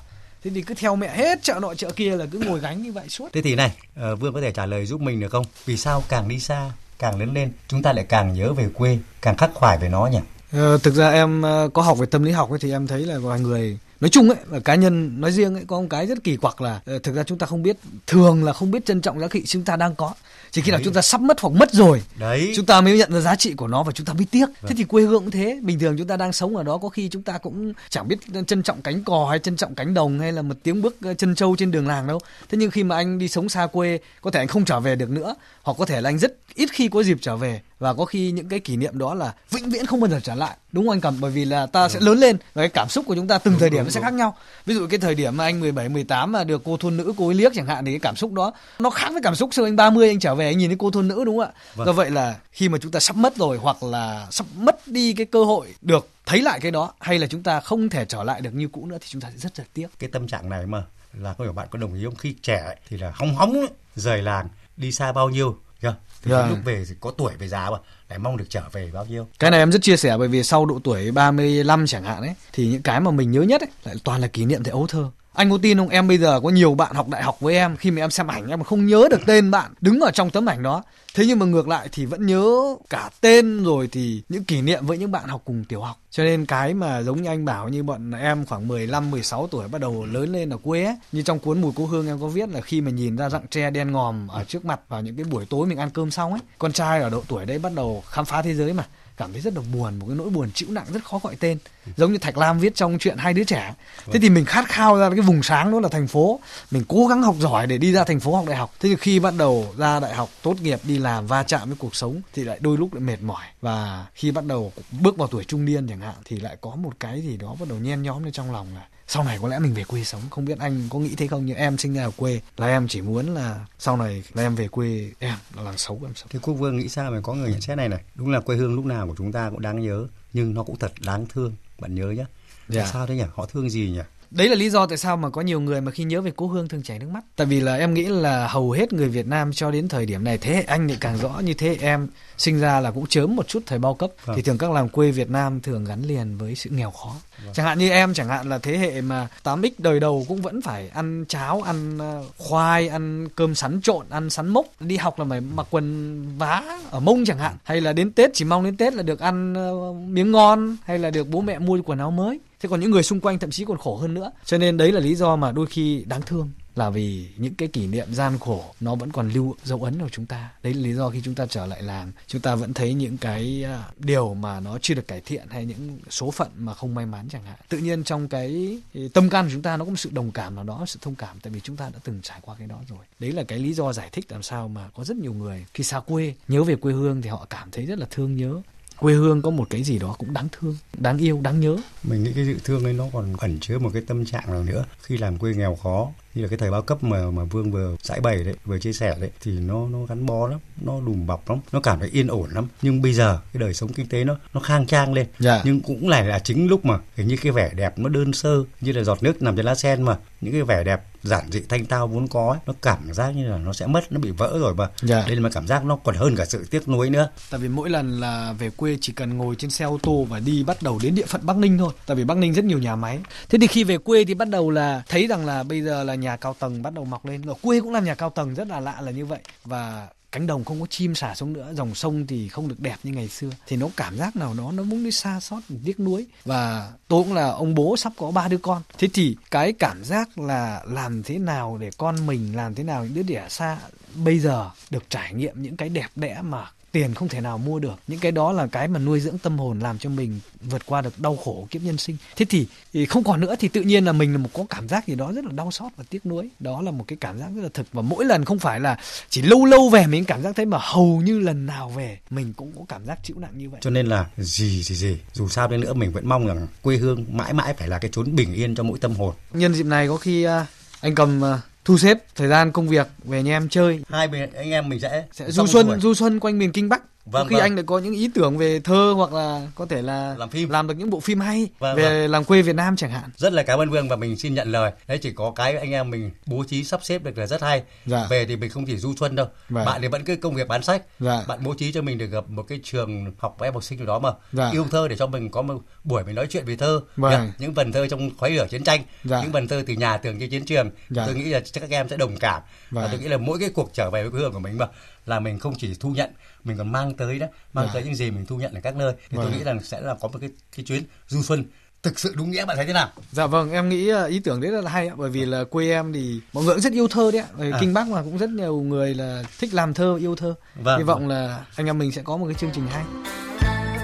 thế 0.44 0.50
thì 0.54 0.62
cứ 0.62 0.74
theo 0.74 0.96
mẹ 0.96 1.16
hết 1.16 1.42
chợ 1.42 1.58
nọ 1.62 1.74
chợ 1.74 1.90
kia 1.90 2.16
là 2.16 2.26
cứ 2.32 2.38
ngồi 2.38 2.60
gánh 2.60 2.82
như 2.82 2.92
vậy 2.92 3.08
suốt 3.08 3.28
Thế 3.32 3.42
thì 3.42 3.54
này, 3.54 3.72
ờ, 3.96 4.16
Vương 4.16 4.34
có 4.34 4.40
thể 4.40 4.50
trả 4.52 4.66
lời 4.66 4.86
giúp 4.86 5.00
mình 5.00 5.20
được 5.20 5.28
không? 5.32 5.44
Vì 5.66 5.76
sao 5.76 6.02
càng 6.08 6.28
đi 6.28 6.40
xa, 6.40 6.70
càng 6.98 7.20
lớn 7.20 7.34
lên, 7.34 7.52
chúng 7.68 7.82
ta 7.82 7.92
lại 7.92 8.04
càng 8.08 8.34
nhớ 8.34 8.52
về 8.52 8.68
quê, 8.74 8.98
càng 9.22 9.36
khắc 9.36 9.50
khoải 9.54 9.78
về 9.78 9.88
nó 9.88 10.06
nhỉ? 10.06 10.18
Ờ, 10.52 10.78
thực 10.78 10.94
ra 10.94 11.10
em 11.10 11.42
ờ, 11.42 11.68
có 11.74 11.82
học 11.82 11.98
về 11.98 12.06
tâm 12.06 12.22
lý 12.22 12.30
học 12.32 12.50
ấy, 12.50 12.58
thì 12.58 12.70
em 12.70 12.86
thấy 12.86 13.06
là 13.06 13.18
mọi 13.18 13.40
người 13.40 13.78
nói 14.00 14.08
chung 14.08 14.28
ấy 14.28 14.38
và 14.46 14.60
cá 14.60 14.74
nhân 14.74 15.20
nói 15.20 15.32
riêng 15.32 15.54
ấy 15.54 15.64
có 15.66 15.80
một 15.80 15.86
cái 15.90 16.06
rất 16.06 16.24
kỳ 16.24 16.36
quặc 16.36 16.60
là 16.60 16.80
ờ, 16.86 16.98
thực 16.98 17.14
ra 17.14 17.22
chúng 17.22 17.38
ta 17.38 17.46
không 17.46 17.62
biết 17.62 17.76
thường 18.06 18.44
là 18.44 18.52
không 18.52 18.70
biết 18.70 18.86
trân 18.86 19.00
trọng 19.00 19.20
giá 19.20 19.28
trị 19.32 19.42
chúng 19.46 19.64
ta 19.64 19.76
đang 19.76 19.94
có 19.94 20.14
chỉ 20.50 20.62
khi 20.62 20.70
nào 20.70 20.78
Đấy. 20.78 20.84
chúng 20.84 20.94
ta 20.94 21.02
sắp 21.02 21.20
mất 21.20 21.40
hoặc 21.40 21.50
mất 21.50 21.72
rồi 21.72 22.02
Đấy. 22.18 22.52
chúng 22.56 22.66
ta 22.66 22.80
mới 22.80 22.98
nhận 22.98 23.12
ra 23.12 23.20
giá 23.20 23.36
trị 23.36 23.54
của 23.54 23.66
nó 23.66 23.82
và 23.82 23.92
chúng 23.92 24.06
ta 24.06 24.12
mới 24.12 24.26
tiếc. 24.30 24.46
Thế 24.46 24.54
Vâng. 24.62 24.76
thì 24.76 24.84
quê 24.84 25.02
hương 25.02 25.22
cũng 25.22 25.30
thế. 25.30 25.58
Bình 25.62 25.78
thường 25.78 25.94
chúng 25.98 26.06
ta 26.06 26.16
đang 26.16 26.32
sống 26.32 26.56
ở 26.56 26.62
đó 26.62 26.78
có 26.78 26.88
khi 26.88 27.08
chúng 27.08 27.22
ta 27.22 27.38
cũng 27.38 27.72
chẳng 27.88 28.08
biết 28.08 28.16
trân 28.46 28.62
trọng 28.62 28.82
cánh 28.82 29.04
cò 29.04 29.26
hay 29.30 29.38
trân 29.38 29.56
trọng 29.56 29.74
cánh 29.74 29.94
đồng 29.94 30.20
hay 30.20 30.32
là 30.32 30.42
một 30.42 30.54
tiếng 30.62 30.82
bước 30.82 30.96
ờ, 31.04 31.14
chân 31.14 31.34
trâu 31.34 31.56
trên 31.58 31.70
đường 31.70 31.86
làng 31.88 32.06
đâu. 32.06 32.18
Thế 32.48 32.58
nhưng 32.58 32.70
khi 32.70 32.84
mà 32.84 32.96
anh 32.96 33.18
đi 33.18 33.28
sống 33.28 33.48
xa 33.48 33.66
quê 33.66 33.98
có 34.20 34.30
thể 34.30 34.40
anh 34.40 34.48
không 34.48 34.64
trở 34.64 34.80
về 34.80 34.96
được 34.96 35.10
nữa 35.10 35.34
hoặc 35.62 35.76
có 35.78 35.86
thể 35.86 36.00
là 36.00 36.08
anh 36.10 36.18
rất 36.18 36.36
ít 36.54 36.68
khi 36.72 36.88
có 36.88 37.02
dịp 37.02 37.18
trở 37.20 37.36
về. 37.36 37.60
Và 37.78 37.94
có 37.94 38.04
khi 38.04 38.30
những 38.30 38.48
cái 38.48 38.60
kỷ 38.60 38.76
niệm 38.76 38.98
đó 38.98 39.14
là 39.14 39.32
vĩnh 39.50 39.70
viễn 39.70 39.86
không 39.86 40.00
bao 40.00 40.10
giờ 40.10 40.20
trở 40.24 40.34
lại. 40.34 40.56
Đúng 40.72 40.84
không 40.84 40.94
anh 40.94 41.00
cầm? 41.00 41.16
Bởi 41.20 41.30
vì 41.30 41.44
là 41.44 41.66
ta 41.66 41.88
sẽ 41.88 42.00
lớn 42.00 42.18
lên 42.18 42.36
và 42.54 42.62
cái 42.62 42.68
cảm 42.68 42.88
xúc 42.88 43.04
của 43.06 43.14
chúng 43.14 43.28
ta 43.28 43.38
từng 43.38 43.54
thời 43.58 43.70
điểm 43.70 43.84
nó 43.84 43.90
sẽ 43.90 44.00
khác 44.00 44.12
nhau. 44.12 44.36
Ví 44.66 44.74
dụ 44.74 44.86
cái 44.86 44.98
thời 45.00 45.14
điểm 45.14 45.36
mà 45.36 45.44
anh 45.44 45.60
17 45.60 45.88
18 45.88 46.32
mà 46.32 46.44
được 46.44 46.62
cô 46.64 46.76
thôn 46.76 46.96
nữ 46.96 47.12
cô 47.16 47.26
ấy 47.28 47.34
liếc 47.34 47.52
chẳng 47.54 47.66
hạn 47.66 47.84
thì 47.84 47.92
cái 47.92 47.98
cảm 48.00 48.16
xúc 48.16 48.32
đó 48.32 48.52
nó 48.78 48.90
khác 48.90 49.08
với 49.12 49.22
cảm 49.22 49.34
xúc 49.34 49.54
xưa 49.54 49.64
anh 49.64 49.76
30 49.76 50.08
anh 50.08 50.18
trở 50.20 50.34
về 50.34 50.39
anh 50.46 50.58
nhìn 50.58 50.70
thấy 50.70 50.76
cô 50.78 50.90
thôn 50.90 51.08
nữ 51.08 51.24
đúng 51.24 51.38
không 51.38 51.46
ạ 51.48 51.52
Vâng. 51.74 51.86
do 51.86 51.92
vậy 51.92 52.10
là 52.10 52.36
khi 52.52 52.68
mà 52.68 52.78
chúng 52.78 52.92
ta 52.92 53.00
sắp 53.00 53.16
mất 53.16 53.36
rồi 53.36 53.56
hoặc 53.58 53.82
là 53.82 54.26
sắp 54.30 54.46
mất 54.56 54.88
đi 54.88 55.12
cái 55.12 55.26
cơ 55.26 55.44
hội 55.44 55.74
được 55.80 56.08
thấy 56.26 56.42
lại 56.42 56.60
cái 56.60 56.70
đó 56.70 56.92
hay 57.00 57.18
là 57.18 57.26
chúng 57.26 57.42
ta 57.42 57.60
không 57.60 57.88
thể 57.88 58.04
trở 58.04 58.22
lại 58.24 58.40
được 58.40 58.54
như 58.54 58.68
cũ 58.68 58.86
nữa 58.86 58.98
thì 59.00 59.06
chúng 59.10 59.20
ta 59.22 59.28
sẽ 59.30 59.36
rất 59.38 59.54
rất 59.54 59.64
tiếc 59.74 59.86
Cái 59.98 60.10
tâm 60.12 60.28
trạng 60.28 60.48
này 60.48 60.66
mà 60.66 60.82
là 61.14 61.32
có 61.38 61.44
hiểu 61.44 61.52
bạn 61.52 61.68
có 61.70 61.78
đồng 61.78 61.94
ý 61.94 62.04
không? 62.04 62.16
Khi 62.16 62.34
trẻ 62.42 62.62
ấy, 62.66 62.76
thì 62.88 62.98
là 62.98 63.12
hóng 63.14 63.34
hóng 63.34 63.52
ấy, 63.52 63.68
rời 63.96 64.22
làng, 64.22 64.48
đi 64.76 64.92
xa 64.92 65.12
bao 65.12 65.28
nhiêu 65.30 65.56
Chưa? 65.82 65.94
Thì 66.22 66.30
Dạ. 66.30 66.46
lúc 66.48 66.58
về 66.64 66.84
thì 66.88 66.94
có 67.00 67.10
tuổi 67.10 67.32
về 67.38 67.48
già 67.48 67.70
mà 67.70 67.76
lại 68.08 68.18
mong 68.18 68.36
được 68.36 68.44
trở 68.48 68.62
về 68.72 68.90
bao 68.92 69.04
nhiêu 69.06 69.26
Cái 69.38 69.50
này 69.50 69.60
em 69.60 69.72
rất 69.72 69.82
chia 69.82 69.96
sẻ 69.96 70.16
bởi 70.18 70.28
vì 70.28 70.42
sau 70.42 70.66
độ 70.66 70.80
tuổi 70.84 71.10
35 71.10 71.86
chẳng 71.86 72.04
hạn 72.04 72.20
ấy 72.22 72.34
thì 72.52 72.66
những 72.66 72.82
cái 72.82 73.00
mà 73.00 73.10
mình 73.10 73.30
nhớ 73.30 73.42
nhất 73.42 73.60
ấy 73.60 73.68
lại 73.84 73.94
toàn 74.04 74.20
là 74.20 74.26
kỷ 74.26 74.44
niệm 74.44 74.62
thời 74.64 74.72
ấu 74.72 74.86
thơ. 74.86 75.10
Anh 75.40 75.50
có 75.50 75.58
tin 75.62 75.78
không 75.78 75.88
em 75.88 76.08
bây 76.08 76.18
giờ 76.18 76.40
có 76.40 76.50
nhiều 76.50 76.74
bạn 76.74 76.94
học 76.94 77.08
đại 77.08 77.22
học 77.22 77.40
với 77.40 77.54
em 77.54 77.76
khi 77.76 77.90
mà 77.90 78.02
em 78.02 78.10
xem 78.10 78.26
ảnh 78.26 78.48
em 78.48 78.64
không 78.64 78.86
nhớ 78.86 79.08
được 79.10 79.20
tên 79.26 79.50
bạn 79.50 79.74
đứng 79.80 80.00
ở 80.00 80.10
trong 80.10 80.30
tấm 80.30 80.46
ảnh 80.46 80.62
đó. 80.62 80.82
Thế 81.14 81.24
nhưng 81.26 81.38
mà 81.38 81.46
ngược 81.46 81.68
lại 81.68 81.88
thì 81.92 82.06
vẫn 82.06 82.26
nhớ 82.26 82.76
cả 82.90 83.10
tên 83.20 83.64
rồi 83.64 83.88
thì 83.92 84.22
những 84.28 84.44
kỷ 84.44 84.62
niệm 84.62 84.86
với 84.86 84.98
những 84.98 85.10
bạn 85.10 85.28
học 85.28 85.42
cùng 85.44 85.64
tiểu 85.64 85.80
học. 85.80 85.96
Cho 86.10 86.24
nên 86.24 86.46
cái 86.46 86.74
mà 86.74 87.02
giống 87.02 87.22
như 87.22 87.28
anh 87.28 87.44
bảo 87.44 87.68
như 87.68 87.82
bọn 87.82 88.12
em 88.12 88.46
khoảng 88.46 88.68
15 88.68 89.10
16 89.10 89.46
tuổi 89.46 89.68
bắt 89.68 89.80
đầu 89.80 90.06
lớn 90.06 90.32
lên 90.32 90.50
ở 90.50 90.56
quê 90.56 90.84
ấy, 90.84 90.96
như 91.12 91.22
trong 91.22 91.38
cuốn 91.38 91.60
Mùi 91.60 91.72
cô 91.76 91.86
hương 91.86 92.06
em 92.06 92.20
có 92.20 92.26
viết 92.26 92.48
là 92.48 92.60
khi 92.60 92.80
mà 92.80 92.90
nhìn 92.90 93.16
ra 93.16 93.30
rặng 93.30 93.46
tre 93.50 93.70
đen 93.70 93.92
ngòm 93.92 94.28
ở 94.28 94.44
trước 94.44 94.64
mặt 94.64 94.80
vào 94.88 95.02
những 95.02 95.16
cái 95.16 95.24
buổi 95.24 95.46
tối 95.50 95.66
mình 95.66 95.78
ăn 95.78 95.90
cơm 95.90 96.10
xong 96.10 96.32
ấy, 96.32 96.40
con 96.58 96.72
trai 96.72 97.00
ở 97.00 97.10
độ 97.10 97.22
tuổi 97.28 97.46
đấy 97.46 97.58
bắt 97.58 97.72
đầu 97.76 98.02
khám 98.06 98.24
phá 98.24 98.42
thế 98.42 98.54
giới 98.54 98.72
mà 98.72 98.86
cảm 99.20 99.32
thấy 99.32 99.40
rất 99.40 99.54
là 99.54 99.62
buồn 99.72 99.98
một 99.98 100.06
cái 100.08 100.16
nỗi 100.16 100.30
buồn 100.30 100.50
chịu 100.54 100.68
nặng 100.70 100.86
rất 100.92 101.04
khó 101.04 101.20
gọi 101.22 101.36
tên. 101.36 101.58
Giống 101.96 102.12
như 102.12 102.18
thạch 102.18 102.38
lam 102.38 102.58
viết 102.58 102.74
trong 102.74 102.98
chuyện 102.98 103.18
hai 103.18 103.34
đứa 103.34 103.44
trẻ. 103.44 103.74
Thế 104.12 104.20
thì 104.22 104.30
mình 104.30 104.44
khát 104.44 104.68
khao 104.68 104.98
ra 104.98 105.10
cái 105.10 105.20
vùng 105.20 105.42
sáng 105.42 105.72
đó 105.72 105.80
là 105.80 105.88
thành 105.88 106.06
phố. 106.06 106.40
Mình 106.70 106.84
cố 106.88 107.06
gắng 107.06 107.22
học 107.22 107.36
giỏi 107.38 107.66
để 107.66 107.78
đi 107.78 107.92
ra 107.92 108.04
thành 108.04 108.20
phố 108.20 108.36
học 108.36 108.44
đại 108.46 108.56
học. 108.56 108.74
Thế 108.80 108.88
thì 108.88 108.96
khi 108.96 109.18
bắt 109.20 109.34
đầu 109.38 109.74
ra 109.78 110.00
đại 110.00 110.14
học 110.14 110.28
tốt 110.42 110.54
nghiệp 110.62 110.80
đi 110.84 110.98
làm 110.98 111.26
va 111.26 111.42
chạm 111.42 111.68
với 111.68 111.76
cuộc 111.78 111.94
sống 111.96 112.20
thì 112.32 112.44
lại 112.44 112.58
đôi 112.60 112.78
lúc 112.78 112.94
lại 112.94 113.00
mệt 113.00 113.22
mỏi. 113.22 113.44
Và 113.60 114.06
khi 114.14 114.30
bắt 114.30 114.44
đầu 114.44 114.72
bước 115.00 115.16
vào 115.16 115.28
tuổi 115.28 115.44
trung 115.44 115.64
niên 115.64 115.88
chẳng 115.88 116.00
hạn 116.00 116.14
thì 116.24 116.40
lại 116.40 116.56
có 116.60 116.70
một 116.70 116.92
cái 117.00 117.22
gì 117.22 117.36
đó 117.36 117.56
bắt 117.60 117.68
đầu 117.68 117.78
nhen 117.78 118.02
nhóm 118.02 118.24
lên 118.24 118.32
trong 118.32 118.52
lòng 118.52 118.66
là 118.74 118.86
sau 119.12 119.24
này 119.24 119.38
có 119.42 119.48
lẽ 119.48 119.58
mình 119.58 119.74
về 119.74 119.84
quê 119.84 120.04
sống 120.04 120.20
không 120.30 120.44
biết 120.44 120.58
anh 120.58 120.88
có 120.90 120.98
nghĩ 120.98 121.14
thế 121.14 121.26
không 121.26 121.46
nhưng 121.46 121.56
em 121.56 121.78
sinh 121.78 121.94
ra 121.94 122.02
ở 122.04 122.10
quê 122.16 122.40
là 122.56 122.66
em 122.66 122.88
chỉ 122.88 123.00
muốn 123.00 123.34
là 123.34 123.66
sau 123.78 123.96
này 123.96 124.22
là 124.34 124.42
em 124.42 124.54
về 124.54 124.68
quê 124.68 125.10
em 125.18 125.34
là 125.56 125.62
làng 125.62 125.78
xấu 125.78 126.00
em 126.02 126.12
sống 126.14 126.28
Thế 126.30 126.38
Quốc 126.42 126.54
Vương 126.54 126.76
nghĩ 126.76 126.88
sao 126.88 127.10
về 127.12 127.20
có 127.22 127.34
người 127.34 127.50
nhận 127.50 127.60
xét 127.60 127.76
này 127.78 127.88
này? 127.88 128.00
Đúng 128.14 128.30
là 128.30 128.40
quê 128.40 128.56
hương 128.56 128.74
lúc 128.74 128.84
nào 128.84 129.06
của 129.06 129.14
chúng 129.18 129.32
ta 129.32 129.50
cũng 129.50 129.60
đáng 129.60 129.80
nhớ, 129.80 130.06
nhưng 130.32 130.54
nó 130.54 130.62
cũng 130.62 130.76
thật 130.76 130.92
đáng 131.00 131.26
thương. 131.26 131.52
Bạn 131.78 131.94
nhớ 131.94 132.06
nhé. 132.10 132.24
Dạ. 132.68 132.86
Sao 132.92 133.06
thế 133.06 133.14
nhỉ? 133.16 133.24
Họ 133.34 133.46
thương 133.46 133.70
gì 133.70 133.90
nhỉ? 133.90 134.00
Đấy 134.30 134.48
là 134.48 134.54
lý 134.54 134.70
do 134.70 134.86
tại 134.86 134.98
sao 134.98 135.16
mà 135.16 135.30
có 135.30 135.40
nhiều 135.40 135.60
người 135.60 135.80
mà 135.80 135.92
khi 135.92 136.04
nhớ 136.04 136.20
về 136.20 136.32
cố 136.36 136.46
hương 136.46 136.68
thường 136.68 136.82
chảy 136.82 136.98
nước 136.98 137.08
mắt. 137.08 137.24
Tại 137.36 137.46
vì 137.46 137.60
là 137.60 137.74
em 137.74 137.94
nghĩ 137.94 138.04
là 138.04 138.48
hầu 138.48 138.70
hết 138.70 138.92
người 138.92 139.08
Việt 139.08 139.26
Nam 139.26 139.52
cho 139.52 139.70
đến 139.70 139.88
thời 139.88 140.06
điểm 140.06 140.24
này 140.24 140.38
thế 140.38 140.54
hệ 140.54 140.62
anh 140.62 140.88
thì 140.88 140.96
càng 141.00 141.18
rõ 141.18 141.38
như 141.44 141.54
thế 141.54 141.68
hệ 141.68 141.76
em 141.80 142.08
sinh 142.38 142.60
ra 142.60 142.80
là 142.80 142.90
cũng 142.90 143.06
chớm 143.06 143.36
một 143.36 143.48
chút 143.48 143.62
thời 143.66 143.78
bao 143.78 143.94
cấp 143.94 144.10
Vâng. 144.24 144.36
thì 144.36 144.42
thường 144.42 144.58
các 144.58 144.70
làng 144.70 144.88
quê 144.88 145.10
Việt 145.10 145.30
Nam 145.30 145.60
thường 145.60 145.84
gắn 145.84 146.02
liền 146.02 146.36
với 146.36 146.54
sự 146.54 146.70
nghèo 146.70 146.90
khó. 146.90 147.16
Vâng. 147.44 147.54
Chẳng 147.54 147.66
hạn 147.66 147.78
như 147.78 147.90
em 147.90 148.14
chẳng 148.14 148.28
hạn 148.28 148.48
là 148.48 148.58
thế 148.58 148.78
hệ 148.78 149.00
mà 149.00 149.28
8x 149.44 149.70
đời 149.78 150.00
đầu 150.00 150.24
cũng 150.28 150.42
vẫn 150.42 150.60
phải 150.60 150.88
ăn 150.88 151.24
cháo, 151.28 151.62
ăn 151.62 151.98
ờ, 151.98 152.24
khoai, 152.38 152.88
ăn 152.88 153.28
cơm 153.36 153.54
sắn 153.54 153.80
trộn, 153.82 154.06
ăn 154.10 154.30
sắn 154.30 154.48
mốc, 154.48 154.66
đi 154.80 154.96
học 154.96 155.18
là 155.18 155.24
phải 155.30 155.40
mặc 155.40 155.66
quần 155.70 156.24
vá 156.38 156.62
ở 156.90 157.00
mông 157.00 157.24
chẳng 157.24 157.38
hạn, 157.38 157.56
hay 157.64 157.80
là 157.80 157.92
đến 157.92 158.12
Tết 158.12 158.30
chỉ 158.34 158.44
mong 158.44 158.64
đến 158.64 158.76
Tết 158.76 158.94
là 158.94 159.02
được 159.02 159.20
ăn 159.20 159.54
ờ, 159.54 159.92
miếng 159.92 160.32
ngon 160.32 160.76
hay 160.84 160.98
là 160.98 161.10
được 161.10 161.28
bố 161.28 161.40
mẹ 161.40 161.58
mua 161.58 161.78
quần 161.84 161.98
áo 161.98 162.10
mới. 162.10 162.40
Thế 162.60 162.68
còn 162.68 162.80
những 162.80 162.90
người 162.90 163.02
xung 163.02 163.20
quanh 163.20 163.38
thậm 163.38 163.50
chí 163.50 163.64
còn 163.64 163.78
khổ 163.78 163.96
hơn 163.96 164.14
nữa. 164.14 164.30
Cho 164.44 164.58
nên 164.58 164.76
đấy 164.76 164.92
là 164.92 165.00
lý 165.00 165.14
do 165.14 165.36
mà 165.36 165.52
đôi 165.52 165.66
khi 165.66 166.04
đáng 166.06 166.22
thương 166.22 166.50
là 166.76 166.90
vì 166.90 167.28
những 167.36 167.54
cái 167.54 167.68
kỷ 167.68 167.86
niệm 167.86 168.14
gian 168.14 168.38
khổ 168.38 168.64
nó 168.80 168.94
vẫn 168.94 169.12
còn 169.12 169.30
lưu 169.30 169.56
dấu 169.64 169.82
ấn 169.82 170.00
của 170.00 170.08
chúng 170.08 170.26
ta. 170.26 170.50
Đấy 170.62 170.74
là 170.74 170.80
lý 170.80 170.92
do 170.92 171.10
khi 171.10 171.20
chúng 171.24 171.34
ta 171.34 171.46
trở 171.46 171.66
lại 171.66 171.82
làng, 171.82 172.12
chúng 172.26 172.40
ta 172.40 172.54
vẫn 172.54 172.74
thấy 172.74 172.94
những 172.94 173.16
cái 173.16 173.64
à, 173.64 173.84
điều 173.98 174.34
mà 174.34 174.60
nó 174.60 174.78
chưa 174.82 174.94
được 174.94 175.08
cải 175.08 175.20
thiện 175.20 175.46
hay 175.50 175.64
những 175.64 175.98
số 176.10 176.30
phận 176.30 176.48
mà 176.56 176.74
không 176.74 176.94
may 176.94 177.06
mắn 177.06 177.28
chẳng 177.30 177.44
hạn. 177.44 177.56
Tự 177.68 177.78
nhiên 177.78 178.04
trong 178.04 178.28
cái 178.28 178.80
tâm 179.14 179.30
can 179.30 179.44
của 179.44 179.50
chúng 179.52 179.62
ta 179.62 179.76
nó 179.76 179.84
có 179.84 179.90
một 179.90 179.96
sự 179.96 180.10
đồng 180.12 180.30
cảm 180.30 180.54
nào 180.54 180.64
đó, 180.64 180.84
sự 180.86 180.98
thông 181.02 181.14
cảm 181.14 181.40
tại 181.42 181.52
vì 181.52 181.60
chúng 181.60 181.76
ta 181.76 181.90
đã 181.92 181.98
từng 182.04 182.20
trải 182.22 182.38
qua 182.42 182.54
cái 182.58 182.68
đó 182.68 182.80
rồi. 182.88 183.04
Đấy 183.18 183.32
là 183.32 183.42
cái 183.42 183.58
lý 183.58 183.72
do 183.72 183.92
giải 183.92 184.08
thích 184.12 184.32
làm 184.32 184.42
sao 184.42 184.68
mà 184.68 184.88
có 184.94 185.04
rất 185.04 185.16
nhiều 185.16 185.32
người 185.32 185.66
khi 185.74 185.84
xa 185.84 186.00
quê 186.00 186.34
nhớ 186.48 186.64
về 186.64 186.76
quê 186.76 186.92
hương 186.92 187.22
thì 187.22 187.28
họ 187.28 187.46
cảm 187.50 187.70
thấy 187.70 187.86
rất 187.86 187.98
là 187.98 188.06
thương 188.10 188.36
nhớ. 188.36 188.60
Quê 189.00 189.14
hương 189.14 189.42
có 189.42 189.50
một 189.50 189.70
cái 189.70 189.82
gì 189.82 189.98
đó 189.98 190.14
cũng 190.18 190.32
đáng 190.32 190.48
thương, 190.52 190.76
đáng 190.98 191.18
yêu, 191.18 191.40
đáng 191.42 191.60
nhớ. 191.60 191.76
Mình 192.02 192.22
nghĩ 192.22 192.32
cái 192.34 192.46
dự 192.46 192.56
thương 192.64 192.84
ấy 192.84 192.92
nó 192.92 193.04
còn 193.12 193.34
ẩn 193.38 193.58
chứa 193.60 193.78
một 193.78 193.90
cái 193.92 194.02
tâm 194.06 194.24
trạng 194.24 194.52
nào 194.52 194.62
nữa 194.64 194.84
khi 195.02 195.18
làm 195.18 195.38
quê 195.38 195.54
nghèo 195.54 195.74
khó 195.74 196.08
như 196.34 196.42
là 196.42 196.48
cái 196.48 196.58
thời 196.58 196.70
bao 196.70 196.82
cấp 196.82 197.02
mà 197.02 197.30
mà 197.30 197.44
Vương 197.44 197.70
vừa 197.70 197.96
giải 198.02 198.20
bày 198.20 198.44
đấy, 198.44 198.54
vừa 198.64 198.78
chia 198.78 198.92
sẻ 198.92 199.16
đấy 199.20 199.30
thì 199.40 199.52
nó 199.52 199.88
nó 199.88 200.04
gắn 200.04 200.26
bó 200.26 200.48
lắm, 200.48 200.60
nó 200.80 201.00
đùm 201.06 201.26
bọc 201.26 201.50
lắm, 201.50 201.58
nó 201.72 201.80
cảm 201.80 202.00
thấy 202.00 202.08
yên 202.08 202.26
ổn 202.26 202.50
lắm. 202.50 202.66
Nhưng 202.82 203.02
bây 203.02 203.12
giờ 203.12 203.38
cái 203.52 203.60
đời 203.60 203.74
sống 203.74 203.92
kinh 203.92 204.08
tế 204.08 204.24
nó 204.24 204.36
nó 204.54 204.60
khang 204.60 204.86
trang 204.86 205.12
lên. 205.12 205.26
Dạ. 205.38 205.62
Nhưng 205.64 205.80
cũng 205.80 206.08
lại 206.08 206.24
là 206.24 206.38
chính 206.38 206.68
lúc 206.68 206.84
mà 206.84 206.98
hình 207.16 207.28
như 207.28 207.36
cái 207.42 207.52
vẻ 207.52 207.70
đẹp 207.74 207.98
nó 207.98 208.08
đơn 208.08 208.32
sơ 208.32 208.64
như 208.80 208.92
là 208.92 209.04
giọt 209.04 209.22
nước 209.22 209.42
nằm 209.42 209.56
trên 209.56 209.66
lá 209.66 209.74
sen 209.74 210.02
mà 210.02 210.16
những 210.40 210.52
cái 210.52 210.62
vẻ 210.62 210.84
đẹp 210.84 211.02
giản 211.22 211.50
dị 211.50 211.60
thanh 211.68 211.86
tao 211.86 212.06
vốn 212.06 212.28
có 212.28 212.48
ấy, 212.50 212.58
nó 212.66 212.72
cảm 212.82 213.14
giác 213.14 213.30
như 213.30 213.48
là 213.48 213.58
nó 213.58 213.72
sẽ 213.72 213.86
mất, 213.86 214.12
nó 214.12 214.20
bị 214.20 214.30
vỡ 214.30 214.58
rồi 214.60 214.74
mà. 214.74 214.88
Dạ. 215.02 215.24
Đây 215.26 215.36
là 215.36 215.50
cảm 215.52 215.66
giác 215.66 215.84
nó 215.84 215.96
còn 215.96 216.14
hơn 216.14 216.36
cả 216.36 216.44
sự 216.44 216.66
tiếc 216.70 216.88
nuối 216.88 217.10
nữa. 217.10 217.28
Tại 217.50 217.60
vì 217.60 217.68
mỗi 217.68 217.90
lần 217.90 218.20
là 218.20 218.52
về 218.58 218.70
quê 218.70 218.98
chỉ 219.00 219.12
cần 219.12 219.38
ngồi 219.38 219.54
trên 219.56 219.70
xe 219.70 219.84
ô 219.84 219.98
tô 220.02 220.26
và 220.28 220.40
đi 220.40 220.64
bắt 220.64 220.82
đầu 220.82 220.98
đến 221.02 221.14
địa 221.14 221.26
phận 221.26 221.46
Bắc 221.46 221.56
Ninh 221.56 221.78
thôi. 221.78 221.92
Tại 222.06 222.16
vì 222.16 222.24
Bắc 222.24 222.36
Ninh 222.36 222.52
rất 222.52 222.64
nhiều 222.64 222.78
nhà 222.78 222.96
máy. 222.96 223.18
Thế 223.48 223.58
thì 223.60 223.66
khi 223.66 223.84
về 223.84 223.98
quê 223.98 224.24
thì 224.24 224.34
bắt 224.34 224.48
đầu 224.48 224.70
là 224.70 225.02
thấy 225.08 225.26
rằng 225.26 225.46
là 225.46 225.62
bây 225.62 225.82
giờ 225.82 226.04
là 226.04 226.14
nhà 226.14 226.36
cao 226.36 226.56
tầng 226.58 226.82
bắt 226.82 226.94
đầu 226.94 227.04
mọc 227.04 227.26
lên. 227.26 227.42
Ở 227.42 227.54
quê 227.62 227.80
cũng 227.80 227.92
làm 227.92 228.04
nhà 228.04 228.14
cao 228.14 228.30
tầng 228.30 228.54
rất 228.54 228.68
là 228.68 228.80
lạ 228.80 229.00
là 229.00 229.10
như 229.10 229.26
vậy. 229.26 229.40
Và 229.64 230.08
cánh 230.32 230.46
đồng 230.46 230.64
không 230.64 230.80
có 230.80 230.86
chim 230.86 231.14
xả 231.14 231.34
xuống 231.34 231.52
nữa, 231.52 231.72
dòng 231.74 231.94
sông 231.94 232.26
thì 232.26 232.48
không 232.48 232.68
được 232.68 232.80
đẹp 232.80 232.96
như 233.02 233.12
ngày 233.12 233.28
xưa. 233.28 233.50
Thì 233.66 233.76
nó 233.76 233.88
cảm 233.96 234.16
giác 234.16 234.36
nào 234.36 234.54
đó 234.58 234.72
nó 234.72 234.82
muốn 234.82 235.04
đi 235.04 235.10
xa 235.10 235.40
xót, 235.40 235.62
tiếc 235.84 236.00
nuối. 236.00 236.26
Và 236.44 236.92
tôi 237.08 237.24
cũng 237.24 237.34
là 237.34 237.50
ông 237.50 237.74
bố 237.74 237.96
sắp 237.96 238.12
có 238.16 238.30
ba 238.30 238.48
đứa 238.48 238.58
con. 238.58 238.82
Thế 238.98 239.08
thì 239.12 239.36
cái 239.50 239.72
cảm 239.72 240.04
giác 240.04 240.38
là 240.38 240.82
làm 240.86 241.22
thế 241.22 241.38
nào 241.38 241.78
để 241.80 241.90
con 241.98 242.26
mình 242.26 242.56
làm 242.56 242.74
thế 242.74 242.84
nào 242.84 243.04
những 243.04 243.14
đứa 243.14 243.22
đẻ 243.22 243.46
xa 243.48 243.78
bây 244.14 244.38
giờ 244.38 244.70
được 244.90 245.10
trải 245.10 245.34
nghiệm 245.34 245.62
những 245.62 245.76
cái 245.76 245.88
đẹp 245.88 246.08
đẽ 246.16 246.40
mà 246.42 246.70
tiền 246.92 247.14
không 247.14 247.28
thể 247.28 247.40
nào 247.40 247.58
mua 247.58 247.78
được. 247.78 247.94
Những 248.06 248.20
cái 248.20 248.32
đó 248.32 248.52
là 248.52 248.66
cái 248.66 248.88
mà 248.88 248.98
nuôi 248.98 249.20
dưỡng 249.20 249.38
tâm 249.38 249.58
hồn 249.58 249.80
làm 249.80 249.98
cho 249.98 250.10
mình 250.10 250.40
vượt 250.60 250.86
qua 250.86 251.00
được 251.00 251.20
đau 251.20 251.36
khổ 251.36 251.66
kiếp 251.70 251.82
nhân 251.82 251.98
sinh. 251.98 252.16
Thế 252.36 252.44
thì, 252.48 252.66
thì 252.92 253.06
không 253.06 253.24
còn 253.24 253.40
nữa 253.40 253.54
thì 253.58 253.68
tự 253.68 253.80
nhiên 253.80 254.04
là 254.04 254.12
mình 254.12 254.32
là 254.32 254.38
một 254.38 254.50
có 254.52 254.64
cảm 254.70 254.88
giác 254.88 255.06
gì 255.06 255.14
đó 255.14 255.32
rất 255.32 255.44
là 255.44 255.52
đau 255.52 255.70
xót 255.70 255.92
và 255.96 256.04
tiếc 256.10 256.26
nuối. 256.26 256.48
Đó 256.58 256.82
là 256.82 256.90
một 256.90 257.04
cái 257.08 257.16
cảm 257.20 257.38
giác 257.38 257.48
rất 257.54 257.62
là 257.62 257.68
thực. 257.74 257.86
Và 257.92 258.02
mỗi 258.02 258.24
lần 258.24 258.44
không 258.44 258.58
phải 258.58 258.80
là 258.80 258.98
chỉ 259.28 259.42
lâu 259.42 259.64
lâu 259.64 259.88
về 259.88 260.06
mình 260.06 260.24
cảm 260.24 260.42
giác 260.42 260.56
thế 260.56 260.64
mà 260.64 260.78
hầu 260.80 261.20
như 261.24 261.38
lần 261.38 261.66
nào 261.66 261.88
về 261.88 262.18
mình 262.30 262.52
cũng 262.52 262.72
có 262.78 262.84
cảm 262.88 263.06
giác 263.06 263.18
chịu 263.22 263.36
nặng 263.38 263.52
như 263.54 263.70
vậy. 263.70 263.80
Cho 263.82 263.90
nên 263.90 264.06
là 264.06 264.26
gì 264.36 264.82
gì 264.82 264.94
gì, 264.94 265.18
dù 265.32 265.48
sao 265.48 265.68
đi 265.68 265.76
nữa 265.76 265.92
mình 265.92 266.12
vẫn 266.12 266.28
mong 266.28 266.46
rằng 266.46 266.66
quê 266.82 266.96
hương 266.96 267.24
mãi 267.28 267.52
mãi 267.52 267.74
phải 267.74 267.88
là 267.88 267.98
cái 267.98 268.10
chốn 268.14 268.36
bình 268.36 268.54
yên 268.54 268.74
cho 268.74 268.82
mỗi 268.82 268.98
tâm 268.98 269.14
hồn. 269.14 269.34
nhân 269.52 269.74
dịp 269.74 269.86
này 269.86 270.08
có 270.08 270.16
khi 270.16 270.44
à, 270.44 270.66
anh 271.00 271.14
cầm 271.14 271.44
à, 271.44 271.60
thu 271.84 271.98
xếp 271.98 272.18
thời 272.34 272.48
gian 272.48 272.72
công 272.72 272.88
việc 272.88 273.08
về 273.24 273.42
nhà 273.42 273.56
em 273.56 273.68
chơi. 273.68 274.00
Hai 274.08 274.28
bên 274.28 274.50
anh 274.52 274.70
em 274.70 274.88
mình 274.88 275.00
sẽ 275.00 275.24
sẽ 275.32 275.50
du 275.50 275.66
xuân 275.66 276.00
du 276.00 276.14
xuân 276.14 276.40
quanh 276.40 276.58
miền 276.58 276.72
kinh 276.72 276.88
bắc 276.88 277.02
Vâng, 277.26 277.48
khi 277.48 277.54
vâng. 277.54 277.62
anh 277.62 277.74
lại 277.74 277.84
có 277.86 277.98
những 277.98 278.12
ý 278.14 278.30
tưởng 278.34 278.58
về 278.58 278.80
thơ 278.80 279.12
hoặc 279.16 279.32
là 279.32 279.68
có 279.74 279.86
thể 279.86 280.02
là 280.02 280.34
làm 280.38 280.48
phim 280.50 280.70
làm 280.70 280.86
được 280.86 280.94
những 280.94 281.10
bộ 281.10 281.20
phim 281.20 281.40
hay 281.40 281.68
Vâng, 281.78 281.96
về 281.96 282.02
vâng. 282.02 282.30
làng 282.30 282.44
quê 282.44 282.62
Việt 282.62 282.76
Nam 282.76 282.96
chẳng 282.96 283.10
hạn 283.10 283.30
Rất 283.36 283.52
là 283.52 283.62
cảm 283.62 283.78
ơn 283.78 283.90
Vương 283.90 284.08
và 284.08 284.16
mình 284.16 284.38
xin 284.38 284.54
nhận 284.54 284.72
lời. 284.72 284.92
Đấy 285.06 285.18
chỉ 285.18 285.32
có 285.32 285.52
cái 285.56 285.76
anh 285.76 285.90
em 285.90 286.10
mình 286.10 286.30
bố 286.46 286.64
trí 286.68 286.84
sắp 286.84 287.00
xếp 287.04 287.22
được 287.22 287.38
là 287.38 287.46
rất 287.46 287.62
hay. 287.62 287.82
Dạ. 288.06 288.26
Về 288.30 288.44
thì 288.44 288.56
mình 288.56 288.70
không 288.70 288.86
chỉ 288.86 288.96
du 288.96 289.14
xuân 289.16 289.36
đâu. 289.36 289.46
Vâng. 289.68 289.84
Bạn 289.84 290.02
thì 290.02 290.08
vẫn 290.08 290.24
cứ 290.24 290.36
công 290.36 290.54
việc 290.54 290.68
bán 290.68 290.82
sách. 290.82 291.02
Dạ. 291.20 291.44
Bạn 291.48 291.58
bố 291.64 291.74
trí 291.74 291.92
cho 291.92 292.02
mình 292.02 292.18
được 292.18 292.26
gặp 292.26 292.48
một 292.48 292.62
cái 292.68 292.80
trường 292.84 293.32
học 293.38 293.62
em 293.62 293.74
học 293.74 293.84
sinh 293.84 293.98
nào 293.98 294.06
đó 294.06 294.18
mà 294.18 294.30
Dạ. 294.52 294.70
yêu 294.72 294.86
thơ 294.90 295.08
để 295.08 295.16
cho 295.16 295.26
mình 295.26 295.50
có 295.50 295.62
một 295.62 295.78
buổi 296.04 296.24
mình 296.24 296.34
nói 296.34 296.46
chuyện 296.50 296.64
về 296.64 296.76
thơ. 296.76 297.00
Vâng. 297.16 297.32
Nhá. 297.32 297.52
Những 297.58 297.74
vần 297.74 297.92
thơ 297.92 298.06
trong 298.10 298.30
khói 298.40 298.50
lửa 298.50 298.66
chiến 298.70 298.84
tranh, 298.84 299.02
Dạ. 299.24 299.42
những 299.42 299.52
vần 299.52 299.68
thơ 299.68 299.82
từ 299.86 299.94
nhà 299.94 300.16
tường 300.16 300.40
trên 300.40 300.50
chiến 300.50 300.64
trường. 300.64 300.90
Dạ. 301.10 301.26
Tôi 301.26 301.34
nghĩ 301.34 301.44
là 301.44 301.60
các 301.74 301.90
em 301.90 302.08
sẽ 302.08 302.16
đồng 302.16 302.36
cảm. 302.36 302.62
Và 302.90 303.02
Vâng. 303.02 303.10
tôi 303.10 303.20
nghĩ 303.20 303.28
là 303.28 303.36
mỗi 303.36 303.58
cái 303.58 303.70
cuộc 303.74 303.90
trở 303.94 304.10
về 304.10 304.22
với 304.22 304.30
quê 304.30 304.40
hương 304.40 304.52
của 304.52 304.58
mình 304.58 304.78
mà 304.78 304.86
là 305.26 305.40
mình 305.40 305.58
không 305.58 305.74
chỉ 305.78 305.94
thu 306.00 306.10
nhận, 306.10 306.30
mình 306.64 306.78
còn 306.78 306.92
mang 306.92 307.14
tới 307.14 307.38
đó, 307.38 307.46
mang 307.72 307.86
Dạ. 307.86 307.90
tới 307.94 308.02
những 308.02 308.14
gì 308.14 308.30
mình 308.30 308.46
thu 308.46 308.56
nhận 308.56 308.74
ở 308.74 308.80
các 308.80 308.96
nơi. 308.96 309.12
Thì 309.30 309.36
tôi 309.36 309.44
Vâng. 309.44 309.58
nghĩ 309.58 309.64
rằng 309.64 309.82
sẽ 309.82 310.00
là 310.00 310.14
có 310.20 310.28
một 310.28 310.38
cái 310.40 310.50
cái 310.76 310.84
chuyến 310.84 311.02
du 311.28 311.42
xuân 311.42 311.64
thực 312.02 312.18
sự 312.18 312.32
đúng 312.36 312.50
nghĩa 312.50 312.64
bạn 312.64 312.76
thấy 312.76 312.86
thế 312.86 312.92
nào? 312.92 313.08
Dạ 313.32 313.46
vâng, 313.46 313.70
em 313.72 313.88
nghĩ 313.88 314.08
ờ, 314.08 314.24
ý 314.26 314.38
tưởng 314.40 314.60
đấy 314.60 314.70
rất 314.70 314.84
là 314.84 314.90
hay 314.90 315.08
ạ, 315.08 315.14
bởi 315.16 315.30
vì 315.30 315.44
là 315.46 315.64
quê 315.64 315.90
em 315.90 316.12
thì 316.12 316.40
mọi 316.52 316.64
người 316.64 316.74
cũng 316.74 316.82
rất 316.82 316.92
yêu 316.92 317.08
thơ 317.08 317.30
đấy 317.32 317.40
ạ. 317.40 317.46
Ở 317.58 317.70
À. 317.72 317.78
Kinh 317.80 317.94
Bắc 317.94 318.08
mà 318.08 318.22
cũng 318.22 318.38
rất 318.38 318.50
nhiều 318.50 318.80
người 318.80 319.14
là 319.14 319.42
thích 319.58 319.74
làm 319.74 319.94
thơ, 319.94 320.16
yêu 320.20 320.36
thơ. 320.36 320.54
Vâng, 320.82 320.98
Hy 320.98 321.04
vọng 321.04 321.28
là 321.28 321.64
anh 321.76 321.86
em 321.86 321.98
mình 321.98 322.12
sẽ 322.12 322.22
có 322.22 322.36
một 322.36 322.46
cái 322.46 322.54
chương 322.54 322.70
trình 322.74 322.86
hay. 322.86 323.04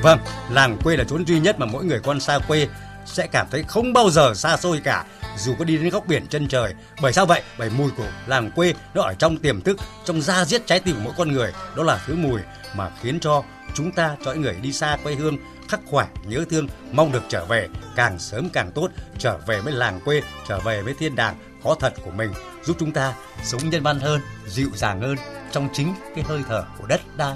Vâng, 0.03 0.19
làng 0.51 0.79
quê 0.85 0.97
là 0.97 1.05
chốn 1.05 1.25
duy 1.27 1.41
nhất 1.41 1.59
mà 1.59 1.67
mỗi 1.67 1.85
người 1.85 2.01
con 2.01 2.21
xa 2.21 2.39
quê 2.49 2.69
sẽ 3.07 3.27
cảm 3.27 3.47
thấy 3.51 3.63
không 3.69 3.93
bao 3.93 4.11
giờ 4.11 4.35
xa 4.35 4.57
xôi 4.57 4.81
cả 4.85 5.05
dù 5.37 5.55
có 5.59 5.65
đi 5.65 5.77
đến 5.77 5.89
góc 5.89 6.07
biển 6.07 6.27
chân 6.27 6.49
trời. 6.49 6.75
Bởi 7.03 7.13
sao 7.13 7.27
vậy? 7.27 7.43
Bởi 7.59 7.71
mùi 7.71 7.91
của 7.91 8.09
làng 8.27 8.51
quê 8.51 8.75
nó 8.95 9.03
ở 9.03 9.15
trong 9.15 9.37
tiềm 9.37 9.61
thức, 9.61 9.77
trong 10.05 10.23
da 10.23 10.45
diết 10.45 10.67
trái 10.67 10.81
tim 10.81 10.95
của 10.95 11.01
mỗi 11.05 11.15
con 11.17 11.33
người. 11.33 11.53
Đó 11.77 11.83
là 11.83 12.01
thứ 12.07 12.15
mùi 12.15 12.41
mà 12.75 12.91
khiến 13.03 13.21
cho 13.21 13.43
chúng 13.75 13.93
ta, 13.93 14.17
cho 14.25 14.33
những 14.33 14.43
người 14.43 14.57
đi 14.63 14.73
xa 14.73 14.99
quê 15.03 15.15
hương 15.15 15.39
khắc 15.69 15.81
khoải, 15.87 16.07
nhớ 16.25 16.45
thương, 16.51 16.69
mong 16.93 17.13
được 17.13 17.23
trở 17.29 17.45
về 17.45 17.69
càng 17.97 18.19
sớm 18.19 18.49
càng 18.53 18.71
tốt, 18.75 18.91
trở 19.19 19.39
về 19.47 19.61
với 19.61 19.73
làng 19.73 20.01
quê, 20.05 20.23
trở 20.49 20.61
về 20.61 20.83
với 20.83 20.95
thiên 20.99 21.17
đàng 21.17 21.37
có 21.63 21.77
thật 21.81 21.95
của 22.05 22.11
mình, 22.11 22.33
giúp 22.65 22.77
chúng 22.81 22.93
ta 22.93 23.15
sống 23.45 23.71
nhân 23.71 23.83
văn 23.83 24.01
hơn, 24.01 24.21
dịu 24.47 24.69
dàng 24.75 25.01
hơn 25.01 25.17
trong 25.53 25.69
chính 25.73 25.95
cái 26.15 26.25
hơi 26.25 26.43
thở 26.49 26.65
của 26.79 26.87
đất 26.87 27.01
đai. 27.17 27.35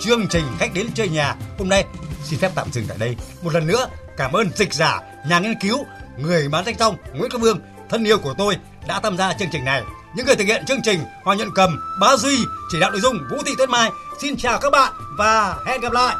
Chương 0.00 0.26
trình 0.28 0.44
khách 0.58 0.74
đến 0.74 0.86
chơi 0.94 1.08
nhà 1.08 1.36
hôm 1.58 1.68
nay 1.68 1.84
xin 2.24 2.38
phép 2.38 2.52
tạm 2.54 2.72
dừng 2.72 2.84
tại 2.88 2.98
đây. 2.98 3.16
Một 3.42 3.54
lần 3.54 3.66
nữa, 3.66 3.86
cảm 4.16 4.32
ơn 4.32 4.50
dịch 4.56 4.74
giả, 4.74 5.00
nhà 5.28 5.38
nghiên 5.38 5.54
cứu, 5.60 5.86
người 6.18 6.48
bán 6.48 6.64
sách 6.64 6.76
trong 6.78 6.96
Nguyễn 7.14 7.30
công 7.30 7.40
Vương, 7.40 7.60
thân 7.90 8.04
yêu 8.04 8.18
của 8.18 8.34
tôi 8.38 8.56
đã 8.88 9.00
tham 9.00 9.16
gia 9.16 9.32
chương 9.32 9.48
trình 9.52 9.64
này. 9.64 9.82
Những 10.14 10.26
người 10.26 10.36
thực 10.36 10.44
hiện 10.44 10.64
chương 10.66 10.82
trình 10.82 11.00
Hoàng 11.24 11.38
Nhuận 11.38 11.50
Cầm, 11.54 11.80
Bá 12.00 12.16
Duy, 12.16 12.36
chỉ 12.72 12.80
đạo 12.80 12.90
nội 12.90 13.00
dung 13.00 13.18
Vũ 13.30 13.36
Thị 13.46 13.52
Tuyết 13.58 13.68
Mai. 13.68 13.90
Xin 14.20 14.36
chào 14.36 14.58
các 14.58 14.70
bạn 14.70 14.92
và 15.18 15.56
hẹn 15.66 15.80
gặp 15.80 15.92
lại. 15.92 16.16